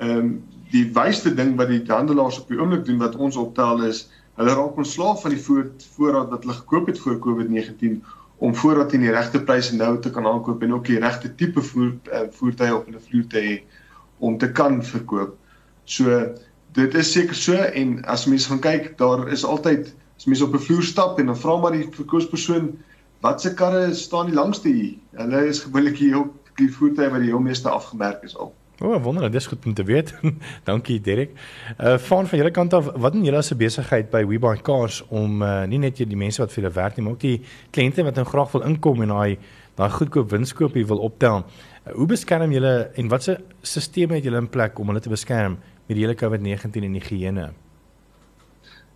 Ehm 0.00 0.10
um, 0.18 0.42
die 0.72 0.86
wysste 0.96 1.34
ding 1.36 1.56
wat 1.56 1.68
die 1.68 1.82
handelaars 1.86 2.38
op 2.40 2.48
die 2.48 2.58
oomblik 2.58 2.84
doen 2.86 2.98
wat 2.98 3.16
ons 3.16 3.36
optel 3.36 3.82
is, 3.84 4.06
hulle 4.40 4.54
raak 4.56 4.78
ontslaaf 4.80 5.20
van 5.22 5.34
die 5.34 5.42
voort, 5.44 5.84
voorraad 5.96 6.30
wat 6.32 6.46
hulle 6.46 6.56
gekoop 6.56 6.86
het 6.88 7.00
voor 7.02 7.18
COVID-19 7.26 7.98
om 8.42 8.54
voorraad 8.56 8.88
teen 8.90 9.04
die 9.04 9.12
regte 9.12 9.42
pryse 9.46 9.76
nou 9.76 9.98
te 10.00 10.10
kan 10.10 10.26
aankoop 10.26 10.62
en 10.64 10.72
ook 10.74 10.88
die 10.88 10.98
regte 10.98 11.34
tipe 11.38 11.62
voer, 11.62 11.92
uh, 12.08 12.24
voertuie 12.38 12.72
op 12.74 12.88
hulle 12.88 13.02
vloer 13.04 13.26
te 13.30 13.42
hê 13.44 13.52
om 14.18 14.38
te 14.38 14.48
kan 14.52 14.80
verkoop. 14.82 15.36
So 15.84 16.22
dit 16.72 16.94
is 16.94 17.12
seker 17.12 17.36
so 17.36 17.68
en 17.82 17.98
as 18.08 18.24
mense 18.26 18.48
gaan 18.48 18.64
kyk, 18.64 18.94
daar 18.98 19.28
is 19.28 19.44
altyd 19.44 19.92
as 20.16 20.26
mense 20.26 20.44
op 20.44 20.56
'n 20.56 20.64
vloer 20.64 20.82
stap 20.88 21.20
en 21.20 21.26
dan 21.26 21.38
vra 21.38 21.58
maar 21.60 21.76
die 21.76 21.86
verkoopspersoon 21.92 22.72
wat 23.22 23.40
se 23.40 23.54
karre 23.54 23.94
staan 23.94 24.26
die 24.26 24.34
langste 24.34 24.68
hier. 24.68 24.96
Hulle 25.14 25.46
is 25.46 25.62
gewoonlik 25.62 26.00
hier 26.02 26.18
op 26.24 26.52
die 26.58 26.68
voertuie 26.70 27.08
wat 27.10 27.22
die 27.22 27.30
heel 27.30 27.42
meeste 27.42 27.70
afgemerk 27.70 28.24
is 28.26 28.34
al. 28.36 28.50
O, 28.82 28.88
oh, 28.90 28.98
wonderlik, 29.04 29.30
dis 29.36 29.46
goed 29.46 29.66
om 29.66 29.74
te 29.78 29.84
weet. 29.86 30.10
Dankie 30.68 30.98
Derek. 31.00 31.36
Uh 31.78 31.98
van 32.02 32.26
van 32.26 32.38
julle 32.38 32.50
kant 32.50 32.74
af, 32.74 32.88
wat 32.98 33.14
doen 33.14 33.24
julle 33.24 33.38
as 33.38 33.52
'n 33.52 33.56
besigheid 33.60 34.10
by 34.10 34.24
WeBuy 34.26 34.58
Cars 34.66 35.04
om 35.08 35.42
uh 35.42 35.62
nie 35.70 35.78
net 35.78 36.02
die 36.02 36.16
mense 36.18 36.42
wat 36.42 36.52
vir 36.52 36.62
hulle 36.62 36.74
werk 36.74 36.96
nie, 36.96 37.04
maar 37.04 37.12
ook 37.12 37.20
die 37.20 37.42
kliënte 37.70 38.02
wat 38.02 38.18
nou 38.18 38.24
graag 38.26 38.52
wil 38.52 38.66
inkom 38.66 39.02
en 39.02 39.14
daai 39.14 39.38
daai 39.76 39.90
goedkoop 39.90 40.30
winskoopie 40.30 40.86
wil 40.86 40.98
optel. 40.98 41.44
Uh, 41.86 41.92
hoe 41.94 42.06
beskerm 42.06 42.50
julle 42.50 42.90
en 42.94 43.08
watse 43.08 43.38
stelsels 43.62 44.16
het 44.18 44.24
julle 44.24 44.38
in 44.38 44.48
plek 44.48 44.78
om 44.78 44.86
hulle 44.86 45.00
te 45.00 45.08
beskerm 45.08 45.58
met 45.86 45.96
die 45.96 46.02
hele 46.02 46.18
COVID-19 46.18 46.82
en 46.82 46.92
die 46.92 47.00
higiëne? 47.00 47.52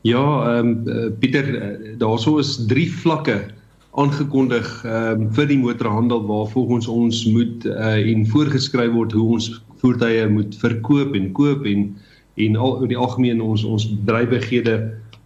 Ja, 0.02 0.24
ehm 0.50 0.86
um, 0.86 1.14
Pieter, 1.18 1.46
eh, 1.54 1.94
daarso 1.98 2.38
is 2.38 2.56
drie 2.66 2.90
vlakke 2.90 3.54
aangekondig 3.96 4.66
ehm 4.84 5.22
um, 5.22 5.28
vir 5.36 5.48
die 5.48 5.58
motorhandel 5.60 6.26
waar 6.28 6.48
volgens 6.52 6.88
ons 6.92 7.24
moet 7.32 7.64
uh, 7.70 7.96
en 7.96 8.26
voorgeskryf 8.28 8.92
word 8.92 9.14
hoe 9.16 9.28
ons 9.38 9.48
voertuie 9.80 10.26
moet 10.28 10.56
verkoop 10.60 11.16
en 11.16 11.32
koop 11.36 11.64
en 11.66 11.88
en 12.36 12.56
al 12.60 12.82
in 12.84 12.92
die 12.92 13.00
algemeen 13.00 13.40
ons 13.40 13.64
ons 13.64 13.86
bedrywighede 13.88 14.76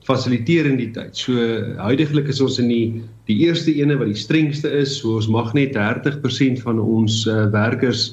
fasiliteer 0.06 0.68
in 0.70 0.78
die 0.78 0.90
tyd. 0.94 1.18
So 1.18 1.35
huidigelik 1.83 2.30
is 2.30 2.40
ons 2.40 2.61
in 2.62 2.70
die 2.70 2.85
die 3.30 3.40
eerste 3.46 3.74
ene 3.74 3.98
wat 3.98 4.11
die 4.11 4.18
strengste 4.18 4.70
is. 4.80 4.96
So 5.00 5.18
ons 5.18 5.28
mag 5.30 5.52
net 5.54 5.74
30% 5.74 6.62
van 6.62 6.78
ons 6.83 7.24
uh, 7.26 7.46
werkers 7.54 8.12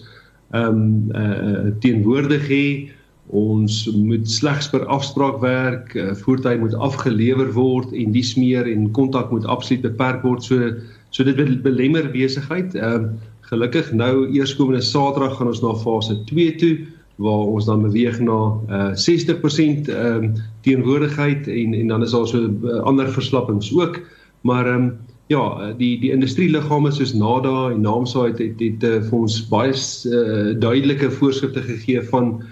ehm 0.56 0.82
um, 0.82 1.12
uh, 1.12 1.70
teenwoordig 1.84 2.50
hê 2.50 2.66
Ons 3.36 3.92
moet 3.92 4.30
slegs 4.32 4.70
per 4.72 4.86
afspraak 4.86 5.42
werk, 5.44 5.96
uh, 6.00 6.14
voertuie 6.16 6.60
moet 6.60 6.76
afgelewer 6.80 7.50
word 7.54 7.92
en 7.92 8.14
dis 8.16 8.36
meer 8.40 8.70
en 8.72 8.92
kontak 8.96 9.32
moet 9.32 9.46
absoluut 9.46 9.84
beperk 9.84 10.24
word. 10.24 10.44
So 10.44 10.72
so 11.10 11.24
dit 11.24 11.64
belemmer 11.64 12.12
besigheid. 12.12 12.76
Ehm 12.76 13.10
uh, 13.10 13.34
gelukkig 13.48 13.94
nou 13.96 14.28
eerskomende 14.36 14.82
Saterdag 14.84 15.38
gaan 15.38 15.48
ons 15.48 15.62
na 15.64 15.72
fase 15.80 16.18
2 16.28 16.56
toe 16.60 16.74
waar 17.16 17.48
ons 17.48 17.66
dan 17.66 17.82
beweeg 17.82 18.20
na 18.20 18.40
uh, 18.70 18.92
60% 18.92 19.88
ehm 19.88 20.24
um, 20.24 20.34
teenwoordigheid 20.68 21.48
en 21.48 21.74
en 21.74 21.88
dan 21.88 22.04
is 22.04 22.12
daar 22.12 22.28
so 22.28 22.44
uh, 22.48 22.80
ander 22.84 23.12
verslappings 23.12 23.72
ook. 23.74 24.02
Maar 24.42 24.68
ehm 24.68 24.84
um, 24.84 24.98
ja, 25.28 25.74
die 25.78 26.00
die 26.00 26.12
industrieliggame 26.12 26.92
soos 26.92 27.14
NADA 27.14 27.72
en 27.72 27.82
NAMSA 27.82 28.24
het 28.24 28.38
het, 28.40 28.60
het, 28.60 28.82
het 28.82 28.84
uh, 28.84 29.02
vir 29.10 29.18
ons 29.20 29.40
baie 29.50 29.74
uh, 29.74 30.60
duidelike 30.60 31.12
voorskrifte 31.12 31.62
gegee 31.62 32.04
van 32.12 32.44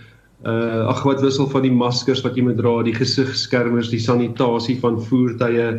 uh 0.45 0.86
ag 0.91 1.03
wat 1.03 1.21
wissel 1.25 1.47
van 1.49 1.63
die 1.65 1.73
maskers 1.73 2.21
wat 2.21 2.36
jy 2.38 2.43
moet 2.45 2.60
dra, 2.60 2.84
die 2.86 2.93
gesigskermers, 2.93 3.89
die 3.89 4.01
sanitasie 4.01 4.77
van 4.81 4.99
voertuie, 5.01 5.69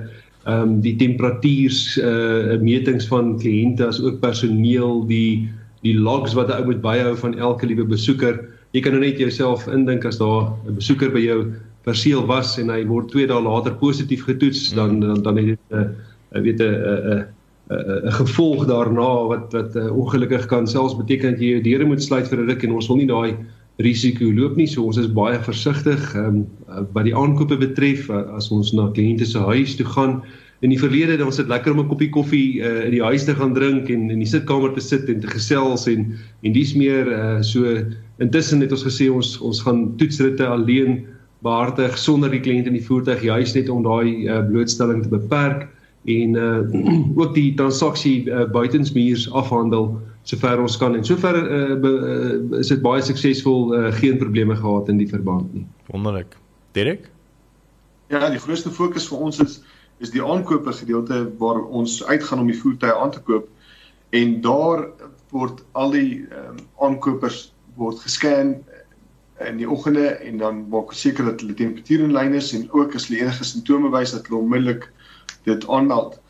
ehm 0.47 0.63
um, 0.63 0.73
die 0.83 0.97
temperatuurs 0.99 1.97
uh 2.03 2.59
metings 2.63 3.07
van 3.11 3.37
kliënte 3.39 3.87
as 3.87 4.01
ook 4.03 4.21
personeel, 4.21 5.05
die 5.07 5.47
die 5.87 5.95
logs 5.95 6.35
wat 6.35 6.51
'n 6.51 6.59
ou 6.59 6.65
moet 6.73 6.83
byhou 6.83 7.15
van 7.17 7.39
elke 7.39 7.67
liewe 7.67 7.87
besoeker. 7.87 8.43
Jy 8.73 8.81
kan 8.83 8.93
nou 8.93 9.05
net 9.05 9.19
jouself 9.19 9.69
indink 9.69 10.05
as 10.05 10.19
daar 10.19 10.51
'n 10.67 10.75
besoeker 10.75 11.11
by 11.11 11.21
jou 11.21 11.53
perseel 11.85 12.27
was 12.27 12.59
en 12.59 12.69
hy 12.69 12.85
word 12.85 13.09
2 13.13 13.27
dae 13.27 13.41
later 13.41 13.75
positief 13.75 14.25
getoets, 14.25 14.75
dan 14.75 15.01
dan 15.01 15.23
dan 15.23 15.37
het 15.37 15.47
dit 15.47 15.59
'n 15.71 15.95
uh, 16.35 16.43
weet 16.43 16.61
'n 16.61 16.75
'n 17.15 17.27
'n 18.07 18.13
gevolg 18.13 18.67
daarna 18.67 19.27
wat 19.27 19.53
wat 19.53 19.77
uh, 19.77 19.91
ongelukkig 19.91 20.47
kan 20.47 20.67
selfs 20.67 20.97
beteken 20.97 21.31
dat 21.31 21.41
jy 21.41 21.51
jou 21.51 21.63
deure 21.63 21.85
moet 21.85 22.03
sluit 22.03 22.29
vir 22.29 22.39
'n 22.39 22.49
ruk 22.51 22.63
en 22.63 22.73
ons 22.73 22.87
wil 22.89 22.97
nie 22.97 23.07
daai 23.07 23.37
risiko 23.83 24.31
loop 24.33 24.57
nie. 24.57 24.67
So 24.67 24.87
ons 24.89 24.99
is 25.01 25.11
baie 25.13 25.39
versigtig 25.45 26.03
ehm 26.15 26.43
um, 26.43 26.89
wat 26.95 27.07
die 27.07 27.15
aankope 27.17 27.59
betref 27.61 28.11
as 28.11 28.51
ons 28.53 28.73
na 28.77 28.91
kliënte 28.97 29.29
se 29.29 29.39
huis 29.39 29.77
toe 29.77 29.87
gaan. 29.87 30.21
In 30.65 30.73
die 30.73 30.81
verlede 30.81 31.19
dan 31.19 31.29
ons 31.29 31.37
het 31.41 31.49
lekker 31.53 31.73
om 31.73 31.85
'n 31.85 31.89
koppie 31.89 32.11
koffie 32.11 32.61
uh, 32.61 32.87
in 32.87 32.97
die 32.97 33.05
huis 33.05 33.25
te 33.25 33.35
gaan 33.35 33.55
drink 33.55 33.91
en 33.93 34.11
in 34.11 34.19
die 34.19 34.29
sitkamer 34.29 34.73
te 34.73 34.81
sit 34.81 35.09
en 35.09 35.21
te 35.21 35.29
gesels 35.29 35.87
en 35.87 36.17
en 36.43 36.53
dis 36.53 36.75
meer 36.75 37.07
uh, 37.13 37.43
so 37.43 37.77
intussen 38.19 38.61
het 38.61 38.73
ons 38.73 38.85
gesê 38.85 39.11
ons 39.13 39.39
ons 39.41 39.61
gaan 39.63 39.97
toetsritte 39.97 40.47
alleen 40.47 41.05
behartig 41.45 41.99
sonder 41.99 42.31
die 42.31 42.41
kliënt 42.41 42.67
in 42.67 42.73
die 42.73 42.85
voertuig 42.85 43.23
juis 43.23 43.55
net 43.55 43.69
om 43.69 43.83
daai 43.85 44.25
uh, 44.25 44.41
blootstelling 44.49 45.03
te 45.03 45.13
beperk 45.13 45.69
en 46.07 46.37
uh 46.37 46.65
ook 47.21 47.35
die 47.35 47.55
transaksie 47.55 48.25
uh, 48.31 48.47
buitensmuurs 48.51 49.29
afhandel 49.33 50.01
sover 50.27 50.61
ons 50.61 50.77
kan 50.81 50.97
en 50.99 51.05
sover 51.07 51.37
uh, 51.39 51.75
uh, 51.77 52.59
is 52.59 52.73
dit 52.73 52.83
baie 52.83 53.03
suksesvol 53.03 53.75
uh, 53.77 53.89
geen 54.01 54.19
probleme 54.19 54.57
gehad 54.59 54.91
in 54.91 54.99
die 54.99 55.09
verband 55.11 55.53
nie. 55.55 55.67
Wonderlik. 55.93 56.35
Derek? 56.75 57.07
Ja, 58.11 58.27
die 58.31 58.43
grootste 58.43 58.71
fokus 58.75 59.09
vir 59.11 59.27
ons 59.29 59.43
is 59.43 59.61
is 60.05 60.11
die 60.13 60.21
aankope 60.21 60.75
gedeelte 60.77 61.23
waar 61.41 61.63
ons 61.73 62.03
uitgaan 62.05 62.43
om 62.43 62.51
die 62.51 62.59
voertuie 62.59 62.93
aan 62.93 63.15
te 63.15 63.23
koop 63.25 63.47
en 64.19 64.35
daar 64.45 64.83
word 65.33 65.63
al 65.73 65.95
die 65.95 66.27
um, 66.37 66.59
aankopers 66.85 67.47
word 67.81 68.03
gescan 68.05 68.59
in 69.45 69.57
die 69.61 69.69
oggende 69.69 70.11
en 70.25 70.43
dan 70.43 70.61
maak 70.73 70.93
seker 70.93 71.25
dat 71.31 71.41
hulle 71.41 71.57
temperatuur 71.57 72.05
in 72.05 72.13
lyn 72.13 72.37
is 72.37 72.53
en 72.57 72.69
ook 72.77 72.95
as 72.97 73.09
hulle 73.09 73.23
enige 73.25 73.45
simptome 73.45 73.91
wys 73.95 74.13
dat 74.13 74.29
hulle 74.29 74.43
onmiddellik 74.43 74.89
dit 75.49 75.67
aanmeld. 75.69 76.21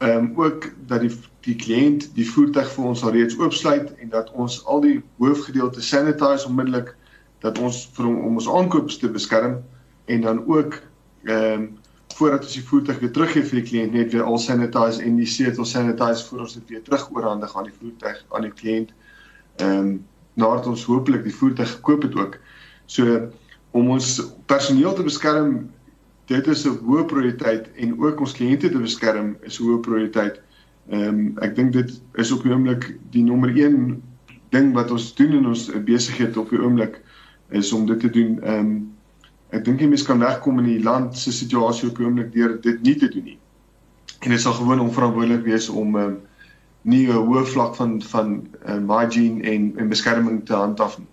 Ehm 0.00 0.30
um, 0.30 0.32
ook 0.40 0.70
dat 0.88 1.04
die 1.04 1.12
die 1.46 1.56
kliënt 1.56 2.10
die 2.14 2.26
voertuig 2.28 2.68
vir 2.74 2.84
ons 2.92 3.02
alreeds 3.02 3.38
oopsluit 3.38 3.92
en 4.02 4.08
dat 4.12 4.30
ons 4.32 4.60
al 4.66 4.80
die 4.84 4.96
hoofgedeelte 5.22 5.82
sanitize 5.82 6.48
onmiddellik 6.48 6.94
dat 7.40 7.58
ons 7.58 7.86
vir 7.96 8.08
hom 8.08 8.18
om 8.28 8.40
ons 8.40 8.48
aankope 8.48 8.98
te 9.00 9.08
beskerm 9.08 9.60
en 10.06 10.26
dan 10.26 10.44
ook 10.46 10.80
ehm 11.24 11.62
um, 11.62 11.70
voordat 12.20 12.42
ons 12.44 12.52
die 12.52 12.64
voertuig 12.68 12.98
weer 13.00 13.12
teruggee 13.16 13.46
vir 13.48 13.60
die 13.60 13.66
kliënt 13.68 13.92
net 13.96 14.12
weer 14.12 14.26
al 14.28 14.38
sanitize 14.38 15.02
en 15.02 15.16
die 15.16 15.28
setel 15.30 15.64
sanitize 15.64 16.26
voor 16.26 16.44
ons 16.44 16.56
dit 16.58 16.72
weer 16.74 16.82
terug 16.84 17.06
oorhandig 17.14 17.56
aan 17.56 17.68
die 17.68 17.76
voertuig 17.78 18.24
aan 18.28 18.48
die 18.48 18.56
kliënt. 18.62 18.90
Ehm 19.56 19.78
um, 19.78 19.92
nadat 20.34 20.66
ons 20.66 20.84
hopelik 20.84 21.24
die 21.24 21.34
voertuig 21.34 21.70
gekoop 21.70 22.02
het 22.02 22.14
ook. 22.16 22.36
So 22.86 23.28
om 23.70 23.90
ons 23.90 24.20
personeel 24.46 24.94
te 24.94 25.06
beskerm 25.06 25.70
dit 26.30 26.46
is 26.46 26.66
'n 26.66 26.78
hoë 26.86 27.04
prioriteit 27.06 27.70
en 27.76 27.96
ook 28.00 28.20
ons 28.20 28.32
kliënte 28.32 28.70
te 28.70 28.78
beskerm 28.78 29.36
is 29.42 29.60
'n 29.60 29.64
hoë 29.64 29.80
prioriteit. 29.80 30.40
Ehm 30.88 31.08
um, 31.08 31.26
ek 31.44 31.54
dink 31.56 31.72
dit 31.72 31.90
is 32.18 32.32
op 32.32 32.42
die 32.42 32.52
oomblik 32.52 32.86
die 33.10 33.22
nommer 33.22 33.52
1 33.54 34.02
ding 34.50 34.72
wat 34.74 34.90
ons 34.90 35.14
doen 35.14 35.36
in 35.38 35.46
ons 35.46 35.68
besigheid 35.86 36.36
op 36.36 36.50
die 36.50 36.60
oomblik 36.62 37.00
is 37.50 37.72
om 37.72 37.86
dit 37.86 38.00
te 38.00 38.10
doen. 38.10 38.40
Ehm 38.42 38.58
um, 38.58 38.72
ek 39.50 39.64
dink 39.66 39.80
jy 39.82 39.88
mens 39.90 40.06
kan 40.06 40.22
wegkom 40.22 40.58
in 40.62 40.68
die 40.70 40.82
land 40.82 41.16
se 41.18 41.32
situasie 41.34 41.88
op 41.90 41.96
die 41.98 42.06
oomblik 42.06 42.32
deur 42.32 42.56
dit 42.62 42.82
nie 42.82 42.96
te 42.96 43.08
doen 43.10 43.24
nie. 43.24 43.38
En 44.20 44.30
dit 44.30 44.40
sal 44.40 44.52
gewoon 44.58 44.80
onverantwoordelik 44.80 45.46
wees 45.46 45.68
om 45.68 45.96
ehm 45.96 46.16
um, 46.16 46.18
nie 46.82 47.06
'n 47.06 47.12
hoë 47.28 47.44
vlak 47.44 47.74
van 47.76 48.02
van 48.02 48.46
uh, 48.66 48.80
hygiene 48.98 49.42
en 49.42 49.72
en 49.76 49.88
beskerming 49.88 50.44
te 50.46 50.54
handhaaf 50.54 50.98
nie. 50.98 51.10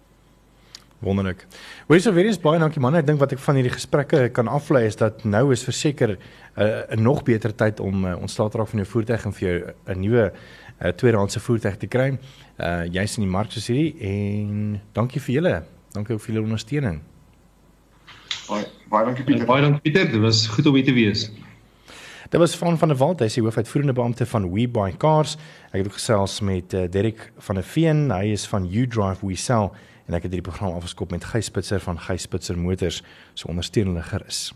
Wonderlik. 0.99 1.45
Hoorie 1.87 2.01
so 2.01 2.13
weer 2.13 2.25
eens 2.25 2.39
baie 2.41 2.57
dankie 2.59 2.81
man. 2.81 2.95
Ek 2.97 3.05
dink 3.05 3.19
wat 3.21 3.35
ek 3.35 3.41
van 3.43 3.59
hierdie 3.59 3.73
gesprekke 3.75 4.29
kan 4.33 4.47
aflei 4.49 4.87
is 4.87 4.97
dat 4.97 5.21
nou 5.29 5.51
is 5.53 5.61
verseker 5.65 6.15
eh, 6.15 6.63
'n 6.63 6.97
uh, 6.97 7.03
nog 7.03 7.23
beter 7.23 7.53
tyd 7.55 7.79
om 7.79 8.05
uh, 8.05 8.15
ontslae 8.17 8.49
te 8.49 8.57
raak 8.57 8.67
van 8.67 8.81
jou 8.81 8.89
voertuig 8.89 9.25
en 9.25 9.33
vir 9.33 9.47
jou 9.47 9.73
'n 9.93 9.99
nuwe 9.99 10.31
uh, 10.33 10.89
tweedehandse 10.89 11.39
voertuig 11.39 11.77
te 11.77 11.87
kry. 11.87 12.17
Uh 12.57 12.85
jy's 12.89 13.17
in 13.17 13.23
die 13.23 13.31
mark 13.31 13.51
soos 13.51 13.67
hierdie 13.67 13.93
en 14.01 14.81
dankie 14.93 15.21
vir 15.21 15.33
julle. 15.35 15.63
Dankie 15.93 16.15
ook 16.15 16.21
vir 16.21 16.33
julle 16.33 16.45
ondersteuning. 16.45 17.01
Baie 18.47 18.65
baie 18.89 19.05
dankie 19.05 19.23
Pieter. 19.23 19.45
Baie 19.45 19.61
dankie 19.61 19.81
Pieter. 19.81 20.09
Dit 20.11 20.21
was 20.21 20.47
goed 20.47 20.65
om 20.65 20.73
hier 20.73 20.85
te 20.85 20.93
wees. 20.93 21.31
Dit 22.29 22.39
was 22.39 22.57
van 22.57 22.77
van 22.77 22.87
der 22.87 22.97
Walt, 22.97 23.19
hy 23.19 23.25
is 23.25 23.37
die 23.37 23.43
hoofuitvoerende 23.43 23.93
beampte 23.93 24.25
van 24.25 24.49
We 24.51 24.67
Buy 24.67 24.97
Cars. 24.97 25.37
Ek 25.71 25.77
het 25.79 25.85
ook 25.85 25.99
gesels 25.99 26.41
met 26.41 26.73
uh, 26.73 26.87
Derek 26.89 27.31
van 27.37 27.55
der 27.55 27.63
Veen, 27.63 28.09
hy 28.11 28.33
is 28.33 28.47
van 28.47 28.65
You 28.67 28.87
Drive 28.87 29.25
We 29.25 29.35
Sell 29.35 29.69
en 30.07 30.15
ek 30.15 30.27
het 30.27 30.31
hierdie 30.31 30.49
program 30.49 30.75
afgeskop 30.75 31.11
met 31.11 31.27
Gys 31.33 31.51
Spitzer 31.51 31.83
van 31.83 31.99
Gys 31.99 32.27
Spitzer 32.27 32.57
Motors, 32.57 33.03
so 33.33 33.51
ondersteunende 33.51 34.03
gerus. 34.07 34.47